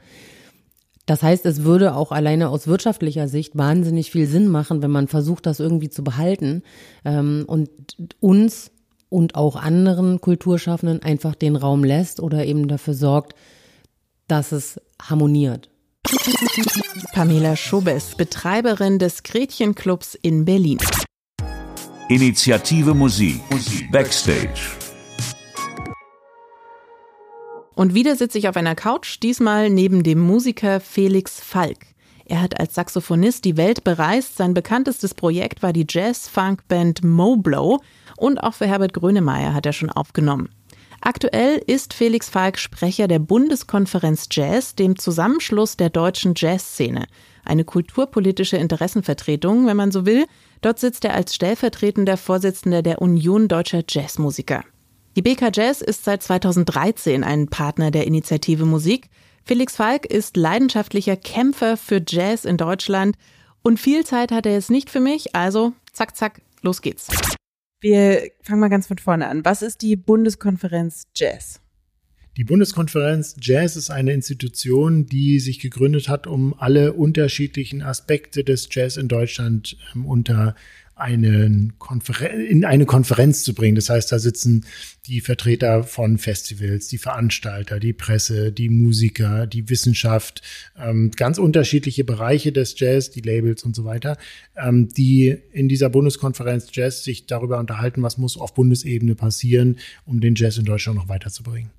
Das 1.12 1.24
heißt, 1.24 1.46
es 1.46 1.64
würde 1.64 1.94
auch 1.98 2.14
alleine 2.14 2.48
aus 2.48 2.68
wirtschaftlicher 2.68 3.28
Sicht 3.28 3.58
wahnsinnig 3.58 4.12
viel 4.12 4.28
Sinn 4.28 4.48
machen, 4.48 4.82
wenn 4.82 4.92
man 4.92 5.10
versucht, 5.10 5.46
das 5.46 5.60
irgendwie 5.60 5.90
zu 5.90 6.06
behalten 6.06 6.64
ähm, 7.04 7.44
und 7.48 7.70
uns 8.22 8.72
und 9.10 9.36
auch 9.36 9.58
anderen 9.58 10.22
Kulturschaffenden 10.22 11.04
einfach 11.04 11.36
den 11.36 11.58
Raum 11.58 11.84
lässt 11.84 12.22
oder 12.22 12.46
eben 12.46 12.70
dafür 12.70 12.94
sorgt, 12.94 13.36
dass 14.30 14.54
es 14.54 14.80
harmoniert. 15.02 15.70
Pamela 17.12 17.58
Schobes, 17.58 18.16
Betreiberin 18.16 18.98
des 18.98 19.24
Gretchenclubs 19.24 20.16
in 20.16 20.46
Berlin. 20.46 20.78
Initiative 22.08 22.94
Musik. 22.94 23.42
Backstage. 23.92 24.81
Und 27.82 27.96
wieder 27.96 28.16
sitze 28.16 28.38
ich 28.38 28.48
auf 28.48 28.58
einer 28.58 28.76
Couch, 28.76 29.18
diesmal 29.24 29.72
neben 29.72 30.04
dem 30.04 30.20
Musiker 30.20 30.80
Felix 30.80 31.40
Falk. 31.40 31.80
Er 32.26 32.40
hat 32.40 32.60
als 32.60 32.76
Saxophonist 32.76 33.44
die 33.44 33.58
Welt 33.58 33.84
bereist. 33.84 34.38
Sein 34.38 34.54
bekanntestes 34.54 35.16
Projekt 35.16 35.64
war 35.64 35.74
die 35.74 35.88
Jazz-Funk-Band 35.90 37.04
Moblow 37.04 37.82
und 38.18 38.38
auch 38.38 38.54
für 38.54 38.68
Herbert 38.68 38.94
Grönemeyer 38.94 39.56
hat 39.56 39.66
er 39.66 39.74
schon 39.74 39.90
aufgenommen. 39.90 40.50
Aktuell 41.02 41.58
ist 41.58 41.96
Felix 41.96 42.30
Falk 42.30 42.60
Sprecher 42.60 43.08
der 43.08 43.18
Bundeskonferenz 43.18 44.28
Jazz, 44.30 44.76
dem 44.76 45.00
Zusammenschluss 45.00 45.76
der 45.76 45.90
deutschen 45.90 46.34
Jazzszene. 46.36 47.08
Eine 47.46 47.64
kulturpolitische 47.64 48.58
Interessenvertretung, 48.58 49.66
wenn 49.66 49.78
man 49.78 49.92
so 49.92 50.06
will. 50.06 50.28
Dort 50.62 50.78
sitzt 50.78 51.04
er 51.04 51.16
als 51.16 51.34
stellvertretender 51.34 52.18
Vorsitzender 52.18 52.84
der 52.84 53.02
Union 53.02 53.48
deutscher 53.48 53.82
Jazzmusiker. 53.90 54.64
Die 55.18 55.22
BK 55.22 55.52
Jazz 55.54 55.82
ist 55.82 56.06
seit 56.06 56.24
2013 56.24 57.26
ein 57.26 57.48
Partner 57.48 57.92
der 57.92 58.08
Initiative 58.08 58.64
Musik. 58.64 59.10
Felix 59.44 59.76
Falk 59.76 60.06
ist 60.06 60.38
leidenschaftlicher 60.38 61.18
Kämpfer 61.18 61.76
für 61.76 62.02
Jazz 62.08 62.46
in 62.46 62.56
Deutschland 62.56 63.18
und 63.62 63.78
viel 63.78 64.06
Zeit 64.06 64.32
hat 64.32 64.46
er 64.46 64.54
jetzt 64.54 64.72
nicht 64.72 64.90
für 64.90 65.02
mich, 65.02 65.36
also 65.36 65.74
zack, 65.92 66.16
zack, 66.16 66.42
los 66.62 66.82
geht's. 66.82 67.10
Wir 67.82 68.30
fangen 68.42 68.62
mal 68.62 68.70
ganz 68.70 68.88
von 68.88 69.00
vorne 69.00 69.28
an. 69.28 69.44
Was 69.44 69.62
ist 69.62 69.82
die 69.82 69.98
Bundeskonferenz 69.98 71.08
Jazz? 71.14 71.60
Die 72.38 72.46
Bundeskonferenz 72.46 73.36
Jazz 73.42 73.76
ist 73.76 73.90
eine 73.90 74.14
Institution, 74.14 75.06
die 75.06 75.42
sich 75.42 75.60
gegründet 75.60 76.08
hat, 76.08 76.26
um 76.26 76.58
alle 76.58 76.94
unterschiedlichen 76.94 77.82
Aspekte 77.82 78.46
des 78.46 78.70
Jazz 78.72 78.96
in 78.96 79.10
Deutschland 79.10 79.76
ähm, 79.94 80.06
unter 80.06 80.56
einen 81.02 81.74
in 82.48 82.64
eine 82.64 82.86
Konferenz 82.86 83.44
zu 83.44 83.54
bringen. 83.54 83.76
Das 83.76 83.90
heißt, 83.90 84.12
da 84.12 84.20
sitzen 84.20 84.66
die 85.08 85.20
Vertreter 85.20 85.84
von 85.84 86.18
Festivals, 86.18 86.88
die 86.88 87.00
Veranstalter, 87.00 87.80
die 87.80 87.94
Presse, 87.94 88.52
die 88.52 88.70
Musiker, 88.70 89.48
die 89.48 89.70
Wissenschaft, 89.70 90.42
ähm, 90.78 91.12
ganz 91.16 91.40
unterschiedliche 91.40 92.04
Bereiche 92.04 92.52
des 92.52 92.80
Jazz, 92.80 93.10
die 93.10 93.22
Labels 93.22 93.64
und 93.64 93.76
so 93.76 93.84
weiter, 93.84 94.18
ähm, 94.56 94.90
die 94.90 95.36
in 95.52 95.68
dieser 95.68 95.90
Bundeskonferenz 95.90 96.68
Jazz 96.72 97.04
sich 97.04 97.26
darüber 97.26 97.58
unterhalten, 97.58 98.04
was 98.04 98.18
muss 98.18 98.38
auf 98.38 98.54
Bundesebene 98.54 99.16
passieren, 99.16 99.78
um 100.06 100.22
den 100.22 100.36
Jazz 100.36 100.58
in 100.58 100.66
Deutschland 100.66 100.98
noch 100.98 101.10
weiterzubringen. 101.10 101.72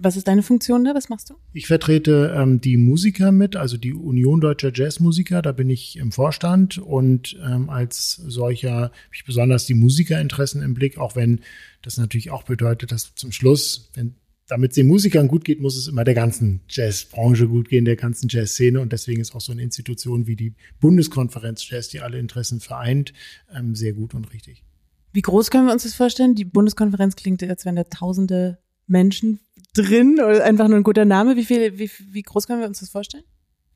Was 0.00 0.16
ist 0.16 0.28
deine 0.28 0.42
Funktion 0.42 0.84
da? 0.84 0.94
Was 0.94 1.08
machst 1.08 1.30
du? 1.30 1.34
Ich 1.52 1.66
vertrete 1.66 2.34
ähm, 2.36 2.60
die 2.60 2.76
Musiker 2.76 3.32
mit, 3.32 3.56
also 3.56 3.76
die 3.76 3.92
Union 3.92 4.40
Deutscher 4.40 4.70
Jazzmusiker. 4.72 5.42
Da 5.42 5.52
bin 5.52 5.68
ich 5.70 5.96
im 5.96 6.12
Vorstand 6.12 6.78
und 6.78 7.36
ähm, 7.44 7.68
als 7.68 8.12
solcher 8.12 8.74
habe 8.74 8.92
ich 9.12 9.24
besonders 9.24 9.66
die 9.66 9.74
Musikerinteressen 9.74 10.62
im 10.62 10.74
Blick, 10.74 10.98
auch 10.98 11.16
wenn 11.16 11.40
das 11.82 11.96
natürlich 11.96 12.30
auch 12.30 12.44
bedeutet, 12.44 12.92
dass 12.92 13.14
zum 13.14 13.32
Schluss, 13.32 13.90
wenn 13.94 14.14
damit 14.48 14.70
es 14.70 14.76
den 14.76 14.86
Musikern 14.86 15.28
gut 15.28 15.44
geht, 15.44 15.60
muss 15.60 15.76
es 15.76 15.88
immer 15.88 16.04
der 16.04 16.14
ganzen 16.14 16.60
Jazzbranche 16.68 17.48
gut 17.48 17.68
gehen, 17.68 17.84
der 17.84 17.96
ganzen 17.96 18.28
Jazzszene. 18.30 18.80
Und 18.80 18.92
deswegen 18.92 19.20
ist 19.20 19.34
auch 19.34 19.40
so 19.40 19.52
eine 19.52 19.62
Institution 19.62 20.26
wie 20.26 20.36
die 20.36 20.54
Bundeskonferenz 20.80 21.68
Jazz, 21.68 21.88
die 21.88 22.00
alle 22.00 22.18
Interessen 22.18 22.60
vereint, 22.60 23.12
ähm, 23.54 23.74
sehr 23.74 23.92
gut 23.92 24.14
und 24.14 24.32
richtig. 24.32 24.64
Wie 25.12 25.22
groß 25.22 25.50
können 25.50 25.66
wir 25.66 25.72
uns 25.72 25.82
das 25.82 25.94
vorstellen? 25.94 26.34
Die 26.34 26.44
Bundeskonferenz 26.44 27.16
klingt, 27.16 27.42
als 27.42 27.64
wenn 27.64 27.76
da 27.76 27.84
tausende 27.84 28.58
Menschen 28.86 29.40
drin 29.74 30.14
oder 30.14 30.44
einfach 30.44 30.68
nur 30.68 30.76
ein 30.76 30.82
guter 30.82 31.04
Name? 31.04 31.36
Wie 31.36 31.44
viel, 31.44 31.78
wie, 31.78 31.90
wie 32.10 32.22
groß 32.22 32.46
können 32.46 32.60
wir 32.60 32.68
uns 32.68 32.80
das 32.80 32.90
vorstellen? 32.90 33.24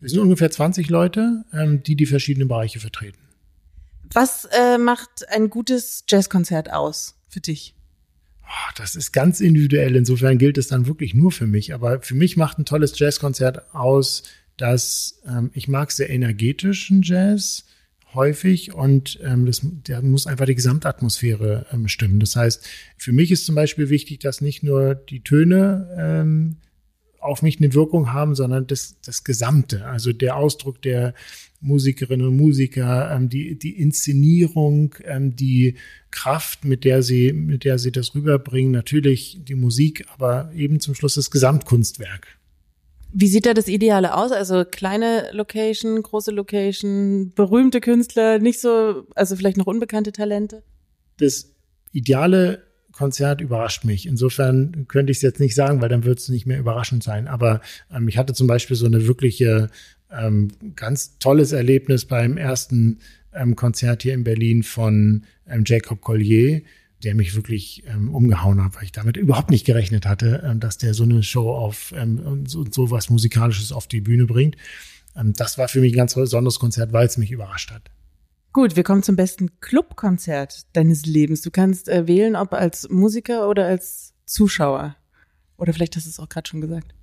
Wir 0.01 0.09
sind 0.09 0.21
ungefähr 0.21 0.51
20 0.51 0.91
Leute, 0.91 1.45
ähm, 1.53 1.83
die 1.83 1.95
die 1.95 2.07
verschiedenen 2.07 2.49
Bereiche 2.49 2.81
vertreten. 2.81 3.19
Was 4.13 4.47
äh, 4.47 4.79
macht 4.79 5.29
ein 5.31 5.49
gutes 5.49 6.05
Jazzkonzert 6.09 6.73
aus 6.73 7.15
für 7.29 7.41
dich? 7.41 7.75
Oh, 8.43 8.73
das 8.77 8.97
ist 8.97 9.13
ganz 9.13 9.41
individuell. 9.41 9.97
Insofern 9.97 10.39
gilt 10.39 10.59
es 10.59 10.67
dann 10.67 10.87
wirklich 10.87 11.15
nur 11.15 11.33
für 11.33 11.47
mich. 11.47 11.73
Aber 11.73 12.03
für 12.03 12.15
mich 12.15 12.37
macht 12.37 12.59
ein 12.59 12.65
tolles 12.65 12.99
Jazzkonzert 12.99 13.75
aus, 13.75 14.25
dass 14.57 15.23
ähm, 15.27 15.51
ich 15.55 15.69
mag 15.69 15.93
sehr 15.93 16.11
energetischen 16.11 17.03
Jazz 17.03 17.65
häufig 18.15 18.75
und 18.75 19.19
ähm, 19.23 19.47
das, 19.47 19.61
der 19.63 20.03
muss 20.03 20.27
einfach 20.27 20.47
die 20.47 20.55
Gesamtatmosphäre 20.55 21.67
ähm, 21.73 21.89
stimmen. 21.89 22.21
Das 22.21 22.37
heißt, 22.37 22.67
für 22.97 23.13
mich 23.13 23.31
ist 23.31 23.47
zum 23.47 23.55
Beispiel 23.55 23.89
wichtig, 23.89 24.21
dass 24.21 24.41
nicht 24.41 24.63
nur 24.63 24.95
die 24.95 25.23
Töne 25.23 25.89
ähm, 25.99 26.57
auf 27.19 27.43
mich 27.43 27.59
eine 27.59 27.73
Wirkung 27.73 28.13
haben, 28.13 28.35
sondern 28.35 28.67
das, 28.67 28.97
das 29.05 29.25
Gesamte, 29.25 29.87
also 29.87 30.13
der 30.13 30.37
Ausdruck 30.37 30.83
der 30.83 31.15
Musikerinnen 31.61 32.27
und 32.27 32.37
Musiker, 32.37 33.15
ähm, 33.15 33.29
die, 33.29 33.59
die 33.59 33.79
Inszenierung, 33.79 34.97
ähm, 35.05 35.37
die 35.37 35.77
Kraft, 36.11 36.65
mit 36.65 36.85
der 36.85 37.03
sie, 37.03 37.33
mit 37.33 37.65
der 37.65 37.79
sie 37.79 37.93
das 37.93 38.15
rüberbringen, 38.15 38.73
natürlich 38.73 39.39
die 39.45 39.55
Musik, 39.55 40.05
aber 40.13 40.53
eben 40.55 40.81
zum 40.81 40.95
Schluss 40.95 41.15
das 41.15 41.31
Gesamtkunstwerk. 41.31 42.39
Wie 43.13 43.29
sieht 43.29 43.47
da 43.47 43.55
das 43.55 43.69
Ideale 43.69 44.15
aus? 44.15 44.33
Also 44.33 44.65
kleine 44.65 45.31
Location, 45.33 46.03
große 46.03 46.31
Location, 46.31 47.33
berühmte 47.35 47.81
Künstler, 47.81 48.39
nicht 48.39 48.61
so, 48.61 49.07
also 49.15 49.37
vielleicht 49.37 49.59
noch 49.59 49.67
unbekannte 49.67 50.13
Talente? 50.13 50.63
Das 51.19 51.53
ideale 51.93 52.63
Konzert 52.93 53.41
überrascht 53.41 53.85
mich. 53.85 54.07
Insofern 54.07 54.87
könnte 54.89 55.11
ich 55.11 55.19
es 55.19 55.23
jetzt 55.23 55.41
nicht 55.41 55.55
sagen, 55.55 55.81
weil 55.81 55.89
dann 55.89 56.05
wird 56.05 56.19
es 56.19 56.29
nicht 56.29 56.47
mehr 56.47 56.59
überraschend 56.59 57.03
sein. 57.03 57.27
Aber 57.27 57.61
ähm, 57.93 58.09
ich 58.09 58.19
hatte 58.19 58.35
zum 58.35 58.47
Beispiel 58.47 58.77
so 58.77 58.87
eine 58.87 59.07
wirkliche 59.07 59.69
ähm, 60.11 60.49
ganz 60.77 61.19
tolles 61.19 61.53
Erlebnis 61.53 62.05
beim 62.07 62.37
ersten 62.37 62.99
ähm, 63.33 63.57
Konzert 63.57 64.03
hier 64.03 64.15
in 64.15 64.25
Berlin 64.25 64.63
von 64.63 65.25
ähm, 65.47 65.65
Jacob 65.67 66.01
Collier 66.01 66.63
der 67.05 67.15
mich 67.15 67.35
wirklich 67.35 67.85
ähm, 67.87 68.15
umgehauen 68.15 68.63
hat, 68.63 68.77
weil 68.77 68.85
ich 68.85 68.93
damit 68.93 69.17
überhaupt 69.17 69.51
nicht 69.51 69.67
gerechnet 69.67 70.07
hatte, 70.07 70.43
ähm, 70.45 70.61
dass 70.61 70.79
der 70.79 70.95
so 70.95 71.05
eine 71.05 71.23
Show 71.23 71.53
auf 71.55 71.93
ähm, 71.97 72.47
so, 72.47 72.65
so 72.71 72.91
was 72.91 73.11
Musikalisches 73.11 73.73
auf 73.73 73.87
die 73.87 74.01
Bühne 74.01 74.27
bringt. 74.27 74.57
Ähm, 75.17 75.33
das 75.35 75.59
war 75.59 75.69
für 75.69 75.81
mich 75.81 75.93
ein 75.93 75.97
ganz 75.99 76.15
besonderes 76.15 76.59
Konzert, 76.59 76.93
weil 76.93 77.07
es 77.07 77.19
mich 77.19 77.31
überrascht 77.31 77.71
hat. 77.71 77.91
Gut, 78.53 78.77
wir 78.77 78.83
kommen 78.83 79.03
zum 79.03 79.17
besten 79.17 79.61
Clubkonzert 79.61 80.67
deines 80.75 81.07
Lebens. 81.07 81.43
Du 81.43 81.51
kannst 81.51 81.89
äh, 81.89 82.07
wählen, 82.07 82.37
ob 82.37 82.53
als 82.53 82.89
Musiker 82.91 83.49
oder 83.49 83.67
als 83.67 84.15
Zuschauer. 84.27 84.97
Oder 85.57 85.73
vielleicht 85.73 85.97
hast 85.97 86.07
du 86.07 86.11
es 86.11 86.19
auch 86.19 86.29
gerade 86.29 86.49
schon 86.49 86.61
gesagt 86.61 86.95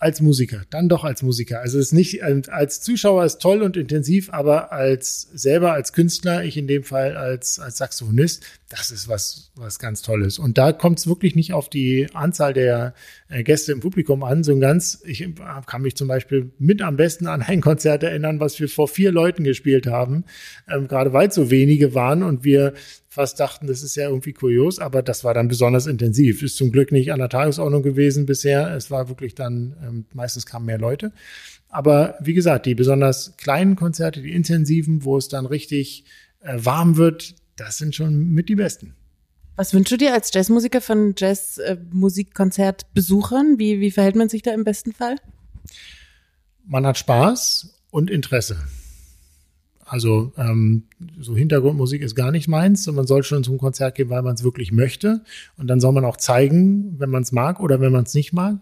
als 0.00 0.20
Musiker, 0.20 0.62
dann 0.70 0.88
doch 0.88 1.04
als 1.04 1.22
Musiker. 1.22 1.60
Also 1.60 1.78
es 1.78 1.86
ist 1.86 1.92
nicht 1.92 2.22
ähm, 2.22 2.42
als 2.48 2.80
Zuschauer 2.80 3.24
ist 3.24 3.38
toll 3.38 3.62
und 3.62 3.76
intensiv, 3.76 4.30
aber 4.32 4.72
als 4.72 5.28
selber 5.34 5.72
als 5.72 5.92
Künstler, 5.92 6.44
ich 6.44 6.56
in 6.56 6.68
dem 6.68 6.84
Fall 6.84 7.16
als 7.16 7.58
als 7.58 7.78
Saxophonist, 7.78 8.44
das 8.68 8.90
ist 8.90 9.08
was 9.08 9.50
was 9.56 9.78
ganz 9.78 10.02
Tolles. 10.02 10.38
Und 10.38 10.56
da 10.56 10.72
kommt 10.72 10.98
es 11.00 11.06
wirklich 11.06 11.34
nicht 11.34 11.52
auf 11.52 11.68
die 11.68 12.08
Anzahl 12.14 12.52
der 12.52 12.94
äh, 13.28 13.42
Gäste 13.42 13.72
im 13.72 13.80
Publikum 13.80 14.22
an, 14.22 14.44
so 14.44 14.52
ein 14.52 14.60
ganz. 14.60 15.02
Ich 15.04 15.28
kann 15.66 15.82
mich 15.82 15.96
zum 15.96 16.06
Beispiel 16.06 16.50
mit 16.58 16.80
am 16.80 16.96
besten 16.96 17.26
an 17.26 17.42
ein 17.42 17.60
Konzert 17.68 18.02
erinnern, 18.02 18.40
was 18.40 18.60
wir 18.60 18.68
vor 18.68 18.88
vier 18.88 19.10
Leuten 19.10 19.42
gespielt 19.42 19.86
haben, 19.86 20.24
ähm, 20.68 20.86
gerade 20.86 21.12
weil 21.12 21.32
so 21.32 21.50
wenige 21.50 21.94
waren 21.94 22.22
und 22.22 22.44
wir 22.44 22.74
fast 23.18 23.40
dachten, 23.40 23.66
das 23.66 23.82
ist 23.82 23.96
ja 23.96 24.08
irgendwie 24.08 24.32
kurios, 24.32 24.78
aber 24.78 25.02
das 25.02 25.24
war 25.24 25.34
dann 25.34 25.48
besonders 25.48 25.88
intensiv. 25.88 26.44
Ist 26.44 26.56
zum 26.56 26.70
Glück 26.70 26.92
nicht 26.92 27.12
an 27.12 27.18
der 27.18 27.28
Tagesordnung 27.28 27.82
gewesen 27.82 28.26
bisher. 28.26 28.72
Es 28.76 28.92
war 28.92 29.08
wirklich 29.08 29.34
dann, 29.34 29.74
ähm, 29.82 30.04
meistens 30.14 30.46
kamen 30.46 30.66
mehr 30.66 30.78
Leute. 30.78 31.10
Aber 31.68 32.14
wie 32.20 32.34
gesagt, 32.34 32.66
die 32.66 32.76
besonders 32.76 33.36
kleinen 33.36 33.74
Konzerte, 33.74 34.22
die 34.22 34.30
intensiven, 34.30 35.02
wo 35.02 35.16
es 35.16 35.26
dann 35.26 35.46
richtig 35.46 36.04
äh, 36.42 36.58
warm 36.58 36.96
wird, 36.96 37.34
das 37.56 37.76
sind 37.76 37.96
schon 37.96 38.30
mit 38.30 38.48
die 38.48 38.54
besten. 38.54 38.94
Was 39.56 39.74
wünschst 39.74 39.90
du 39.90 39.96
dir 39.96 40.14
als 40.14 40.32
Jazzmusiker 40.32 40.80
von 40.80 41.16
Jazzmusikkonzertbesuchern? 41.18 43.58
Wie, 43.58 43.80
wie 43.80 43.90
verhält 43.90 44.14
man 44.14 44.28
sich 44.28 44.42
da 44.42 44.54
im 44.54 44.62
besten 44.62 44.92
Fall? 44.92 45.16
Man 46.64 46.86
hat 46.86 46.98
Spaß 46.98 47.80
und 47.90 48.10
Interesse. 48.10 48.58
Also 49.88 50.32
ähm, 50.36 50.84
so 51.18 51.34
Hintergrundmusik 51.34 52.02
ist 52.02 52.14
gar 52.14 52.30
nicht 52.30 52.46
meins 52.46 52.86
und 52.88 52.94
man 52.94 53.06
soll 53.06 53.22
schon 53.22 53.42
zum 53.42 53.56
Konzert 53.56 53.94
gehen, 53.94 54.10
weil 54.10 54.22
man 54.22 54.34
es 54.34 54.44
wirklich 54.44 54.70
möchte. 54.70 55.22
Und 55.56 55.66
dann 55.66 55.80
soll 55.80 55.92
man 55.92 56.04
auch 56.04 56.18
zeigen, 56.18 56.98
wenn 56.98 57.08
man 57.08 57.22
es 57.22 57.32
mag 57.32 57.58
oder 57.58 57.80
wenn 57.80 57.92
man 57.92 58.04
es 58.04 58.12
nicht 58.12 58.34
mag. 58.34 58.60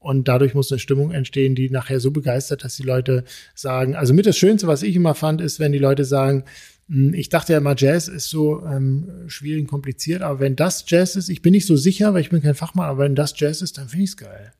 Und 0.00 0.26
dadurch 0.26 0.52
muss 0.52 0.70
eine 0.72 0.80
Stimmung 0.80 1.12
entstehen, 1.12 1.54
die 1.54 1.70
nachher 1.70 2.00
so 2.00 2.10
begeistert, 2.10 2.64
dass 2.64 2.76
die 2.76 2.82
Leute 2.82 3.24
sagen, 3.54 3.94
also 3.94 4.12
mit 4.12 4.26
das 4.26 4.36
Schönste, 4.36 4.66
was 4.66 4.82
ich 4.82 4.96
immer 4.96 5.14
fand, 5.14 5.40
ist, 5.40 5.60
wenn 5.60 5.72
die 5.72 5.78
Leute 5.78 6.04
sagen, 6.04 6.44
hm, 6.88 7.14
ich 7.14 7.28
dachte 7.28 7.52
ja 7.52 7.58
immer, 7.58 7.74
Jazz 7.76 8.08
ist 8.08 8.28
so 8.28 8.64
ähm, 8.66 9.08
schwierig 9.28 9.62
und 9.62 9.68
kompliziert, 9.68 10.22
aber 10.22 10.40
wenn 10.40 10.56
das 10.56 10.84
Jazz 10.88 11.16
ist, 11.16 11.28
ich 11.28 11.40
bin 11.40 11.52
nicht 11.52 11.66
so 11.66 11.76
sicher, 11.76 12.12
weil 12.12 12.20
ich 12.20 12.30
bin 12.30 12.42
kein 12.42 12.54
Fachmann, 12.54 12.88
aber 12.88 13.04
wenn 13.04 13.14
das 13.14 13.38
Jazz 13.38 13.62
ist, 13.62 13.78
dann 13.78 13.88
finde 13.88 14.04
ich 14.04 14.10
es 14.10 14.16
geil. 14.16 14.52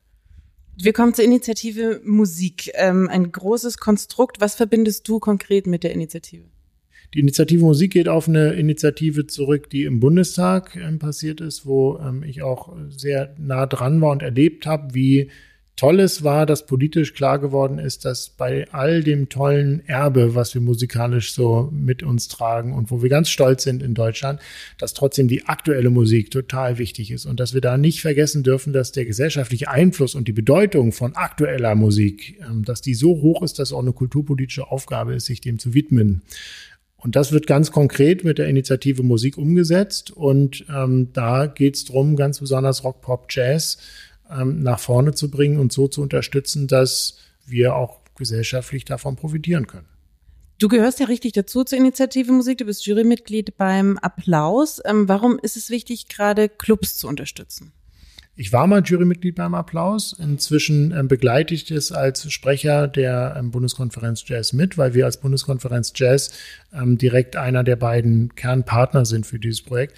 Wir 0.77 0.91
kommen 0.91 1.13
zur 1.13 1.23
Initiative 1.23 2.01
Musik. 2.03 2.71
Ähm, 2.73 3.07
ein 3.09 3.31
großes 3.31 3.77
Konstrukt. 3.77 4.41
Was 4.41 4.55
verbindest 4.55 5.07
du 5.07 5.19
konkret 5.19 5.67
mit 5.67 5.83
der 5.83 5.93
Initiative? 5.93 6.43
Die 7.13 7.19
Initiative 7.19 7.63
Musik 7.63 7.93
geht 7.93 8.09
auf 8.09 8.27
eine 8.27 8.53
Initiative 8.53 9.25
zurück, 9.25 9.69
die 9.69 9.83
im 9.83 10.01
Bundestag 10.01 10.75
ähm, 10.75 10.99
passiert 10.99 11.39
ist, 11.39 11.65
wo 11.65 11.97
ähm, 11.99 12.23
ich 12.23 12.41
auch 12.41 12.75
sehr 12.89 13.33
nah 13.39 13.65
dran 13.67 14.01
war 14.01 14.11
und 14.11 14.21
erlebt 14.21 14.65
habe, 14.65 14.93
wie 14.93 15.31
Tolles 15.75 16.23
war, 16.23 16.45
dass 16.45 16.65
politisch 16.65 17.13
klar 17.13 17.37
geworden 17.37 17.79
ist, 17.79 18.05
dass 18.05 18.29
bei 18.29 18.65
all 18.71 19.03
dem 19.03 19.27
tollen 19.27 19.85
Erbe, 19.87 20.33
was 20.33 20.53
wir 20.53 20.61
musikalisch 20.61 21.33
so 21.33 21.69
mit 21.73 22.01
uns 22.01 22.29
tragen 22.29 22.71
und 22.71 22.91
wo 22.91 23.01
wir 23.01 23.09
ganz 23.09 23.29
stolz 23.29 23.63
sind 23.63 23.83
in 23.83 23.93
Deutschland, 23.93 24.39
dass 24.77 24.93
trotzdem 24.93 25.27
die 25.27 25.47
aktuelle 25.47 25.89
Musik 25.89 26.31
total 26.31 26.77
wichtig 26.77 27.11
ist 27.11 27.25
und 27.25 27.41
dass 27.41 27.53
wir 27.53 27.59
da 27.59 27.77
nicht 27.77 27.99
vergessen 27.99 28.41
dürfen, 28.41 28.71
dass 28.71 28.93
der 28.93 29.03
gesellschaftliche 29.03 29.69
Einfluss 29.69 30.15
und 30.15 30.29
die 30.29 30.33
Bedeutung 30.33 30.93
von 30.93 31.13
aktueller 31.15 31.75
Musik, 31.75 32.39
ähm, 32.49 32.63
dass 32.63 32.81
die 32.81 32.93
so 32.93 33.21
hoch 33.21 33.43
ist, 33.43 33.59
dass 33.59 33.73
auch 33.73 33.79
eine 33.79 33.93
kulturpolitische 33.93 34.71
Aufgabe 34.71 35.13
ist, 35.15 35.25
sich 35.25 35.41
dem 35.41 35.59
zu 35.59 35.73
widmen. 35.73 36.21
Und 36.95 37.17
das 37.17 37.33
wird 37.33 37.47
ganz 37.47 37.71
konkret 37.71 38.23
mit 38.23 38.37
der 38.37 38.47
Initiative 38.47 39.03
Musik 39.03 39.37
umgesetzt. 39.37 40.09
Und 40.09 40.65
ähm, 40.73 41.09
da 41.13 41.45
geht 41.45 41.75
es 41.75 41.85
darum, 41.85 42.15
ganz 42.15 42.39
besonders 42.39 42.83
Rock, 42.83 43.01
Pop, 43.01 43.27
Jazz 43.29 43.77
ähm, 44.29 44.63
nach 44.63 44.79
vorne 44.79 45.13
zu 45.13 45.29
bringen 45.29 45.59
und 45.59 45.71
so 45.71 45.87
zu 45.87 46.01
unterstützen, 46.01 46.67
dass 46.67 47.17
wir 47.45 47.75
auch 47.75 47.99
gesellschaftlich 48.15 48.85
davon 48.85 49.15
profitieren 49.15 49.67
können. 49.67 49.87
Du 50.57 50.69
gehörst 50.69 51.01
ja 51.01 51.07
richtig 51.07 51.33
dazu 51.33 51.65
zur 51.65 51.77
Initiative 51.77 52.31
Musik. 52.31 52.59
Du 52.59 52.65
bist 52.65 52.85
Jurymitglied 52.85 53.57
beim 53.57 53.97
Applaus. 53.97 54.81
Ähm, 54.85 55.09
warum 55.09 55.37
ist 55.37 55.57
es 55.57 55.69
wichtig, 55.69 56.07
gerade 56.07 56.47
Clubs 56.47 56.97
zu 56.97 57.09
unterstützen? 57.09 57.73
Ich 58.37 58.51
war 58.51 58.65
mal 58.67 58.81
Jurymitglied 58.81 59.35
beim 59.35 59.53
Applaus. 59.53 60.13
Inzwischen 60.13 60.91
ähm, 60.91 61.09
begleite 61.09 61.53
ich 61.53 61.65
das 61.65 61.91
als 61.91 62.31
Sprecher 62.31 62.87
der 62.87 63.35
ähm, 63.37 63.51
Bundeskonferenz 63.51 64.23
Jazz 64.27 64.53
mit, 64.53 64.77
weil 64.77 64.93
wir 64.93 65.05
als 65.05 65.19
Bundeskonferenz 65.19 65.91
Jazz 65.95 66.31
ähm, 66.73 66.97
direkt 66.97 67.35
einer 67.35 67.65
der 67.65 67.75
beiden 67.75 68.33
Kernpartner 68.35 69.05
sind 69.05 69.25
für 69.25 69.39
dieses 69.39 69.61
Projekt. 69.61 69.97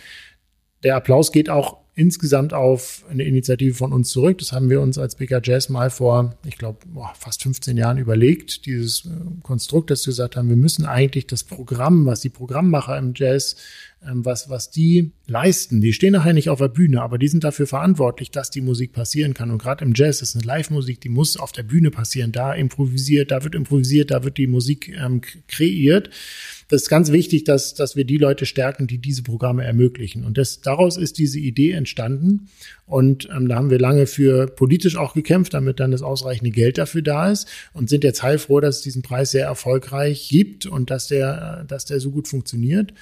Der 0.83 0.95
Applaus 0.95 1.31
geht 1.31 1.49
auch 1.49 1.86
insgesamt 1.97 2.53
auf 2.53 3.03
eine 3.09 3.23
Initiative 3.23 3.73
von 3.73 3.91
uns 3.91 4.11
zurück. 4.11 4.37
Das 4.37 4.51
haben 4.51 4.69
wir 4.69 4.81
uns 4.81 4.99
als 4.99 5.15
BK 5.15 5.41
Jazz 5.43 5.67
mal 5.67 5.89
vor, 5.89 6.37
ich 6.45 6.55
glaube, 6.57 6.77
fast 7.15 7.41
15 7.41 7.75
Jahren 7.75 7.97
überlegt, 7.97 8.67
dieses 8.67 9.05
äh, 9.05 9.09
Konstrukt, 9.41 9.89
dass 9.89 10.05
wir 10.05 10.11
gesagt 10.11 10.35
haben, 10.35 10.47
wir 10.47 10.57
müssen 10.57 10.85
eigentlich 10.85 11.25
das 11.25 11.43
Programm, 11.43 12.05
was 12.05 12.21
die 12.21 12.29
Programmmacher 12.29 12.95
im 12.99 13.13
Jazz, 13.15 13.55
was, 14.01 14.49
was 14.49 14.69
die 14.69 15.11
leisten, 15.25 15.81
die 15.81 15.93
stehen 15.93 16.13
nachher 16.13 16.33
nicht 16.33 16.49
auf 16.49 16.59
der 16.59 16.67
Bühne, 16.67 17.01
aber 17.01 17.17
die 17.17 17.27
sind 17.27 17.43
dafür 17.43 17.67
verantwortlich, 17.67 18.31
dass 18.31 18.49
die 18.49 18.61
Musik 18.61 18.93
passieren 18.93 19.33
kann. 19.33 19.51
Und 19.51 19.57
gerade 19.57 19.83
im 19.83 19.93
Jazz 19.95 20.21
ist 20.21 20.35
eine 20.35 20.45
Live-Musik, 20.45 21.01
die 21.01 21.09
muss 21.09 21.37
auf 21.37 21.51
der 21.51 21.63
Bühne 21.63 21.91
passieren. 21.91 22.31
Da 22.31 22.53
improvisiert, 22.53 23.31
da 23.31 23.43
wird 23.43 23.55
improvisiert, 23.55 24.11
da 24.11 24.23
wird 24.23 24.37
die 24.37 24.47
Musik 24.47 24.89
ähm, 24.89 25.21
kreiert 25.47 26.09
das 26.69 26.83
ist 26.83 26.89
ganz 26.89 27.11
wichtig, 27.13 27.45
dass, 27.45 27.75
dass 27.75 27.95
wir 27.95 28.03
die 28.03 28.17
Leute 28.17 28.45
stärken, 28.45 28.87
die 28.87 28.97
diese 28.97 29.23
Programme 29.23 29.63
ermöglichen. 29.63 30.25
Und 30.25 30.37
das, 30.37 30.59
daraus 30.59 30.97
ist 30.97 31.17
diese 31.17 31.39
Idee 31.39 31.71
entstanden. 31.71 32.49
Und 32.85 33.29
ähm, 33.33 33.47
da 33.47 33.55
haben 33.55 33.69
wir 33.69 33.79
lange 33.79 34.05
für 34.05 34.47
politisch 34.47 34.97
auch 34.97 35.13
gekämpft, 35.13 35.53
damit 35.53 35.79
dann 35.79 35.91
das 35.91 36.01
ausreichende 36.01 36.51
Geld 36.51 36.77
dafür 36.77 37.01
da 37.01 37.31
ist 37.31 37.47
und 37.73 37.89
sind 37.89 38.03
jetzt 38.03 38.21
heilfroh, 38.21 38.59
dass 38.59 38.77
es 38.77 38.81
diesen 38.81 39.01
Preis 39.01 39.31
sehr 39.31 39.45
erfolgreich 39.45 40.27
gibt 40.29 40.65
und 40.65 40.89
dass 40.89 41.07
der, 41.07 41.63
dass 41.65 41.85
der 41.85 42.01
so 42.01 42.11
gut 42.11 42.27
funktioniert. 42.27 42.93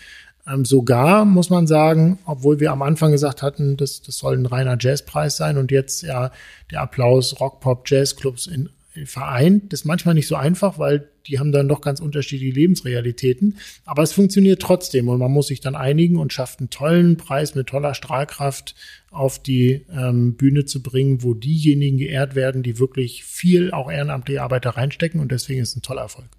Ähm, 0.48 0.66
sogar 0.66 1.26
muss 1.26 1.50
man 1.50 1.68
sagen, 1.68 2.20
obwohl 2.26 2.60
wir 2.60 2.72
am 2.72 2.82
Anfang 2.82 3.12
gesagt 3.12 3.42
hatten, 3.42 3.78
das, 3.78 4.02
das 4.02 4.18
soll 4.18 4.38
ein 4.38 4.46
reiner 4.46 4.78
Jazzpreis 4.80 5.38
sein 5.38 5.58
und 5.58 5.72
jetzt 5.72 6.04
ja 6.04 6.32
der 6.72 6.82
Applaus 6.82 7.40
Rock, 7.40 7.62
Pop, 7.62 7.90
Jazzclubs 7.90 8.48
in 8.48 8.70
vereint. 9.04 9.74
Das 9.74 9.82
ist 9.82 9.86
manchmal 9.86 10.16
nicht 10.16 10.28
so 10.28 10.36
einfach, 10.36 10.80
weil 10.80 11.10
die 11.28 11.40
haben 11.40 11.52
dann 11.52 11.68
doch 11.68 11.82
ganz 11.82 12.00
unterschiedliche 12.00 12.54
Lebensrealitäten. 12.54 13.58
Aber 13.84 14.04
es 14.04 14.14
funktioniert 14.14 14.62
trotzdem 14.62 15.10
und 15.10 15.20
man 15.20 15.32
muss 15.32 15.48
sich 15.48 15.60
dann 15.60 15.76
einigen 15.76 16.18
und 16.18 16.32
schafft 16.32 16.60
einen 16.60 16.70
tollen 16.70 17.18
Preis 17.18 17.56
mit 17.56 17.68
toller 17.68 17.94
Strahlkraft 17.94 18.76
auf 19.12 19.40
die 19.42 19.86
ähm, 19.92 20.36
Bühne 20.36 20.66
zu 20.66 20.82
bringen, 20.82 21.24
wo 21.24 21.34
diejenigen 21.34 21.98
geehrt 21.98 22.36
werden, 22.36 22.64
die 22.64 22.80
wirklich 22.80 23.26
viel 23.26 23.72
auch 23.72 23.92
ehrenamtliche 23.92 24.42
Arbeit 24.42 24.66
da 24.66 24.72
reinstecken 24.72 25.20
und 25.20 25.32
deswegen 25.32 25.62
ist 25.62 25.70
es 25.70 25.76
ein 25.78 25.82
toller 25.82 26.04
Erfolg. 26.04 26.30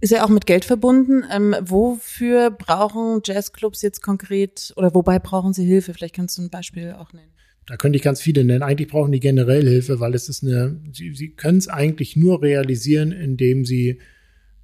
Ist 0.00 0.12
ja 0.12 0.24
auch 0.24 0.28
mit 0.28 0.46
Geld 0.46 0.64
verbunden. 0.64 1.24
Ähm, 1.32 1.54
wofür 1.60 2.50
brauchen 2.50 3.22
Jazzclubs 3.24 3.82
jetzt 3.82 4.02
konkret 4.02 4.72
oder 4.76 4.94
wobei 4.94 5.18
brauchen 5.18 5.52
sie 5.52 5.64
Hilfe? 5.64 5.94
Vielleicht 5.94 6.14
kannst 6.14 6.36
du 6.36 6.42
ein 6.42 6.50
Beispiel 6.50 6.92
auch 6.92 7.12
nennen. 7.12 7.30
Da 7.66 7.76
könnte 7.76 7.96
ich 7.96 8.02
ganz 8.02 8.20
viele 8.20 8.44
nennen. 8.44 8.62
Eigentlich 8.62 8.88
brauchen 8.88 9.10
die 9.10 9.20
generell 9.20 9.66
Hilfe, 9.66 9.98
weil 9.98 10.14
es 10.14 10.28
ist 10.28 10.44
eine, 10.44 10.80
sie, 10.92 11.14
sie 11.14 11.30
können 11.30 11.58
es 11.58 11.68
eigentlich 11.68 12.14
nur 12.14 12.42
realisieren, 12.42 13.10
indem 13.10 13.64
sie 13.64 13.98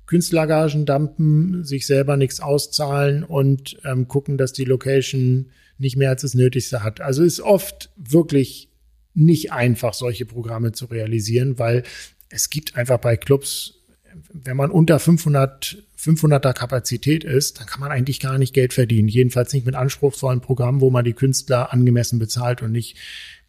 Künstlergagen 0.07 0.85
dumpen, 0.85 1.65
sich 1.65 1.87
selber 1.87 2.17
nichts 2.17 2.41
auszahlen 2.41 3.25
und 3.25 3.79
ähm, 3.85 4.09
gucken, 4.09 4.37
dass 4.37 4.53
die 4.53 4.65
Location 4.65 5.51
nicht 5.79 5.97
mehr 5.97 6.11
als 6.11 6.23
das 6.23 6.35
Nötigste 6.35 6.85
hat. 6.85 7.01
Also 7.01 7.23
ist 7.23 7.41
oft 7.41 7.91
wirklich 7.97 8.69
nicht 9.15 9.53
einfach, 9.53 9.95
solche 9.95 10.27
Programme 10.27 10.73
zu 10.73 10.87
realisieren, 10.87 11.59
weil 11.59 11.83
es 12.29 12.51
gibt 12.51 12.77
einfach 12.77 12.99
bei 12.99 13.17
Clubs, 13.17 13.82
wenn 14.33 14.57
man 14.57 14.71
unter 14.71 14.99
500, 14.99 15.83
500er 15.99 16.53
Kapazität 16.53 17.25
ist, 17.25 17.61
dann 17.61 17.67
kann 17.67 17.81
man 17.81 17.91
eigentlich 17.91 18.21
gar 18.21 18.39
nicht 18.39 18.55
Geld 18.55 18.73
verdienen. 18.73 19.09
Jedenfalls 19.09 19.53
nicht 19.53 19.67
mit 19.67 19.75
anspruchsvollen 19.75 20.41
Programmen, 20.41 20.81
wo 20.81 20.91
man 20.91 21.05
die 21.05 21.13
Künstler 21.13 21.73
angemessen 21.73 22.19
bezahlt 22.19 22.63
und 22.63 22.73
nicht 22.73 22.97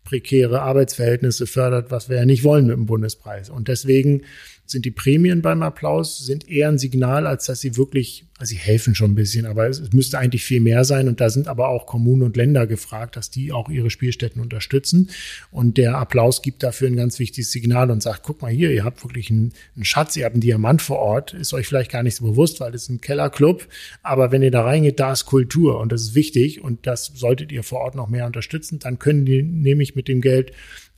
prekäre 0.03 0.61
Arbeitsverhältnisse 0.61 1.47
fördert, 1.47 1.91
was 1.91 2.09
wir 2.09 2.18
ja 2.18 2.26
nicht 2.26 2.43
wollen 2.43 2.68
mit 2.68 2.76
dem 2.76 2.86
Bundespreis. 2.86 3.49
Und 3.49 3.68
deswegen 3.68 4.24
sind 4.66 4.86
die 4.86 4.91
Prämien 4.91 5.41
beim 5.41 5.61
Applaus, 5.61 6.26
sind 6.26 6.49
eher 6.49 6.70
ein 6.70 6.78
Signal, 6.78 7.28
als 7.28 7.45
dass 7.45 7.59
sie 7.59 7.76
wirklich, 7.76 8.26
also 8.38 8.51
sie 8.51 8.57
helfen 8.57 8.95
schon 8.95 9.11
ein 9.11 9.16
bisschen, 9.16 9.45
aber 9.45 9.68
es, 9.68 9.91
müsste 9.91 10.18
eigentlich 10.18 10.43
viel 10.43 10.61
mehr 10.61 10.86
sein. 10.86 11.07
Und 11.07 11.20
da 11.20 11.30
sind 11.30 11.47
aber 11.47 11.68
auch 11.68 11.86
Kommunen 11.86 12.24
und 12.24 12.38
Länder 12.38 12.66
gefragt, 12.66 13.18
dass 13.18 13.30
die 13.30 13.51
auch 13.51 13.70
ihre 13.70 13.89
Spielstätten 13.89 14.41
unterstützen. 14.41 15.09
Und 15.51 15.78
der 15.78 15.97
Applaus 15.97 16.41
gibt 16.41 16.64
dafür 16.64 16.88
ein 16.88 16.95
ganz 16.95 17.20
wichtiges 17.20 17.51
Signal 17.51 17.91
und 17.91 18.01
sagt, 18.01 18.24
guck 18.24 18.41
mal 18.41 18.51
hier, 18.51 18.72
ihr 18.72 18.86
habt 18.86 19.03
wirklich 19.03 19.30
einen, 19.30 19.53
einen 19.76 19.86
Schatz, 19.86 20.16
ihr 20.16 20.26
habt 20.26 20.36
einen 20.36 20.41
Diamant 20.41 20.82
vor 20.82 20.99
Ort, 20.99 21.34
ist 21.34 21.53
euch 21.53 21.68
vielleicht 21.68 21.91
gar 21.91 22.03
nicht 22.03 22.16
so 22.16 22.26
bewusst, 22.26 22.59
weil 22.59 22.74
es 22.74 22.84
ist 22.84 22.89
ein 22.89 23.01
Kellerclub. 23.01 23.68
Aber 24.01 24.32
wenn 24.32 24.43
ihr 24.43 24.51
da 24.51 24.64
reingeht, 24.64 24.99
da 24.99 25.11
ist 25.11 25.26
Kultur 25.26 25.80
und 25.80 25.91
das 25.91 26.01
ist 26.01 26.16
wichtig 26.16 26.64
und 26.64 26.88
das 26.88 27.11
solltet 27.14 27.51
ihr 27.51 27.64
vor 27.64 27.82
Ort 27.82 27.95
noch 27.95 28.07
mehr 28.07 28.26
unterstützen. 28.26 28.80
Dann 28.80 28.97
können 28.97 29.26
die 29.26 29.43
nämlich 29.43 29.95
mit 29.95 30.07
dem 30.07 30.22
Geld 30.22 30.53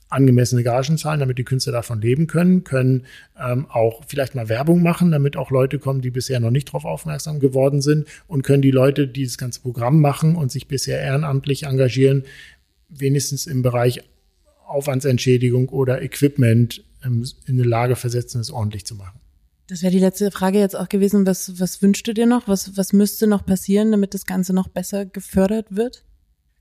angemessene 0.08 0.62
Gagen 0.62 0.98
zahlen, 0.98 1.20
damit 1.20 1.38
die 1.38 1.44
Künstler 1.44 1.72
davon 1.72 2.00
leben 2.00 2.26
können, 2.26 2.64
können 2.64 3.06
ähm, 3.38 3.66
auch 3.68 4.02
vielleicht 4.06 4.34
mal 4.34 4.48
Werbung 4.48 4.82
machen, 4.82 5.10
damit 5.10 5.36
auch 5.36 5.50
Leute 5.50 5.78
kommen, 5.78 6.00
die 6.00 6.10
bisher 6.10 6.38
noch 6.38 6.50
nicht 6.50 6.68
darauf 6.68 6.84
aufmerksam 6.84 7.40
geworden 7.40 7.82
sind 7.82 8.06
und 8.28 8.42
können 8.42 8.62
die 8.62 8.70
Leute, 8.70 9.08
die 9.08 9.24
das 9.24 9.36
ganze 9.36 9.60
Programm 9.60 10.00
machen 10.00 10.36
und 10.36 10.52
sich 10.52 10.68
bisher 10.68 11.00
ehrenamtlich 11.00 11.64
engagieren, 11.64 12.24
wenigstens 12.88 13.46
im 13.46 13.62
Bereich 13.62 14.02
Aufwandsentschädigung 14.66 15.68
oder 15.68 16.02
Equipment 16.02 16.84
ähm, 17.04 17.24
in 17.46 17.58
eine 17.58 17.68
Lage 17.68 17.96
versetzen, 17.96 18.40
es 18.40 18.50
ordentlich 18.50 18.84
zu 18.84 18.94
machen. 18.94 19.20
Das 19.68 19.82
wäre 19.82 19.90
die 19.90 19.98
letzte 19.98 20.30
Frage 20.30 20.60
jetzt 20.60 20.76
auch 20.76 20.88
gewesen. 20.88 21.26
Was, 21.26 21.58
was 21.58 21.82
wünschst 21.82 22.06
du 22.06 22.14
dir 22.14 22.26
noch? 22.26 22.46
Was, 22.46 22.76
was 22.76 22.92
müsste 22.92 23.26
noch 23.26 23.44
passieren, 23.44 23.90
damit 23.90 24.14
das 24.14 24.24
Ganze 24.24 24.52
noch 24.52 24.68
besser 24.68 25.06
gefördert 25.06 25.66
wird? 25.70 26.04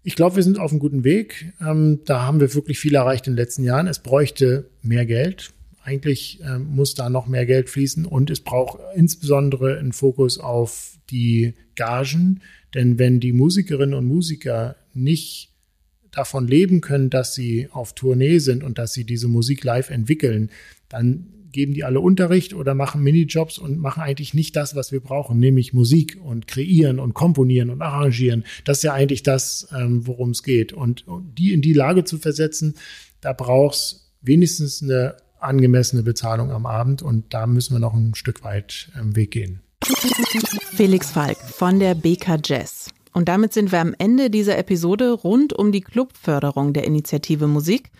Ich 0.08 0.16
glaube, 0.16 0.36
wir 0.36 0.43
sind 0.43 0.60
auf 0.60 0.70
einem 0.70 0.80
guten 0.80 1.03
Weg. 1.03 1.51
Ähm, 1.60 2.01
da 2.06 2.22
haben 2.22 2.39
wir 2.39 2.53
wirklich 2.53 2.78
viel 2.78 2.93
erreicht 2.93 3.26
in 3.26 3.34
den 3.34 3.38
letzten 3.38 3.64
Jahren. 3.64 3.88
Es 3.88 3.97
bräuchte 3.97 4.70
mehr 4.84 5.08
Geld. 5.08 5.51
Eigentlich 5.84 6.39
ähm, 6.45 6.76
muss 6.76 6.93
da 6.93 7.10
noch 7.10 7.26
mehr 7.26 7.47
Geld 7.47 7.72
fließen 7.72 8.06
und 8.06 8.30
es 8.30 8.39
braucht 8.39 8.80
insbesondere 8.95 9.80
einen 9.80 9.93
Fokus 9.93 10.38
auf 10.38 10.99
die 11.10 11.56
Gagen. 11.74 12.41
Denn 12.76 12.99
wenn 12.99 13.20
die 13.20 13.34
Musikerinnen 13.34 13.95
und 13.95 14.06
Musiker 14.06 14.76
nicht 14.93 15.49
davon 16.12 16.47
leben 16.47 16.82
können, 16.82 17.10
dass 17.10 17.34
sie 17.34 17.70
auf 17.72 17.95
Tournee 17.95 18.38
sind 18.38 18.64
und 18.64 18.78
dass 18.78 18.93
sie 18.93 19.06
diese 19.06 19.28
Musik 19.28 19.64
live 19.64 19.89
entwickeln, 19.89 20.51
dann 20.88 21.34
geben 21.56 21.74
die 21.74 21.84
alle 21.84 21.99
Unterricht 21.99 22.53
oder 22.53 22.76
machen 22.76 23.01
Minijobs 23.01 23.58
und 23.58 23.80
machen 23.80 24.03
eigentlich 24.03 24.36
nicht 24.36 24.56
das, 24.56 24.76
was 24.76 24.91
wir 24.91 24.99
brauchen, 24.99 25.39
nämlich 25.39 25.74
Musik 25.74 26.20
und 26.22 26.47
kreieren 26.47 26.99
und 26.99 27.16
komponieren 27.16 27.72
und 27.72 27.82
arrangieren. 27.82 28.43
Das 28.66 28.78
ist 28.78 28.84
ja 28.84 28.93
eigentlich 28.93 29.24
das, 29.24 29.68
ähm, 29.76 30.06
worum 30.06 30.32
es 30.32 30.43
geht. 30.43 30.74
Und, 30.74 31.06
die 31.38 31.53
in 31.53 31.62
die 31.62 31.74
Lage 31.74 32.03
zu 32.03 32.18
versetzen, 32.18 32.76
da 33.22 33.34
brauchst 33.34 34.12
wenigstens 34.22 34.84
eine 34.84 35.16
angemessene 35.39 36.03
Bezahlung 36.03 36.51
am 36.51 36.66
Abend 36.66 37.01
und 37.01 37.34
da 37.34 37.47
müssen 37.47 37.74
wir 37.74 37.80
noch 37.80 37.93
ein 37.93 38.16
Stück 38.16 38.43
weit 38.43 38.91
ähm, 38.99 39.16
Weg 39.16 39.32
gehen. 39.32 39.62
Felix 40.76 41.12
Falk 41.12 41.38
von 41.38 41.80
der 41.80 41.95
BK 41.95 42.39
Jazz. 42.43 42.89
Und 43.14 43.30
damit 43.30 43.53
sind 43.53 43.72
wir 43.72 43.80
am 43.80 43.95
Ende 43.97 44.30
dieser 44.30 44.58
Episode 44.58 45.12
rund 45.12 45.53
um 45.53 45.72
die 45.72 45.82
Clubförderung 45.82 46.74
der 46.74 46.84
Initiative 46.84 47.47
Musik. 47.47 47.91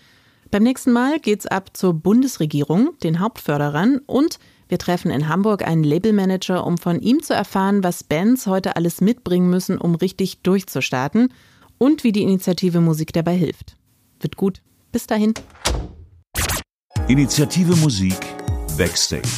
Beim 0.56 0.62
nächsten 0.62 0.92
Mal 0.92 1.20
geht's 1.20 1.44
ab 1.44 1.76
zur 1.76 1.92
Bundesregierung, 1.92 2.94
den 3.02 3.20
Hauptförderern 3.20 4.00
und 4.06 4.38
wir 4.68 4.78
treffen 4.78 5.10
in 5.10 5.28
Hamburg 5.28 5.62
einen 5.62 5.84
Labelmanager, 5.84 6.66
um 6.66 6.78
von 6.78 6.98
ihm 7.02 7.22
zu 7.22 7.34
erfahren, 7.34 7.84
was 7.84 8.02
Bands 8.02 8.46
heute 8.46 8.74
alles 8.74 9.02
mitbringen 9.02 9.50
müssen, 9.50 9.76
um 9.76 9.94
richtig 9.96 10.40
durchzustarten 10.40 11.30
und 11.76 12.04
wie 12.04 12.12
die 12.12 12.22
Initiative 12.22 12.80
Musik 12.80 13.12
dabei 13.12 13.36
hilft. 13.36 13.76
Wird 14.18 14.38
gut. 14.38 14.62
Bis 14.92 15.06
dahin. 15.06 15.34
Initiative 17.06 17.76
Musik 17.76 18.16
Backstage. 18.78 19.28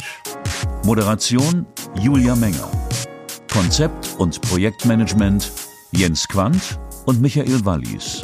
Moderation 0.85 1.65
Julia 2.01 2.33
Menger. 2.37 2.71
Konzept 3.51 4.15
und 4.19 4.39
Projektmanagement 4.39 5.51
Jens 5.91 6.25
Quandt 6.29 6.79
und 7.05 7.19
Michael 7.19 7.65
Wallis. 7.65 8.23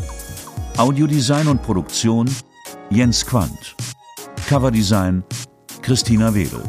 Audiodesign 0.78 1.50
und 1.50 1.62
Produktion 1.62 2.30
Jens 2.92 3.26
Quandt. 3.26 3.76
Coverdesign 4.48 5.24
Christina 5.82 6.36
Wedel. 6.36 6.62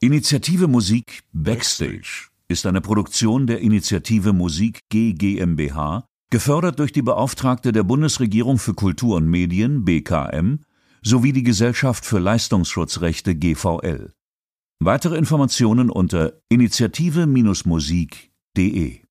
Initiative 0.00 0.68
Musik 0.68 1.22
Backstage 1.32 2.28
ist 2.48 2.66
eine 2.66 2.82
Produktion 2.82 3.46
der 3.46 3.60
Initiative 3.60 4.34
Musik 4.34 4.80
G 4.90 5.14
GmbH, 5.14 6.04
gefördert 6.30 6.78
durch 6.78 6.92
die 6.92 7.00
Beauftragte 7.00 7.72
der 7.72 7.84
Bundesregierung 7.84 8.58
für 8.58 8.74
Kultur 8.74 9.16
und 9.16 9.28
Medien 9.28 9.86
BKM 9.86 10.58
sowie 11.02 11.32
die 11.32 11.42
Gesellschaft 11.42 12.04
für 12.04 12.18
Leistungsschutzrechte 12.18 13.34
GVL. 13.34 14.12
Weitere 14.78 15.16
Informationen 15.16 15.88
unter 15.88 16.34
initiative-musik.de 16.50 19.01